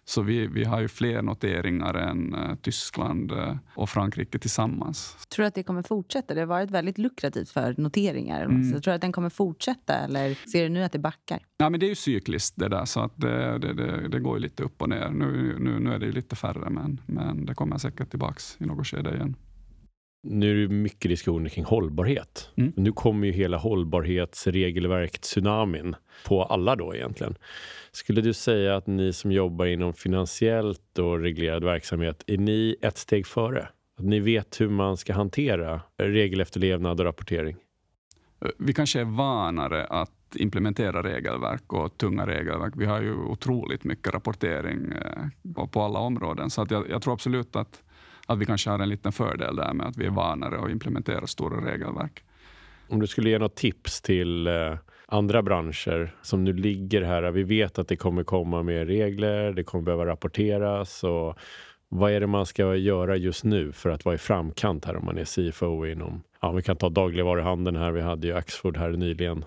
så 0.10 0.22
vi, 0.22 0.48
vi 0.48 0.64
har 0.64 0.82
ju 0.82 0.88
fler 0.88 1.22
noteringar 1.22 1.94
än 1.94 2.36
uh, 2.36 2.56
Tyskland 2.56 3.32
uh, 3.32 3.56
och 3.76 3.90
Frankrike 3.90 4.40
tillsammans. 4.40 5.28
Tror 5.30 5.44
du 5.44 5.48
att 5.48 5.56
det 5.56 5.64
kommer 5.64 5.82
fortsätta? 5.82 6.34
Det 6.34 6.40
har 6.40 6.48
varit 6.48 6.72
väldigt 6.72 6.98
lukrativt 6.98 7.50
för 7.50 7.76
noteringar. 7.78 8.44
Mm. 8.44 8.64
Så 8.64 8.80
tror 8.80 8.92
du 8.92 8.96
att 8.96 9.02
den 9.02 9.12
kommer 9.12 9.30
fortsätta 9.30 9.94
eller 9.94 10.50
ser 10.52 10.64
du 10.64 10.70
nu 10.70 10.84
att 10.84 10.92
det 10.92 11.00
backar? 11.00 11.40
Ja, 11.58 11.70
men 11.70 11.80
det 11.80 11.86
är 11.86 11.90
ju 11.90 11.96
cykliskt 11.96 12.54
det 12.58 12.70
där, 12.70 12.86
så 12.86 13.00
att 13.00 13.18
det, 13.18 13.58
det, 13.58 13.74
det, 13.74 14.08
det 14.08 14.20
går 14.20 14.40
lite 14.40 14.64
upp 14.64 14.82
och 14.82 14.90
ner. 14.90 15.10
Nu, 15.10 15.58
nu, 15.60 15.80
nu 15.80 15.94
är 15.94 16.00
det 16.00 16.12
lite 16.12 16.36
färre, 16.36 16.70
men, 16.70 17.02
men 17.06 17.46
det 17.46 17.54
kommer 17.54 17.78
säkert 17.78 18.10
tillbaka 18.10 18.40
i 18.58 18.66
något 18.66 18.88
skede 18.88 19.16
igen. 19.16 19.36
Nu 20.24 20.52
är 20.52 20.68
det 20.68 20.74
mycket 20.74 21.10
diskussioner 21.10 21.50
kring 21.50 21.66
hållbarhet. 21.66 22.50
Mm. 22.56 22.74
Nu 22.76 22.92
kommer 22.92 23.28
ju 23.28 23.34
hela 23.34 23.58
hållbarhetsregelverket, 23.58 25.22
tsunamin, 25.22 25.96
på 26.26 26.44
alla 26.44 26.76
då 26.76 26.96
egentligen. 26.96 27.36
Skulle 27.92 28.22
du 28.22 28.34
säga 28.34 28.76
att 28.76 28.88
ni 28.88 29.14
som 29.14 29.32
jobbar 29.32 29.66
inom 29.66 29.94
finansiellt 29.94 31.00
och 31.00 31.20
reglerad 31.20 31.64
verksamhet, 31.64 32.24
är 32.28 32.38
ni 32.38 32.76
ett 32.82 32.98
steg 32.98 33.28
före? 33.28 33.68
Att 33.98 34.06
ni 34.06 34.20
vet 34.20 34.62
hur 34.62 34.70
man 34.70 34.98
ska 34.98 35.14
hantera 35.14 35.82
regelefterlevnad 35.98 37.00
och 37.00 37.06
rapportering? 37.06 37.56
Vi 38.58 38.74
kanske 38.74 39.00
är 39.00 39.06
vanare 39.06 39.86
att 39.86 40.12
implementera 40.36 41.04
regelverk 41.04 41.74
och 41.74 41.98
tunga 41.98 42.28
regelverk. 42.28 42.74
Vi 42.78 42.86
har 42.86 43.02
ju 43.02 43.14
otroligt 43.14 43.84
mycket 43.84 44.14
rapportering 44.14 44.92
eh, 44.92 45.68
på 45.68 45.82
alla 45.82 46.00
områden, 46.00 46.50
så 46.50 46.62
att 46.62 46.72
jag, 46.72 46.90
jag 46.90 47.02
tror 47.02 47.14
absolut 47.14 47.56
att 47.56 47.84
att 48.28 48.40
vi 48.40 48.46
kanske 48.46 48.70
har 48.70 48.80
en 48.80 48.90
liten 48.90 49.12
fördel 49.12 49.56
där 49.56 49.74
med 49.74 49.88
att 49.88 49.98
vi 49.98 50.06
är 50.06 50.10
vanare 50.10 50.60
att 50.60 50.70
implementera 50.70 51.28
stora 51.28 51.72
regelverk. 51.72 52.24
Om 52.90 53.00
du 53.00 53.08
skulle 53.08 53.30
ge 53.30 53.40
något 53.40 53.56
tips 53.56 54.02
till 54.02 54.48
eh, 54.48 54.76
andra 55.08 55.42
branscher 55.42 56.16
som 56.22 56.44
nu 56.44 56.54
ligger 56.54 57.02
här. 57.02 57.32
Vi 57.32 57.44
vet 57.44 57.80
att 57.80 57.88
det 57.88 57.96
kommer 57.96 58.24
komma 58.24 58.64
mer 58.64 58.86
regler, 58.86 59.52
det 59.52 59.64
kommer 59.64 59.84
behöva 59.84 60.06
rapporteras. 60.06 61.04
Och 61.04 61.40
vad 61.90 62.12
är 62.12 62.20
det 62.20 62.28
man 62.28 62.46
ska 62.46 62.76
göra 62.76 63.16
just 63.16 63.44
nu 63.44 63.72
för 63.72 63.90
att 63.90 64.06
vara 64.06 64.16
i 64.16 64.18
framkant 64.18 64.86
här 64.86 64.96
om 64.96 65.06
man 65.06 65.18
är 65.18 65.52
CFO 65.52 65.86
inom, 65.86 66.24
ja 66.42 66.52
vi 66.52 66.62
kan 66.62 66.76
ta 66.76 66.90
dagligvaruhandeln 66.90 67.78
här, 67.78 67.92
vi 67.92 68.02
hade 68.02 68.28
ju 68.28 68.34
Axfood 68.34 68.78
här 68.78 68.90
nyligen 68.90 69.46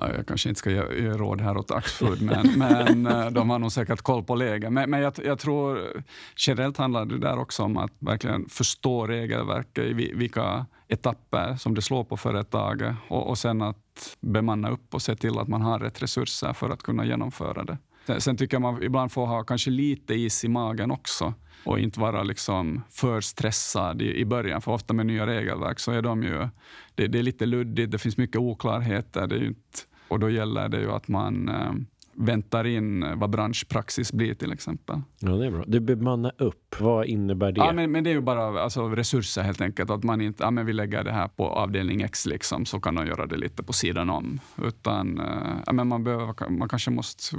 jag 0.00 0.26
kanske 0.26 0.48
inte 0.48 0.58
ska 0.58 0.70
ge, 0.70 0.76
ge 0.76 1.08
råd 1.08 1.40
här 1.40 1.56
åt 1.56 1.70
Axfood, 1.70 2.22
men, 2.22 2.52
men 2.58 3.06
eh, 3.06 3.30
de 3.30 3.50
har 3.50 3.58
nog 3.58 3.72
säkert 3.72 4.02
koll 4.02 4.24
på 4.24 4.34
läget. 4.34 4.72
Men, 4.72 4.90
men 4.90 5.00
jag, 5.00 5.12
jag, 5.24 5.38
tror 5.38 6.02
generellt 6.36 6.76
handlar 6.76 7.04
det 7.04 7.18
där 7.18 7.38
också 7.38 7.62
om 7.62 7.76
att 7.76 7.92
verkligen 7.98 8.48
förstå 8.48 9.06
regelverket, 9.06 9.84
i 9.84 9.92
vilka 9.92 10.66
etapper 10.88 11.56
som 11.56 11.74
det 11.74 11.82
slår 11.82 12.04
på 12.04 12.16
företaget 12.16 12.96
och, 13.08 13.28
och 13.28 13.38
sen 13.38 13.62
att 13.62 14.16
bemanna 14.20 14.70
upp 14.70 14.94
och 14.94 15.02
se 15.02 15.16
till 15.16 15.38
att 15.38 15.48
man 15.48 15.62
har 15.62 15.78
rätt 15.78 16.02
resurser 16.02 16.52
för 16.52 16.70
att 16.70 16.82
kunna 16.82 17.04
genomföra 17.04 17.64
det. 17.64 17.78
Sen 18.18 18.36
tycker 18.36 18.54
jag 18.54 18.62
man 18.62 18.82
ibland 18.82 19.12
får 19.12 19.26
ha 19.26 19.44
kanske 19.44 19.70
lite 19.70 20.14
is 20.14 20.44
i 20.44 20.48
magen 20.48 20.90
också 20.90 21.34
och 21.64 21.78
inte 21.78 22.00
vara 22.00 22.22
liksom 22.22 22.82
för 22.90 23.20
stressad 23.20 24.02
i, 24.02 24.16
i 24.16 24.24
början. 24.24 24.60
För 24.60 24.72
ofta 24.72 24.94
med 24.94 25.06
nya 25.06 25.26
regelverk 25.26 25.78
så 25.78 25.92
är 25.92 26.02
de 26.02 26.22
ju, 26.22 26.48
det, 26.94 27.06
det 27.06 27.18
är 27.18 27.22
lite 27.22 27.46
luddigt, 27.46 27.92
det 27.92 27.98
finns 27.98 28.16
mycket 28.16 28.36
oklarheter. 28.36 29.26
Det 29.26 29.36
är 29.36 29.44
inte, 29.44 29.78
och 30.10 30.20
då 30.20 30.30
gäller 30.30 30.68
det 30.68 30.80
ju 30.80 30.90
att 30.90 31.08
man 31.08 31.48
eh, 31.48 31.72
väntar 32.14 32.66
in 32.66 33.18
vad 33.18 33.30
branschpraxis 33.30 34.12
blir 34.12 34.34
till 34.34 34.52
exempel. 34.52 35.00
Ja, 35.18 35.30
det 35.30 35.46
är 35.46 35.50
bra. 35.50 35.64
Du 35.66 35.80
bemanna 35.80 36.32
upp, 36.38 36.76
vad 36.80 37.06
innebär 37.06 37.52
det? 37.52 37.60
Ja, 37.60 37.72
men, 37.72 37.92
men 37.92 38.04
det 38.04 38.10
är 38.10 38.14
ju 38.14 38.20
bara 38.20 38.62
alltså, 38.62 38.88
resurser 38.88 39.42
helt 39.42 39.60
enkelt. 39.60 39.90
Att 39.90 40.04
man 40.04 40.20
inte, 40.20 40.44
ja, 40.44 40.50
men 40.50 40.66
vi 40.66 40.72
lägger 40.72 41.04
det 41.04 41.12
här 41.12 41.28
på 41.28 41.46
avdelning 41.46 42.02
X 42.02 42.26
liksom, 42.26 42.66
så 42.66 42.80
kan 42.80 42.94
de 42.94 43.06
göra 43.06 43.26
det 43.26 43.36
lite 43.36 43.62
på 43.62 43.72
sidan 43.72 44.10
om. 44.10 44.40
Utan, 44.62 45.20
eh, 45.20 45.56
ja, 45.66 45.72
men 45.72 45.88
man, 45.88 46.04
behöver, 46.04 46.48
man 46.48 46.68
kanske 46.68 46.90
måste 46.90 47.36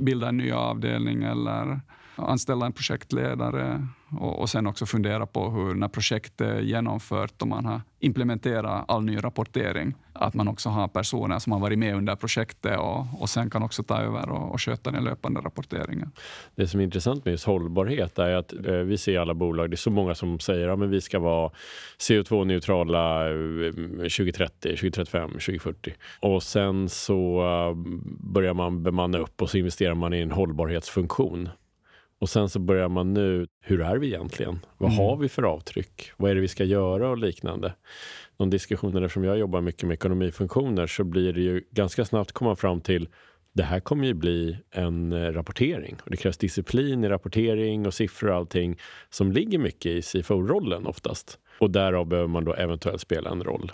bilda 0.00 0.28
en 0.28 0.36
ny 0.36 0.50
avdelning 0.50 1.22
eller 1.22 1.80
anställa 2.16 2.66
en 2.66 2.72
projektledare 2.72 3.86
och, 4.20 4.40
och 4.40 4.50
sen 4.50 4.66
också 4.66 4.86
fundera 4.86 5.26
på 5.26 5.50
hur 5.50 5.74
när 5.74 5.88
projektet 5.88 6.40
är 6.40 6.60
genomfört 6.60 7.42
och 7.42 7.48
man 7.48 7.64
har 7.64 7.80
implementerat 8.00 8.84
all 8.88 9.04
ny 9.04 9.16
rapportering, 9.16 9.94
att 10.12 10.34
man 10.34 10.48
också 10.48 10.68
har 10.68 10.88
personer 10.88 11.38
som 11.38 11.52
har 11.52 11.60
varit 11.60 11.78
med 11.78 11.94
under 11.94 12.16
projektet 12.16 12.78
och, 12.78 13.06
och 13.20 13.28
sen 13.28 13.50
kan 13.50 13.62
också 13.62 13.82
ta 13.82 14.00
över 14.00 14.30
och, 14.30 14.52
och 14.52 14.60
sköta 14.60 14.90
den 14.90 15.04
löpande 15.04 15.40
rapporteringen. 15.40 16.10
Det 16.54 16.66
som 16.66 16.80
är 16.80 16.84
intressant 16.84 17.24
med 17.24 17.32
just 17.32 17.44
hållbarhet 17.44 18.18
är 18.18 18.34
att 18.34 18.52
eh, 18.52 18.72
vi 18.72 18.98
ser 18.98 19.18
alla 19.18 19.34
bolag, 19.34 19.70
det 19.70 19.74
är 19.74 19.76
så 19.76 19.90
många 19.90 20.14
som 20.14 20.38
säger 20.38 20.68
att 20.68 20.80
ja, 20.80 20.86
vi 20.86 21.00
ska 21.00 21.18
vara 21.18 21.50
CO2-neutrala 21.98 23.28
2030, 23.98 24.68
2035, 24.68 25.30
2040. 25.30 25.94
Och 26.20 26.42
sen 26.42 26.88
så 26.88 27.40
eh, 27.40 27.74
börjar 28.32 28.54
man 28.54 28.82
bemanna 28.82 29.18
upp 29.18 29.42
och 29.42 29.50
så 29.50 29.58
investerar 29.58 29.94
man 29.94 30.14
i 30.14 30.20
en 30.20 30.32
hållbarhetsfunktion. 30.32 31.48
Och 32.22 32.30
sen 32.30 32.48
så 32.48 32.58
börjar 32.58 32.88
man 32.88 33.14
nu, 33.14 33.46
hur 33.60 33.80
är 33.80 33.96
vi 33.96 34.06
egentligen? 34.06 34.58
Vad 34.78 34.92
mm. 34.92 35.04
har 35.04 35.16
vi 35.16 35.28
för 35.28 35.42
avtryck? 35.42 36.12
Vad 36.16 36.30
är 36.30 36.34
det 36.34 36.40
vi 36.40 36.48
ska 36.48 36.64
göra 36.64 37.10
och 37.10 37.18
liknande? 37.18 37.74
De 38.36 38.50
diskussioner 38.50 39.08
som 39.08 39.24
jag 39.24 39.38
jobbar 39.38 39.60
mycket 39.60 39.82
med 39.82 39.94
ekonomifunktioner 39.94 40.86
så 40.86 41.04
blir 41.04 41.32
det 41.32 41.40
ju 41.40 41.62
ganska 41.70 42.04
snabbt 42.04 42.32
komma 42.32 42.56
fram 42.56 42.80
till 42.80 43.08
det 43.52 43.62
här 43.62 43.80
kommer 43.80 44.06
ju 44.06 44.14
bli 44.14 44.58
en 44.70 45.12
eh, 45.12 45.32
rapportering. 45.32 45.96
Och 46.04 46.10
det 46.10 46.16
krävs 46.16 46.38
disciplin 46.38 47.04
i 47.04 47.08
rapportering 47.08 47.86
och 47.86 47.94
siffror 47.94 48.30
och 48.30 48.36
allting 48.36 48.78
som 49.10 49.32
ligger 49.32 49.58
mycket 49.58 49.86
i 49.86 50.02
CFO-rollen 50.02 50.86
oftast. 50.86 51.38
Och 51.58 51.70
därav 51.70 52.06
behöver 52.06 52.28
man 52.28 52.44
då 52.44 52.54
eventuellt 52.54 53.00
spela 53.00 53.30
en 53.30 53.44
roll. 53.44 53.72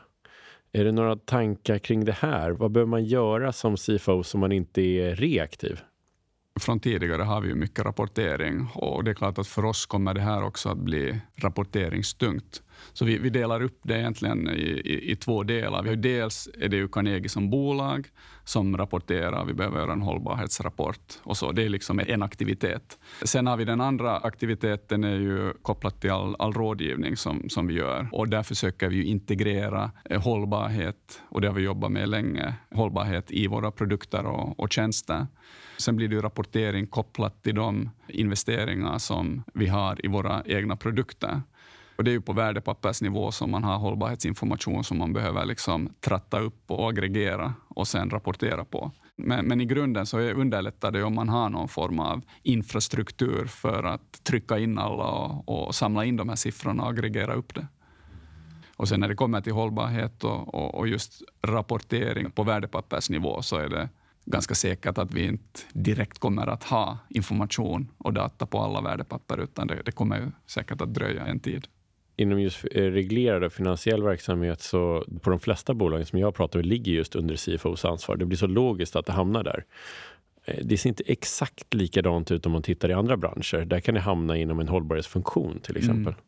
Är 0.73 0.85
det 0.85 0.93
några 0.93 1.17
tankar 1.17 1.79
kring 1.79 2.05
det 2.05 2.13
här? 2.13 2.51
Vad 2.51 2.71
behöver 2.71 2.91
man 2.91 3.05
göra 3.05 3.53
som 3.53 3.77
CFO 3.77 4.23
så 4.23 4.39
man 4.39 4.53
inte 4.53 4.83
är 4.83 5.17
reaktiv? 5.17 5.81
Från 6.59 6.81
tidigare 6.81 7.23
har 7.23 7.41
vi 7.41 7.49
ju 7.49 7.55
mycket 7.55 7.85
rapportering 7.85 8.69
och 8.75 9.05
det 9.05 9.11
är 9.11 9.15
klart 9.15 9.39
att 9.39 9.47
för 9.47 9.65
oss 9.65 9.87
kommer 9.87 10.15
det 10.15 10.21
här 10.21 10.43
också 10.43 10.69
att 10.69 10.79
bli 10.79 11.21
rapporteringstungt. 11.37 12.63
Så 12.93 13.05
vi, 13.05 13.19
vi 13.19 13.31
delar 13.31 13.63
upp 13.63 13.81
det 13.83 13.99
egentligen 13.99 14.49
i, 14.49 14.61
i, 14.61 15.13
i, 15.13 15.17
två 15.17 15.43
delar. 15.43 15.83
Vi 15.83 15.89
har 15.89 15.97
dels 15.97 16.49
är 16.61 16.69
det 16.69 16.77
ju 16.77 16.89
Carnegie 16.89 17.29
som 17.29 17.51
bolag 17.51 18.09
som 18.45 18.77
rapporterar, 18.77 19.45
vi 19.45 19.55
behöver 19.55 19.79
göra 19.79 19.93
en 19.93 20.03
hållbarhetsrapport 20.03 21.19
och 21.23 21.37
så. 21.37 21.53
Det 21.53 21.63
är 21.63 21.69
liksom 21.69 22.01
en 22.01 22.23
aktivitet. 22.23 22.99
Sen 23.23 23.47
har 23.47 23.57
vi 23.57 23.65
den 23.65 23.81
andra 23.81 24.17
aktiviteten 24.17 25.05
är 25.05 25.15
ju 25.15 25.53
kopplat 25.63 26.01
till 26.01 26.11
all, 26.11 26.37
all 26.39 26.53
rådgivning 26.53 27.17
som, 27.17 27.49
som 27.49 27.67
vi 27.67 27.75
gör 27.75 28.09
och 28.13 28.29
där 28.29 28.43
försöker 28.43 28.89
vi 28.89 29.05
integrera 29.05 29.91
eh, 30.05 30.23
hållbarhet 30.23 31.21
och 31.29 31.41
det 31.41 31.47
har 31.47 31.55
vi 31.55 31.63
jobbat 31.63 31.93
med 31.93 32.09
länge, 32.09 32.55
hållbarhet 32.71 33.31
i 33.31 33.47
våra 33.47 33.71
produkter 33.71 34.27
och, 34.27 34.61
och 34.61 34.73
tjänster. 34.73 35.27
Sen 35.79 35.97
blir 35.97 36.09
det 36.09 36.21
rapportering 36.21 36.87
kopplat 36.87 37.43
till 37.43 37.55
de 37.55 37.91
investeringar 38.09 38.99
som 38.99 39.45
vi 39.55 39.67
har 39.67 40.07
i 40.07 40.09
våra 40.09 40.43
egna 40.47 40.77
produkter. 40.77 41.43
Och 41.97 42.05
det 42.05 42.11
är 42.11 42.13
ju 42.13 42.21
på 42.21 42.33
värdepappersnivå 42.33 43.33
som 43.33 43.51
man 43.51 43.65
har 43.65 43.79
hållbarhetsinformation 43.79 44.85
som 44.85 44.99
man 44.99 45.13
behöver 45.13 45.45
liksom 45.45 45.89
tratta 46.01 46.41
upp 46.41 46.71
och 46.71 46.89
aggregera 46.89 47.55
och 47.69 47.89
sen 47.89 48.11
rapportera 48.11 48.65
på. 48.65 48.93
Men, 49.17 49.47
men 49.47 49.61
i 49.61 49.65
grunden 49.65 50.07
så 50.07 50.19
underlättar 50.19 50.91
det 50.91 51.03
om 51.03 51.15
man 51.15 51.29
har 51.29 51.49
någon 51.49 51.69
form 51.69 52.01
av 52.01 52.23
infrastruktur 52.43 53.47
för 53.47 53.83
att 53.83 54.25
trycka 54.25 54.59
in 54.59 54.79
alla 54.79 55.05
och, 55.05 55.67
och 55.67 55.75
samla 55.75 56.05
in 56.05 56.17
de 56.17 56.29
här 56.29 56.37
siffrorna 56.37 56.83
och 56.83 56.89
aggregera 56.89 57.35
upp 57.35 57.55
det. 57.55 57.67
Och 58.77 58.89
sen 58.89 59.01
när 59.01 59.09
det 59.09 59.15
kommer 59.15 59.41
till 59.41 59.53
hållbarhet 59.53 60.25
och, 60.25 60.55
och, 60.55 60.75
och 60.75 60.89
just 60.89 61.23
rapportering 61.43 62.31
på 62.31 62.43
värdepappersnivå 62.43 63.43
så 63.43 63.57
är 63.57 63.69
det 63.69 63.89
ganska 64.31 64.55
säkert 64.55 64.99
att 64.99 65.15
vi 65.15 65.27
inte 65.27 65.61
direkt 65.73 66.19
kommer 66.19 66.47
att 66.47 66.65
ha 66.65 66.99
information 67.09 67.89
och 67.99 68.13
data 68.13 68.47
på 68.47 68.59
alla 68.59 68.81
värdepapper, 68.81 69.39
utan 69.39 69.67
det, 69.67 69.83
det 69.85 69.93
kommer 69.93 70.33
säkert 70.47 70.81
att 70.81 70.95
dröja 70.95 71.27
en 71.27 71.41
tid 71.41 71.67
inom 72.19 72.41
just 72.41 72.65
eh, 72.71 72.83
reglerad 72.83 73.53
finansiell 73.53 74.03
verksamhet 74.03 74.61
så 74.61 75.05
på 75.23 75.31
de 75.31 75.41
flesta 75.41 75.75
bolagen 75.75 76.07
som 76.07 76.19
jag 76.19 76.35
pratar 76.35 76.59
med 76.59 76.67
ligger 76.67 76.93
just 76.93 77.17
under 77.17 77.37
CFOs 77.37 77.85
ansvar. 77.85 78.17
Det 78.17 78.27
blir 78.27 78.39
så 78.39 78.47
logiskt 78.47 78.97
att 78.97 79.07
det 79.07 79.13
hamnar 79.13 79.45
där. 79.45 79.65
Eh, 80.45 80.65
det 80.65 80.79
ser 80.79 80.89
inte 80.89 81.03
exakt 81.07 81.75
likadant 81.75 82.31
ut 82.31 82.47
om 82.47 82.53
man 82.53 82.63
tittar 82.63 82.91
i 82.91 82.93
andra 82.93 83.17
branscher. 83.17 83.65
Där 83.65 83.81
kan 83.81 83.95
det 83.95 84.01
hamna 84.01 84.37
inom 84.37 84.61
en 84.61 84.69
hållbarhetsfunktion 84.69 85.61
till 85.61 85.77
exempel. 85.77 86.13
Mm. 86.13 86.21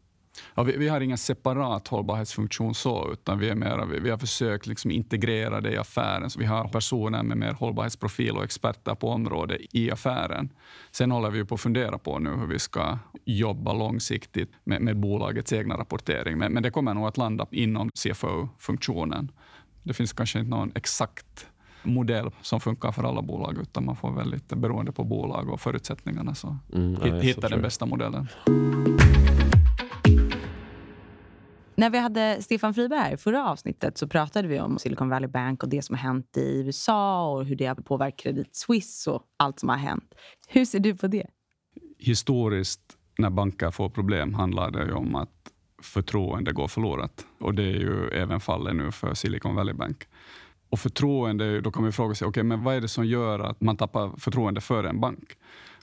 Ja, 0.54 0.62
vi, 0.62 0.76
vi, 0.76 0.88
har 0.88 1.00
ingen 1.00 1.18
separat 1.18 1.88
hållbarhetsfunktion 1.88 2.74
så, 2.74 3.12
utan 3.12 3.38
vi, 3.38 3.48
är 3.48 3.54
mera, 3.54 3.84
vi, 3.84 3.98
vi 3.98 4.10
har 4.10 4.18
försökt 4.18 4.66
liksom 4.66 4.90
integrera 4.90 5.60
det 5.60 5.72
i 5.72 5.76
affären. 5.76 6.30
Så 6.30 6.38
vi 6.38 6.44
har 6.44 6.68
personer 6.68 7.22
med 7.22 7.36
mer 7.36 7.52
hållbarhetsprofil 7.52 8.36
och 8.36 8.44
experter 8.44 8.94
på 8.94 9.08
området 9.08 9.60
i 9.72 9.90
affären. 9.90 10.48
Sen 10.90 11.10
håller 11.10 11.30
vi 11.30 11.44
på 11.44 11.54
att 11.54 11.60
fundera 11.60 11.98
på 11.98 12.18
nu 12.18 12.30
hur 12.30 12.46
vi 12.46 12.58
ska 12.58 12.98
jobba 13.24 13.72
långsiktigt 13.72 14.52
med, 14.64 14.82
med 14.82 14.96
bolagets 14.96 15.52
egna 15.52 15.76
rapportering. 15.76 16.38
Men, 16.38 16.52
men 16.52 16.62
det 16.62 16.70
kommer 16.70 16.94
nog 16.94 17.06
att 17.06 17.16
landa 17.16 17.46
inom 17.50 17.90
CFO-funktionen. 17.94 19.32
Det 19.82 19.94
finns 19.94 20.12
kanske 20.12 20.38
inte 20.38 20.50
någon 20.50 20.72
exakt 20.74 21.46
modell 21.82 22.30
som 22.42 22.60
funkar 22.60 22.92
för 22.92 23.04
alla 23.04 23.22
bolag, 23.22 23.58
utan 23.62 23.84
man 23.84 23.96
får 23.96 24.12
väldigt 24.12 24.48
beroende 24.48 24.92
på 24.92 25.04
bolag 25.04 25.48
och 25.48 25.60
förutsättningarna 25.60 26.34
så 26.34 26.56
mm, 26.74 26.96
ja, 27.04 27.14
hitta 27.14 27.48
den 27.48 27.62
bästa 27.62 27.86
modellen. 27.86 28.28
När 31.80 31.90
vi 31.90 31.98
hade 31.98 32.42
Stefan 32.42 32.74
Friberg 32.74 32.98
här 32.98 33.16
förra 33.16 33.50
avsnittet 33.50 33.98
så 33.98 34.08
pratade 34.08 34.48
vi 34.48 34.60
om 34.60 34.78
Silicon 34.78 35.08
Valley 35.08 35.28
Bank 35.28 35.62
och 35.62 35.68
det 35.68 35.82
som 35.82 35.96
har 35.96 36.02
hänt 36.02 36.36
i 36.36 36.62
USA 36.66 37.30
och 37.30 37.44
hur 37.44 37.56
det 37.56 37.66
har 37.66 37.74
påverkat 37.74 38.20
Credit 38.20 38.56
Suisse 38.56 39.10
och 39.10 39.22
allt 39.36 39.60
som 39.60 39.68
har 39.68 39.76
hänt. 39.76 40.14
Hur 40.48 40.64
ser 40.64 40.80
du 40.80 40.96
på 40.96 41.06
det? 41.06 41.26
Historiskt, 41.98 42.80
när 43.18 43.30
banker 43.30 43.70
får 43.70 43.88
problem, 43.88 44.34
handlar 44.34 44.70
det 44.70 44.92
om 44.92 45.14
att 45.14 45.52
förtroende 45.82 46.52
går 46.52 46.68
förlorat. 46.68 47.26
Och 47.40 47.54
det 47.54 47.62
är 47.62 47.80
ju 47.80 48.08
även 48.08 48.40
fallet 48.40 48.76
nu 48.76 48.90
för 48.90 49.14
Silicon 49.14 49.54
Valley 49.54 49.74
Bank. 49.74 50.04
Och 50.70 50.78
förtroende, 50.78 51.60
då 51.60 51.70
kan 51.70 51.82
man 51.82 51.92
fråga 51.92 52.14
sig, 52.14 52.26
okay, 52.28 52.42
men 52.42 52.64
vad 52.64 52.74
är 52.74 52.80
det 52.80 52.88
som 52.88 53.06
gör 53.06 53.38
att 53.38 53.60
man 53.60 53.76
tappar 53.76 54.18
förtroende 54.18 54.60
för 54.60 54.84
en 54.84 55.00
bank? 55.00 55.36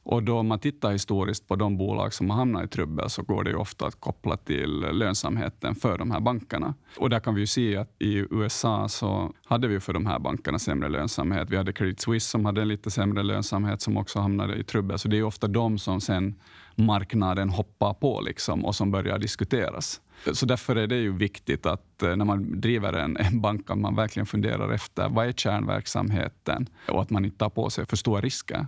Och 0.10 0.24
då 0.24 0.38
om 0.39 0.48
man 0.48 0.60
tittar 0.60 0.91
historiskt 0.91 1.48
på 1.48 1.56
de 1.56 1.78
bolag 1.78 2.13
som 2.13 2.30
har 2.30 2.38
hamnat 2.38 2.65
i 2.65 2.67
trubbel 2.67 3.10
så 3.10 3.22
går 3.22 3.43
det 3.43 3.50
ju 3.50 3.56
ofta 3.56 3.88
att 3.88 4.00
koppla 4.00 4.38
till 4.38 4.80
lönsamheten 4.80 5.76
för 5.76 5.98
de 5.98 6.12
här 6.12 6.20
bankerna. 6.20 6.74
Och 6.98 7.10
där 7.10 7.20
kan 7.20 7.36
vi 7.36 7.41
ju 7.41 7.48
se 7.48 7.78
att 7.78 7.96
i 8.00 8.26
USA 8.32 8.89
så 8.89 9.34
hade 9.46 9.67
vi 9.67 9.80
för 9.80 9.93
de 9.93 10.06
här 10.06 10.20
bankerna 10.20 10.60
sämre 10.60 10.89
lönsamhet. 10.89 11.50
Vi 11.50 11.58
hade 11.58 11.74
Credit 11.74 12.00
Suisse 12.00 12.30
som 12.30 12.46
hade 12.46 12.65
lite 12.65 12.91
sämre 12.91 13.24
lönsamhet 13.24 13.82
som 13.82 13.98
också 13.98 14.20
hamnade 14.20 14.56
i 14.56 14.63
trubbel. 14.63 15.00
Så 15.00 15.08
det 15.08 15.17
är 15.17 15.24
ofta 15.24 15.48
de 15.48 15.78
som 15.78 16.02
sen 16.02 16.36
marknaden 16.76 17.50
hoppar 17.50 17.93
på 17.93 18.22
liksom 18.22 18.65
och 18.65 18.76
som 18.76 18.91
börjar 18.91 19.20
diskuteras. 19.20 20.02
Så 20.34 20.46
därför 20.46 20.76
är 20.76 20.88
det 20.88 20.98
ju 20.98 21.17
viktigt 21.17 21.65
att 21.65 22.04
eh, 22.04 22.15
när 22.15 22.26
man 22.26 22.62
driver 22.62 22.93
en, 22.93 23.17
en 23.17 23.41
bank 23.41 23.70
att 23.70 23.78
man 23.78 23.96
verkligen 23.96 24.26
funderar 24.26 24.74
efter 24.74 25.10
vad 25.10 25.28
är 25.28 25.32
kärnverksamheten 25.32 26.70
och 26.88 27.02
att 27.02 27.10
man 27.10 27.26
inte 27.26 27.38
tar 27.38 27.50
på 27.50 27.70
sig 27.70 27.86
för 27.86 27.96
stora 27.98 28.22
risker. 28.22 28.67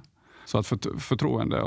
Så 0.50 0.58
att 0.58 0.68
förtroende 1.00 1.58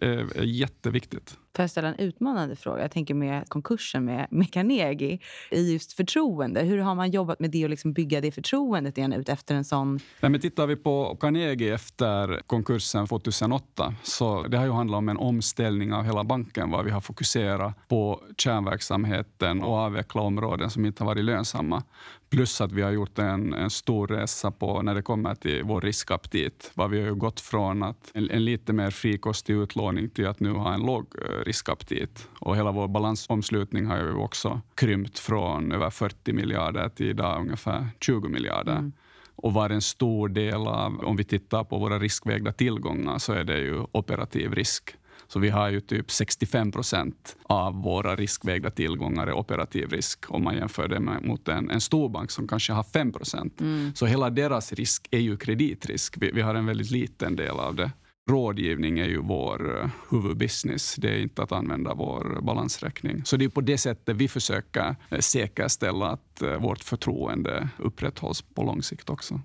är, 0.00 0.38
är 0.38 0.42
jätteviktigt. 0.42 1.36
Får 1.56 1.62
jag 1.62 1.70
ställa 1.70 1.88
en 1.88 1.94
utmanande 1.94 2.56
fråga? 2.56 2.82
Jag 2.82 2.90
tänker 2.90 3.14
med 3.14 3.48
konkursen 3.48 4.04
med, 4.04 4.26
med 4.30 4.52
Carnegie. 4.52 5.18
I 5.50 5.72
just 5.72 5.92
förtroende, 5.92 6.60
hur 6.60 6.78
har 6.78 6.94
man 6.94 7.10
jobbat 7.10 7.40
med 7.40 7.50
det 7.50 7.64
och 7.64 7.70
liksom 7.70 7.92
bygga 7.92 8.20
det 8.20 8.32
förtroendet 8.32 8.98
igen 8.98 9.12
ut 9.12 9.28
efter 9.28 9.54
en 9.54 9.64
sån... 9.64 10.00
Nej, 10.20 10.30
men 10.30 10.40
tittar 10.40 10.66
vi 10.66 10.76
på 10.76 11.16
Carnegie 11.20 11.74
efter 11.74 12.42
konkursen 12.46 13.06
2008 13.06 13.94
så 14.02 14.42
det 14.42 14.56
har 14.56 14.64
ju 14.64 14.72
handlat 14.72 14.98
om 14.98 15.08
en 15.08 15.16
omställning 15.16 15.92
av 15.92 16.04
hela 16.04 16.24
banken 16.24 16.70
var 16.70 16.82
vi 16.82 16.90
har 16.90 17.00
fokuserat 17.00 17.88
på 17.88 18.20
kärnverksamheten 18.36 19.62
och 19.62 19.74
avveckla 19.74 20.22
områden 20.22 20.70
som 20.70 20.86
inte 20.86 21.02
har 21.02 21.06
varit 21.06 21.24
lönsamma. 21.24 21.82
Plus 22.30 22.60
att 22.60 22.72
vi 22.72 22.82
har 22.82 22.90
gjort 22.90 23.18
en, 23.18 23.54
en 23.54 23.70
stor 23.70 24.06
resa 24.06 24.50
på 24.50 24.82
när 24.82 24.94
det 24.94 25.02
kommer 25.02 25.34
till 25.34 25.62
vår 25.64 25.80
riskaptit. 25.80 26.72
vi 26.90 27.02
har 27.02 27.10
gått 27.10 27.40
från 27.40 27.82
att 27.82 28.10
en, 28.14 28.30
en 28.30 28.44
lite 28.44 28.72
mer 28.72 28.90
frikostig 28.90 29.54
utlåning 29.54 30.10
till 30.10 30.26
att 30.26 30.40
nu 30.40 30.52
ha 30.52 30.74
en 30.74 30.80
låg 30.80 31.06
eh, 31.18 31.44
riskaptit. 31.44 32.28
Och 32.38 32.56
hela 32.56 32.72
vår 32.72 32.88
balansomslutning 32.88 33.86
har 33.86 33.96
ju 33.96 34.14
också 34.14 34.60
krympt 34.74 35.18
från 35.18 35.72
över 35.72 35.90
40 35.90 36.32
miljarder 36.32 36.88
till 36.88 37.06
idag 37.06 37.40
ungefär 37.40 37.88
20 38.00 38.28
miljarder. 38.28 38.76
Mm. 38.76 38.92
Och 39.34 39.52
var 39.52 39.70
en 39.70 39.82
stor 39.82 40.28
del 40.28 40.66
av, 40.66 41.00
om 41.00 41.16
vi 41.16 41.24
tittar 41.24 41.64
på 41.64 41.78
våra 41.78 41.98
riskvägda 41.98 42.52
tillgångar, 42.52 43.18
så 43.18 43.32
är 43.32 43.44
det 43.44 43.58
ju 43.58 43.84
operativ 43.92 44.52
risk. 44.54 44.97
Så 45.28 45.38
vi 45.38 45.48
har 45.48 45.70
ju 45.70 45.80
typ 45.80 46.10
65 46.10 46.72
procent 46.72 47.36
av 47.42 47.82
våra 47.82 48.16
riskvägda 48.16 48.70
tillgångar 48.70 49.26
är 49.26 49.32
operativ 49.32 49.88
risk 49.90 50.30
om 50.30 50.44
man 50.44 50.56
jämför 50.56 50.88
det 50.88 51.00
med, 51.00 51.24
mot 51.24 51.48
en, 51.48 51.70
en 51.70 51.80
storbank 51.80 52.30
som 52.30 52.48
kanske 52.48 52.72
har 52.72 52.82
5 52.82 53.12
procent. 53.12 53.60
Mm. 53.60 53.94
Så 53.94 54.06
hela 54.06 54.30
deras 54.30 54.72
risk 54.72 55.08
är 55.10 55.18
ju 55.18 55.36
kreditrisk. 55.36 56.14
Vi, 56.20 56.30
vi 56.30 56.40
har 56.40 56.54
en 56.54 56.66
väldigt 56.66 56.90
liten 56.90 57.36
del 57.36 57.58
av 57.58 57.74
det. 57.74 57.90
Rådgivning 58.30 58.98
är 58.98 59.08
ju 59.08 59.18
vår 59.18 59.80
eh, 59.80 59.90
huvudbusiness. 60.10 60.94
Det 60.98 61.08
är 61.08 61.18
inte 61.18 61.42
att 61.42 61.52
använda 61.52 61.94
vår 61.94 62.40
balansräkning. 62.42 63.24
Så 63.24 63.36
det 63.36 63.44
är 63.44 63.48
på 63.48 63.60
det 63.60 63.78
sättet 63.78 64.16
vi 64.16 64.28
försöker 64.28 64.96
eh, 65.10 65.18
säkerställa 65.18 66.06
att 66.06 66.42
eh, 66.42 66.56
vårt 66.56 66.84
förtroende 66.84 67.68
upprätthålls 67.78 68.42
på 68.42 68.62
lång 68.62 68.82
sikt 68.82 69.10
också. 69.10 69.40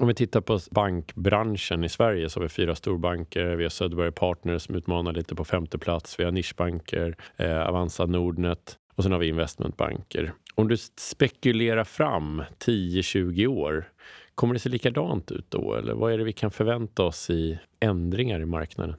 Om 0.00 0.08
vi 0.08 0.14
tittar 0.14 0.40
på 0.40 0.58
bankbranschen 0.70 1.84
i 1.84 1.88
Sverige 1.88 2.28
så 2.28 2.40
har 2.40 2.42
vi 2.42 2.48
fyra 2.48 2.74
storbanker. 2.74 3.46
Vi 3.56 3.64
har 3.64 3.70
Söderberg 3.70 4.12
Partners 4.12 4.62
som 4.62 4.74
utmanar 4.74 5.12
lite 5.12 5.34
på 5.34 5.44
femte 5.44 5.78
plats. 5.78 6.20
Vi 6.20 6.24
har 6.24 6.32
nischbanker, 6.32 7.16
eh, 7.36 7.68
Avanza 7.68 8.06
Nordnet 8.06 8.76
och 8.94 9.02
sen 9.02 9.12
har 9.12 9.18
vi 9.18 9.28
investmentbanker. 9.28 10.32
Om 10.54 10.68
du 10.68 10.76
spekulerar 10.96 11.84
fram 11.84 12.42
10-20 12.58 13.46
år, 13.46 13.88
kommer 14.34 14.54
det 14.54 14.60
se 14.60 14.68
likadant 14.68 15.30
ut 15.30 15.46
då? 15.48 15.74
Eller 15.74 15.94
vad 15.94 16.12
är 16.12 16.18
det 16.18 16.24
vi 16.24 16.32
kan 16.32 16.50
förvänta 16.50 17.02
oss 17.02 17.30
i 17.30 17.58
ändringar 17.80 18.40
i 18.40 18.46
marknaden? 18.46 18.96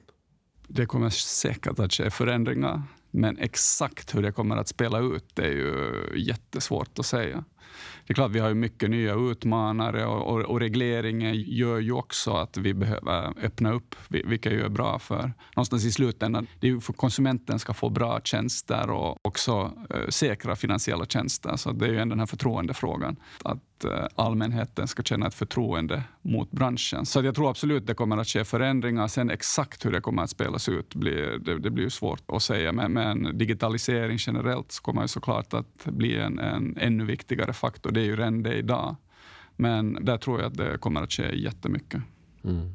Det 0.68 0.86
kommer 0.86 1.10
säkert 1.10 1.78
att 1.78 1.92
ske 1.92 2.10
förändringar. 2.10 2.82
Men 3.10 3.38
exakt 3.38 4.14
hur 4.14 4.22
det 4.22 4.32
kommer 4.32 4.56
att 4.56 4.68
spela 4.68 4.98
ut 4.98 5.38
är 5.38 5.50
ju 5.50 6.04
jättesvårt 6.16 6.98
att 6.98 7.06
säga 7.06 7.44
det 8.06 8.12
är 8.12 8.14
klart, 8.14 8.30
vi 8.30 8.38
har 8.38 8.48
ju 8.48 8.54
mycket 8.54 8.90
nya 8.90 9.14
utmanare 9.14 10.06
och, 10.06 10.34
och, 10.34 10.40
och 10.40 10.60
regleringen 10.60 11.34
gör 11.34 11.78
ju 11.78 11.92
också 11.92 12.32
att 12.32 12.56
vi 12.56 12.74
behöver 12.74 13.32
öppna 13.44 13.72
upp, 13.72 13.94
vilket 14.08 14.52
ju 14.52 14.64
är 14.64 14.68
bra 14.68 14.98
för 14.98 15.32
någonstans 15.56 15.84
i 15.84 15.92
slutändan. 15.92 16.46
Det 16.60 16.66
är 16.66 16.70
ju 16.70 16.80
för 16.80 16.92
konsumenten 16.92 17.58
ska 17.58 17.74
få 17.74 17.88
bra 17.88 18.20
tjänster 18.24 18.90
och 18.90 19.26
också 19.26 19.72
eh, 19.90 20.08
säkra 20.08 20.56
finansiella 20.56 21.06
tjänster. 21.06 21.56
Så 21.56 21.72
det 21.72 21.86
är 21.86 21.90
ju 21.90 21.98
ändå 21.98 22.12
den 22.12 22.18
här 22.18 22.26
förtroendefrågan. 22.26 23.16
Att 23.44 23.84
eh, 23.84 24.06
allmänheten 24.14 24.88
ska 24.88 25.02
känna 25.02 25.26
ett 25.26 25.34
förtroende 25.34 26.02
mot 26.22 26.50
branschen. 26.50 27.06
Så 27.06 27.22
jag 27.22 27.34
tror 27.34 27.50
absolut 27.50 27.86
det 27.86 27.94
kommer 27.94 28.16
att 28.16 28.28
ske 28.28 28.44
förändringar. 28.44 29.08
Sen 29.08 29.30
exakt 29.30 29.84
hur 29.84 29.92
det 29.92 30.00
kommer 30.00 30.22
att 30.22 30.30
spelas 30.30 30.68
ut 30.68 30.94
blir, 30.94 31.38
det, 31.38 31.58
det 31.58 31.70
blir 31.70 31.88
svårt 31.88 32.22
att 32.26 32.42
säga. 32.42 32.72
Men, 32.72 32.92
men 32.92 33.38
digitalisering 33.38 34.18
generellt 34.20 34.72
så 34.72 34.82
kommer 34.82 35.02
ju 35.02 35.08
såklart 35.08 35.54
att 35.54 35.84
bli 35.84 36.16
en, 36.16 36.38
en 36.38 36.76
ännu 36.80 37.04
viktigare 37.04 37.52
faktor 37.60 37.90
det 37.90 38.00
är 38.00 38.04
ju 38.04 38.16
redan 38.16 38.42
det 38.42 38.54
idag. 38.54 38.96
Men 39.56 40.04
där 40.04 40.18
tror 40.18 40.40
jag 40.40 40.46
att 40.46 40.56
det 40.56 40.78
kommer 40.78 41.02
att 41.02 41.12
ske 41.12 41.36
jättemycket. 41.36 42.02
Mm. 42.44 42.74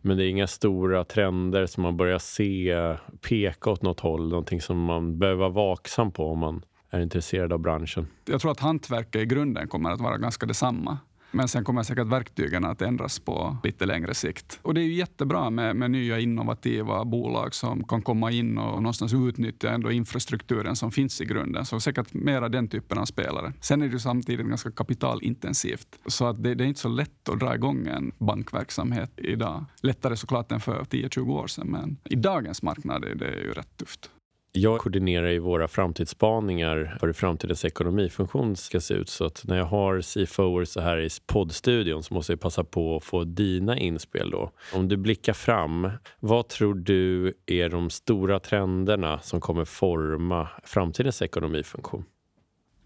Men 0.00 0.16
det 0.16 0.24
är 0.24 0.28
inga 0.28 0.46
stora 0.46 1.04
trender 1.04 1.66
som 1.66 1.82
man 1.82 1.96
börjar 1.96 2.18
se 2.18 2.96
peka 3.28 3.70
åt 3.70 3.82
något 3.82 4.00
håll, 4.00 4.28
någonting 4.28 4.60
som 4.60 4.84
man 4.84 5.18
behöver 5.18 5.38
vara 5.40 5.48
vaksam 5.48 6.12
på 6.12 6.32
om 6.32 6.38
man 6.38 6.64
är 6.90 7.00
intresserade 7.00 7.54
av 7.54 7.60
branschen. 7.60 8.06
Jag 8.24 8.40
tror 8.40 8.50
att 8.50 8.60
hantverket 8.60 9.22
i 9.22 9.26
grunden 9.26 9.68
kommer 9.68 9.90
att 9.90 10.00
vara 10.00 10.18
ganska 10.18 10.46
detsamma. 10.46 10.98
Men 11.34 11.48
sen 11.48 11.64
kommer 11.64 11.82
säkert 11.82 12.06
verktygen 12.06 12.64
att 12.64 12.82
ändras 12.82 13.18
på 13.18 13.56
lite 13.64 13.86
längre 13.86 14.14
sikt. 14.14 14.58
Och 14.62 14.74
det 14.74 14.80
är 14.80 14.84
ju 14.84 14.94
jättebra 14.94 15.50
med, 15.50 15.76
med 15.76 15.90
nya 15.90 16.20
innovativa 16.20 17.04
bolag 17.04 17.54
som 17.54 17.84
kan 17.84 18.02
komma 18.02 18.30
in 18.30 18.58
och 18.58 18.82
någonstans 18.82 19.14
utnyttja 19.14 19.70
ändå 19.70 19.92
infrastrukturen 19.92 20.76
som 20.76 20.92
finns 20.92 21.20
i 21.20 21.24
grunden. 21.24 21.64
Så 21.64 21.80
säkert 21.80 22.14
mera 22.14 22.48
den 22.48 22.68
typen 22.68 22.98
av 22.98 23.04
spelare. 23.04 23.52
Sen 23.60 23.82
är 23.82 23.86
det 23.86 23.92
ju 23.92 23.98
samtidigt 23.98 24.46
ganska 24.46 24.70
kapitalintensivt. 24.70 25.88
Så 26.06 26.26
att 26.26 26.42
det, 26.42 26.54
det 26.54 26.64
är 26.64 26.68
inte 26.68 26.80
så 26.80 26.88
lätt 26.88 27.28
att 27.28 27.40
dra 27.40 27.54
igång 27.54 27.86
en 27.86 28.12
bankverksamhet 28.18 29.12
idag. 29.16 29.64
Lättare 29.80 30.16
såklart 30.16 30.52
än 30.52 30.60
för 30.60 30.84
10-20 30.84 31.30
år 31.30 31.46
sedan, 31.46 31.66
men 31.66 31.96
i 32.04 32.16
dagens 32.16 32.62
marknad 32.62 33.04
är 33.04 33.14
det 33.14 33.30
ju 33.30 33.52
rätt 33.52 33.76
tufft. 33.76 34.10
Jag 34.56 34.80
koordinerar 34.80 35.30
ju 35.30 35.38
våra 35.38 35.68
framtidsspaningar 35.68 36.96
för 37.00 37.06
hur 37.06 37.14
framtidens 37.14 37.64
ekonomifunktion 37.64 38.56
ska 38.56 38.80
se 38.80 38.94
ut. 38.94 39.08
Så 39.08 39.24
att 39.24 39.44
när 39.44 39.56
jag 39.56 39.64
har 39.64 40.00
CFOer 40.00 40.64
så 40.64 40.80
här 40.80 41.00
i 41.00 41.08
poddstudion 41.26 42.02
så 42.02 42.14
måste 42.14 42.32
jag 42.32 42.40
passa 42.40 42.64
på 42.64 42.96
att 42.96 43.04
få 43.04 43.24
dina 43.24 43.78
inspel. 43.78 44.30
Då. 44.30 44.50
Om 44.72 44.88
du 44.88 44.96
blickar 44.96 45.32
fram, 45.32 45.90
vad 46.20 46.48
tror 46.48 46.74
du 46.74 47.34
är 47.46 47.68
de 47.68 47.90
stora 47.90 48.40
trenderna 48.40 49.20
som 49.20 49.40
kommer 49.40 49.64
forma 49.64 50.48
framtidens 50.64 51.22
ekonomifunktion? 51.22 52.04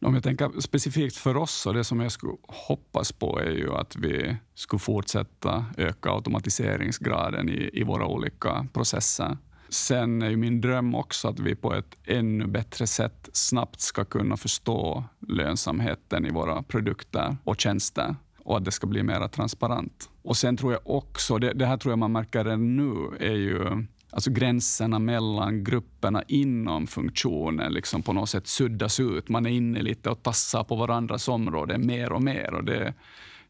Om 0.00 0.14
jag 0.14 0.22
tänker 0.22 0.60
specifikt 0.60 1.16
för 1.16 1.36
oss, 1.36 1.52
så 1.52 1.72
det 1.72 1.84
som 1.84 2.00
jag 2.00 2.12
skulle 2.12 2.36
hoppas 2.42 3.12
på 3.12 3.38
är 3.38 3.50
ju 3.50 3.72
att 3.72 3.96
vi 3.96 4.36
skulle 4.54 4.80
fortsätta 4.80 5.64
öka 5.76 6.10
automatiseringsgraden 6.10 7.48
i, 7.48 7.70
i 7.72 7.82
våra 7.82 8.06
olika 8.06 8.66
processer. 8.72 9.36
Sen 9.68 10.22
är 10.22 10.30
ju 10.30 10.36
min 10.36 10.60
dröm 10.60 10.94
också 10.94 11.28
att 11.28 11.40
vi 11.40 11.54
på 11.54 11.74
ett 11.74 11.96
ännu 12.04 12.46
bättre 12.46 12.86
sätt 12.86 13.28
snabbt 13.32 13.80
ska 13.80 14.04
kunna 14.04 14.36
förstå 14.36 15.04
lönsamheten 15.28 16.26
i 16.26 16.30
våra 16.30 16.62
produkter 16.62 17.36
och 17.44 17.60
tjänster 17.60 18.16
och 18.38 18.56
att 18.56 18.64
det 18.64 18.70
ska 18.70 18.86
bli 18.86 19.02
mer 19.02 19.28
transparent. 19.28 20.10
Och 20.22 20.36
sen 20.36 20.56
tror 20.56 20.72
jag 20.72 20.80
också, 20.84 21.38
det, 21.38 21.52
det 21.52 21.66
här 21.66 21.76
tror 21.76 21.92
jag 21.92 21.98
man 21.98 22.12
märker 22.12 22.44
redan 22.44 22.76
nu, 22.76 23.16
är 23.20 23.36
ju 23.36 23.86
alltså 24.10 24.30
gränserna 24.30 24.98
mellan 24.98 25.64
grupperna 25.64 26.22
inom 26.28 26.86
funktionen 26.86 27.72
liksom 27.72 28.02
på 28.02 28.12
något 28.12 28.30
sätt 28.30 28.46
suddas 28.46 29.00
ut. 29.00 29.28
Man 29.28 29.46
är 29.46 29.50
inne 29.50 29.82
lite 29.82 30.10
och 30.10 30.22
tassar 30.22 30.64
på 30.64 30.76
varandras 30.76 31.28
område 31.28 31.78
mer 31.78 32.12
och 32.12 32.22
mer. 32.22 32.54
Och 32.54 32.64
det, 32.64 32.94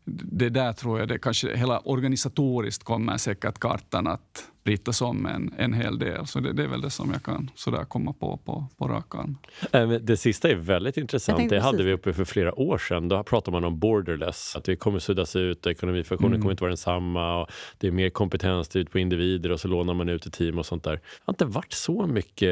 det 0.05 0.49
där 0.49 0.73
tror 0.73 0.99
jag, 0.99 1.09
det 1.09 1.19
kanske 1.19 1.57
hela 1.57 1.79
organisatoriskt 1.79 2.85
kommer 2.85 3.17
säkert 3.17 3.59
kartan 3.59 4.07
att 4.07 4.51
ritas 4.69 5.03
om 5.03 5.27
en, 5.27 5.55
en 5.59 5.73
hel 5.73 5.99
del. 5.99 6.27
Så 6.27 6.41
det, 6.41 6.53
det, 6.53 6.63
är 6.63 6.69
väl 6.69 6.81
det 6.81 6.91
som 6.91 7.11
jag 7.13 7.23
kan 7.23 7.51
sådär 7.55 7.85
komma 7.85 8.13
på 8.13 8.37
på, 8.37 8.67
på 8.77 8.89
rak 8.89 9.15
arm. 9.15 9.37
Äh, 9.73 9.89
det 9.89 10.17
sista 10.17 10.51
är 10.51 10.55
väldigt 10.55 10.97
intressant. 10.97 11.51
Det 11.51 11.61
hade 11.61 11.83
vi 11.83 11.93
uppe 11.93 12.13
för 12.13 12.25
flera 12.25 12.61
år 12.61 12.79
sedan. 12.79 13.09
Då 13.09 13.23
pratade 13.23 13.53
man 13.53 13.65
om 13.65 13.79
borderless. 13.79 14.57
Att 14.57 14.69
vi 14.69 14.77
kommer 14.77 14.99
suddas 14.99 15.37
ut, 15.37 15.67
ekonomifunktionen 15.67 16.33
mm. 16.33 16.43
kommer 16.43 16.53
inte 16.53 16.63
vara 16.63 16.71
densamma. 16.71 17.43
Och 17.43 17.51
det 17.79 17.87
är 17.87 17.93
mer 17.93 18.11
kompetens 18.11 18.77
ut 18.77 18.91
på 18.91 18.99
individer 18.99 19.53
och 19.53 19.61
så 19.61 19.69
lånar 19.69 19.95
man 19.95 20.09
ut 20.09 20.27
i 20.27 20.31
team 20.31 20.59
och 20.59 20.67
sånt 20.67 20.85
där. 20.85 20.93
Det 20.93 21.23
har 21.25 21.33
inte 21.33 21.45
varit 21.45 21.73
så 21.73 22.07
mycket. 22.07 22.49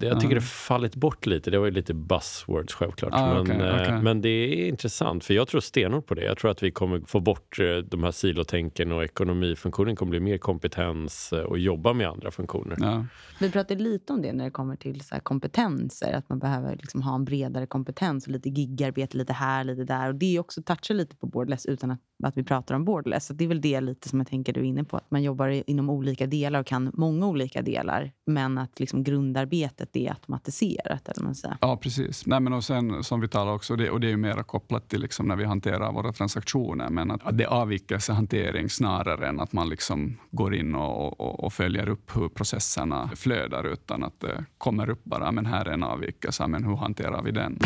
Jag 0.00 0.20
tycker 0.20 0.34
det 0.34 0.40
fallit 0.40 0.94
bort 0.94 1.26
lite. 1.26 1.50
Det 1.50 1.58
var 1.58 1.66
ju 1.66 1.72
lite 1.72 1.94
buzzwords 1.94 2.74
självklart. 2.74 3.12
Ah, 3.14 3.42
men, 3.42 3.56
okay, 3.56 3.82
okay. 3.82 4.02
men 4.02 4.20
det 4.20 4.28
är 4.28 4.68
intressant 4.68 5.24
för 5.24 5.34
jag 5.34 5.48
tror 5.48 5.60
stenhårt 5.60 6.06
på 6.06 6.14
det. 6.14 6.24
Jag 6.24 6.38
tror 6.38 6.50
att 6.50 6.62
vi 6.62 6.70
kommer 6.70 7.00
få 7.06 7.20
bort 7.20 7.58
eh, 7.58 7.76
de 7.76 8.02
här 8.02 8.10
silotänken 8.10 8.92
och 8.92 9.04
ekonomifunktionen 9.04 9.96
kommer 9.96 10.10
bli 10.10 10.20
mer 10.20 10.38
kompetens 10.38 11.23
och 11.32 11.58
jobba 11.58 11.92
med 11.92 12.08
andra 12.08 12.30
funktioner. 12.30 12.76
Ja. 12.80 13.04
Vi 13.40 13.50
pratade 13.50 13.82
lite 13.82 14.12
om 14.12 14.22
det 14.22 14.32
när 14.32 14.44
det 14.44 14.50
kommer 14.50 14.76
till 14.76 15.00
så 15.00 15.16
kompetenser. 15.22 16.12
Att 16.12 16.28
man 16.28 16.38
behöver 16.38 16.76
liksom 16.76 17.02
ha 17.02 17.14
en 17.14 17.24
bredare 17.24 17.66
kompetens 17.66 18.26
och 18.26 18.32
lite 18.32 18.48
gigarbete 18.48 19.16
lite 19.16 19.32
här, 19.32 19.64
lite 19.64 19.84
där. 19.84 20.08
Och 20.08 20.14
Det 20.14 20.36
är 20.36 20.40
också 20.40 20.62
touchar 20.62 20.94
lite 20.94 21.16
på 21.16 21.26
borderless 21.26 21.66
utan 21.66 21.90
att, 21.90 22.00
att 22.24 22.36
vi 22.36 22.44
pratar 22.44 22.74
om 22.74 22.84
borderless. 22.84 23.26
Så 23.26 23.32
det 23.32 23.44
är 23.44 23.48
väl 23.48 23.60
det 23.60 23.80
lite 23.80 24.08
som 24.08 24.20
jag 24.20 24.28
tänker 24.28 24.52
du 24.52 24.60
är 24.60 24.64
inne 24.64 24.84
på. 24.84 24.96
Att 24.96 25.10
man 25.10 25.22
jobbar 25.22 25.62
inom 25.70 25.90
olika 25.90 26.26
delar 26.26 26.60
och 26.60 26.66
kan 26.66 26.90
många 26.94 27.26
olika 27.26 27.62
delar. 27.62 28.12
Men 28.26 28.58
att 28.58 28.80
liksom 28.80 29.04
grundarbetet 29.04 29.96
är 29.96 30.10
automatiserat. 30.10 31.08
Eller 31.08 31.24
man 31.24 31.34
säger. 31.34 31.56
Ja, 31.60 31.76
precis. 31.76 32.26
Nej, 32.26 32.40
men 32.40 32.52
och 32.52 32.64
sen 32.64 33.04
som 33.04 33.20
vi 33.20 33.28
talar 33.28 33.52
också, 33.52 33.76
det, 33.76 33.90
och 33.90 34.00
det 34.00 34.06
är 34.06 34.10
ju 34.10 34.16
mer 34.16 34.42
kopplat 34.42 34.88
till 34.88 35.00
liksom 35.00 35.28
när 35.28 35.36
vi 35.36 35.44
hanterar 35.44 35.92
våra 35.92 36.12
transaktioner. 36.12 36.90
Men 36.90 37.10
att, 37.10 37.26
att 37.26 37.38
det 37.38 37.44
är 37.44 37.48
avvikelsehantering 37.48 38.70
snarare 38.70 39.28
än 39.28 39.40
att 39.40 39.52
man 39.52 39.68
liksom 39.68 40.18
går 40.30 40.54
in 40.54 40.74
och 40.74 41.13
och, 41.18 41.44
och, 41.44 41.52
följer 41.52 41.88
upp 41.88 42.16
hur 42.16 42.28
processerna 42.28 43.10
flödar 43.16 43.64
utan 43.64 44.04
att 44.04 44.20
det 44.20 44.44
kommer 44.58 44.90
upp 44.90 45.04
bara, 45.04 45.32
men 45.32 45.46
här 45.46 45.64
är 45.64 45.72
en 45.72 45.82
avvikelse, 45.82 46.46
men 46.46 46.64
hur 46.64 46.76
hanterar 46.76 47.22
vi 47.22 47.30
den? 47.30 47.58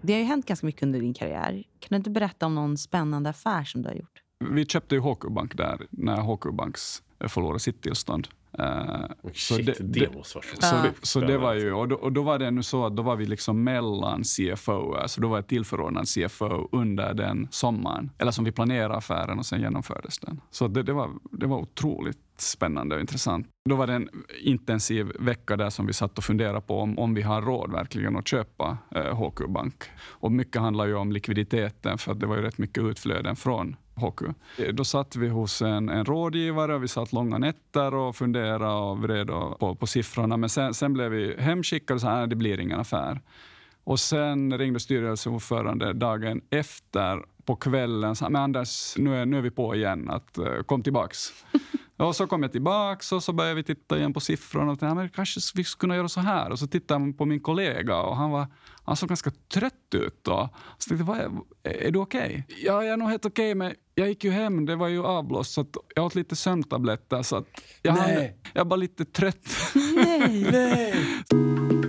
Det 0.00 0.12
har 0.12 0.20
ju 0.20 0.26
hänt 0.26 0.46
ganska 0.46 0.66
mycket 0.66 0.82
under 0.82 1.00
din 1.00 1.14
karriär. 1.14 1.62
Kan 1.78 1.88
du 1.88 1.96
inte 1.96 2.10
berätta 2.10 2.46
om 2.46 2.54
någon 2.54 2.76
spännande 2.76 3.30
affär 3.30 3.64
som 3.64 3.82
du 3.82 3.88
har 3.88 3.96
gjort? 3.96 4.22
Vi 4.50 4.66
köpte 4.66 4.94
ju 4.94 5.00
HQ 5.00 5.20
Bank 5.30 5.56
där 5.56 5.86
när 5.90 6.20
HQ 6.20 6.54
Banks 6.56 7.02
förlorade 7.28 7.60
sitt 7.60 7.82
tillstånd. 7.82 8.28
Uh, 8.60 9.06
så 9.32 9.54
Shit, 9.54 9.66
det, 9.66 9.74
det 9.80 10.14
måste 10.14 10.38
vara 10.38 10.46
så, 10.60 10.76
det, 10.76 11.06
så 11.06 11.20
det 11.20 11.38
var 11.38 11.54
ju, 11.54 11.72
och 11.72 11.88
då, 11.88 11.96
och 11.96 12.12
då 12.12 12.22
var 12.22 12.38
det 12.38 12.50
nu 12.50 12.62
så 12.62 12.86
att 12.86 12.96
då 12.96 13.02
var 13.02 13.16
vi 13.16 13.26
liksom 13.26 13.64
mellan 13.64 14.22
CFO, 14.22 14.94
alltså 14.94 15.20
då 15.20 15.28
var 15.28 15.36
jag 15.36 15.46
tillförordnad 15.46 16.08
CFO 16.08 16.68
under 16.72 17.14
den 17.14 17.48
sommaren. 17.50 18.10
Eller 18.18 18.30
som 18.30 18.44
vi 18.44 18.52
planerade 18.52 18.94
affären 18.94 19.38
och 19.38 19.46
sen 19.46 19.60
genomfördes 19.60 20.18
den. 20.18 20.40
Så 20.50 20.68
det, 20.68 20.82
det, 20.82 20.92
var, 20.92 21.10
det 21.30 21.46
var 21.46 21.58
otroligt 21.58 22.18
spännande 22.36 22.94
och 22.94 23.00
intressant. 23.00 23.46
Då 23.68 23.76
var 23.76 23.86
det 23.86 23.92
en 23.92 24.08
intensiv 24.42 25.12
vecka 25.18 25.56
där 25.56 25.70
som 25.70 25.86
vi 25.86 25.92
satt 25.92 26.18
och 26.18 26.24
funderade 26.24 26.60
på 26.60 26.78
om, 26.80 26.98
om 26.98 27.14
vi 27.14 27.22
har 27.22 27.42
råd 27.42 27.72
verkligen 27.72 28.16
att 28.16 28.28
köpa 28.28 28.78
eh, 28.94 29.22
HQ 29.22 29.48
Bank. 29.48 29.74
Och 30.06 30.32
mycket 30.32 30.60
handlar 30.62 30.86
ju 30.86 30.94
om 30.94 31.12
likviditeten 31.12 31.98
för 31.98 32.12
att 32.12 32.20
det 32.20 32.26
var 32.26 32.36
ju 32.36 32.42
rätt 32.42 32.58
mycket 32.58 32.84
utflöden 32.84 33.36
från 33.36 33.76
hockey. 33.94 34.26
Eh, 34.58 34.68
då 34.74 34.84
satt 34.84 35.16
vi 35.16 35.28
hos 35.28 35.62
en, 35.62 35.88
en 35.88 36.04
rådgivare 36.04 36.74
och 36.74 36.82
vi 36.82 36.88
satt 36.88 37.12
långa 37.12 37.38
nätter 37.38 37.94
och 37.94 38.16
funderade 38.16 38.74
och 38.74 38.98
vred 38.98 39.26
på, 39.26 39.76
på 39.80 39.86
siffrorna. 39.86 40.36
Men 40.36 40.48
sen, 40.48 40.74
sen 40.74 40.92
blev 40.92 41.10
vi 41.10 41.34
hemskickade 41.38 41.94
och 41.94 42.00
sa 42.00 42.10
att 42.10 42.30
det 42.30 42.36
blir 42.36 42.60
ingen 42.60 42.80
affär. 42.80 43.20
Och 43.84 44.00
sen 44.00 44.58
ringde 44.58 44.80
styrelseordförande 44.80 45.92
dagen 45.92 46.40
efter 46.50 47.24
på 47.44 47.56
kvällen 47.56 48.10
och 48.10 48.18
sa 48.18 48.28
men 48.28 48.42
Anders, 48.42 48.94
nu 48.96 49.16
är, 49.16 49.26
nu 49.26 49.38
är 49.38 49.42
vi 49.42 49.50
på 49.50 49.74
igen, 49.74 50.10
att, 50.10 50.38
eh, 50.38 50.62
kom 50.66 50.82
tillbaks. 50.82 51.18
Och 51.96 52.16
så 52.16 52.26
kom 52.26 52.42
jag 52.42 52.52
tillbaka 52.52 53.16
och 53.16 53.22
så 53.22 53.32
började 53.32 53.54
vi 53.54 53.62
titta 53.62 53.98
igen 53.98 54.12
på 54.12 54.20
siffrorna. 54.20 54.72
Och 54.72 54.78
tänkte, 54.78 54.94
men 54.94 55.08
kanske 55.08 55.40
vi 55.54 55.64
skulle 55.64 55.80
kunna 55.80 55.96
göra 55.96 56.08
så 56.08 56.20
här. 56.20 56.50
Och 56.50 56.58
så 56.58 56.66
tittade 56.66 57.04
jag 57.04 57.18
på 57.18 57.24
min 57.24 57.40
kollega 57.40 57.96
och 57.96 58.16
han, 58.16 58.30
var, 58.30 58.46
han 58.84 58.96
såg 58.96 59.08
ganska 59.08 59.30
trött 59.54 59.94
ut. 59.94 60.18
Då. 60.22 60.48
Så 60.78 60.88
tänkte 60.88 61.12
jag, 61.12 61.18
är, 61.72 61.86
är 61.86 61.90
du 61.90 61.98
okej? 61.98 62.44
Okay? 62.48 62.64
Ja, 62.64 62.84
jag 62.84 62.92
är 62.92 62.96
nog 62.96 63.08
helt 63.08 63.26
okej, 63.26 63.50
okay, 63.50 63.54
men 63.54 63.74
jag 63.94 64.08
gick 64.08 64.24
ju 64.24 64.30
hem. 64.30 64.66
Det 64.66 64.76
var 64.76 64.88
ju 64.88 65.04
avblåst, 65.04 65.52
så 65.52 65.66
jag 65.94 66.04
åt 66.04 66.14
lite 66.14 66.36
sömntabletter. 66.36 67.22
Så 67.22 67.44
jag. 67.82 67.92
Hade, 67.92 68.32
jag 68.52 68.68
var 68.68 68.76
lite 68.76 69.04
trött. 69.04 69.48
Nej, 69.96 70.48
nej. 70.52 71.83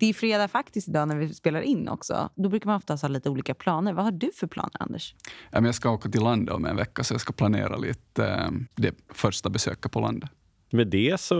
Det 0.00 0.06
är 0.06 0.14
fredag 0.14 0.48
faktiskt 0.48 0.88
idag 0.88 1.08
när 1.08 1.16
vi 1.16 1.34
spelar 1.34 1.60
in 1.60 1.88
också. 1.88 2.30
Då 2.34 2.48
brukar 2.48 2.66
man 2.66 2.76
ofta 2.76 2.94
ha 2.94 3.08
lite 3.08 3.30
olika 3.30 3.54
planer. 3.54 3.92
Vad 3.92 4.04
har 4.04 4.12
du 4.12 4.30
för 4.34 4.46
planer, 4.46 4.82
Anders? 4.82 5.14
Jag 5.50 5.74
ska 5.74 5.90
åka 5.90 6.08
till 6.08 6.22
landet 6.22 6.54
om 6.54 6.64
en 6.64 6.76
vecka, 6.76 7.04
så 7.04 7.14
jag 7.14 7.20
ska 7.20 7.32
planera 7.32 7.76
lite 7.76 8.26
eh, 8.26 8.50
det 8.74 8.94
första 9.12 9.50
besöket 9.50 9.92
på 9.92 10.00
landet. 10.00 10.30
Med 10.70 10.86
det 10.86 11.20
så 11.20 11.36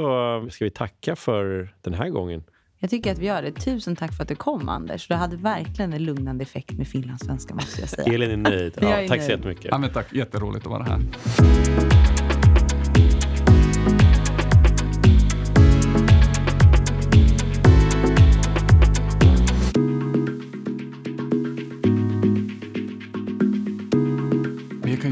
ska 0.50 0.64
vi 0.64 0.70
tacka 0.70 1.16
för 1.16 1.74
den 1.80 1.94
här 1.94 2.08
gången. 2.08 2.42
Jag 2.80 2.90
tycker 2.90 3.12
att 3.12 3.18
vi 3.18 3.26
gör 3.26 3.42
det. 3.42 3.52
Tusen 3.52 3.96
tack 3.96 4.16
för 4.16 4.22
att 4.22 4.28
du 4.28 4.34
kom, 4.34 4.68
Anders. 4.68 5.08
Du 5.08 5.14
hade 5.14 5.36
verkligen 5.36 5.92
en 5.92 6.04
lugnande 6.04 6.42
effekt 6.42 6.72
med 6.72 6.88
finlandssvenska, 6.88 7.54
måste 7.54 7.80
jag 7.80 7.90
säga. 7.90 8.14
Elin 8.14 8.30
är 8.30 8.36
nöjd. 8.50 8.72
Ja, 8.80 8.88
är 8.88 9.08
tack 9.08 9.18
nöjd. 9.18 9.22
så 9.22 9.30
jättemycket. 9.30 9.64
Ja, 9.64 9.78
men 9.78 9.90
tack. 9.92 10.12
Jätteroligt 10.14 10.66
att 10.66 10.72
vara 10.72 10.82
här. 10.82 11.97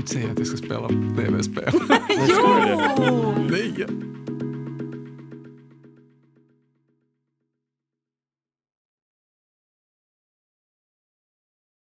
Inte 0.07 0.15
säga 0.15 0.33
att 0.33 0.39
jag 0.39 0.49
ska 0.49 0.57
spela 0.57 0.89
tv-spel. 0.89 1.73
jo! 2.29 3.35
Nej! 3.51 3.87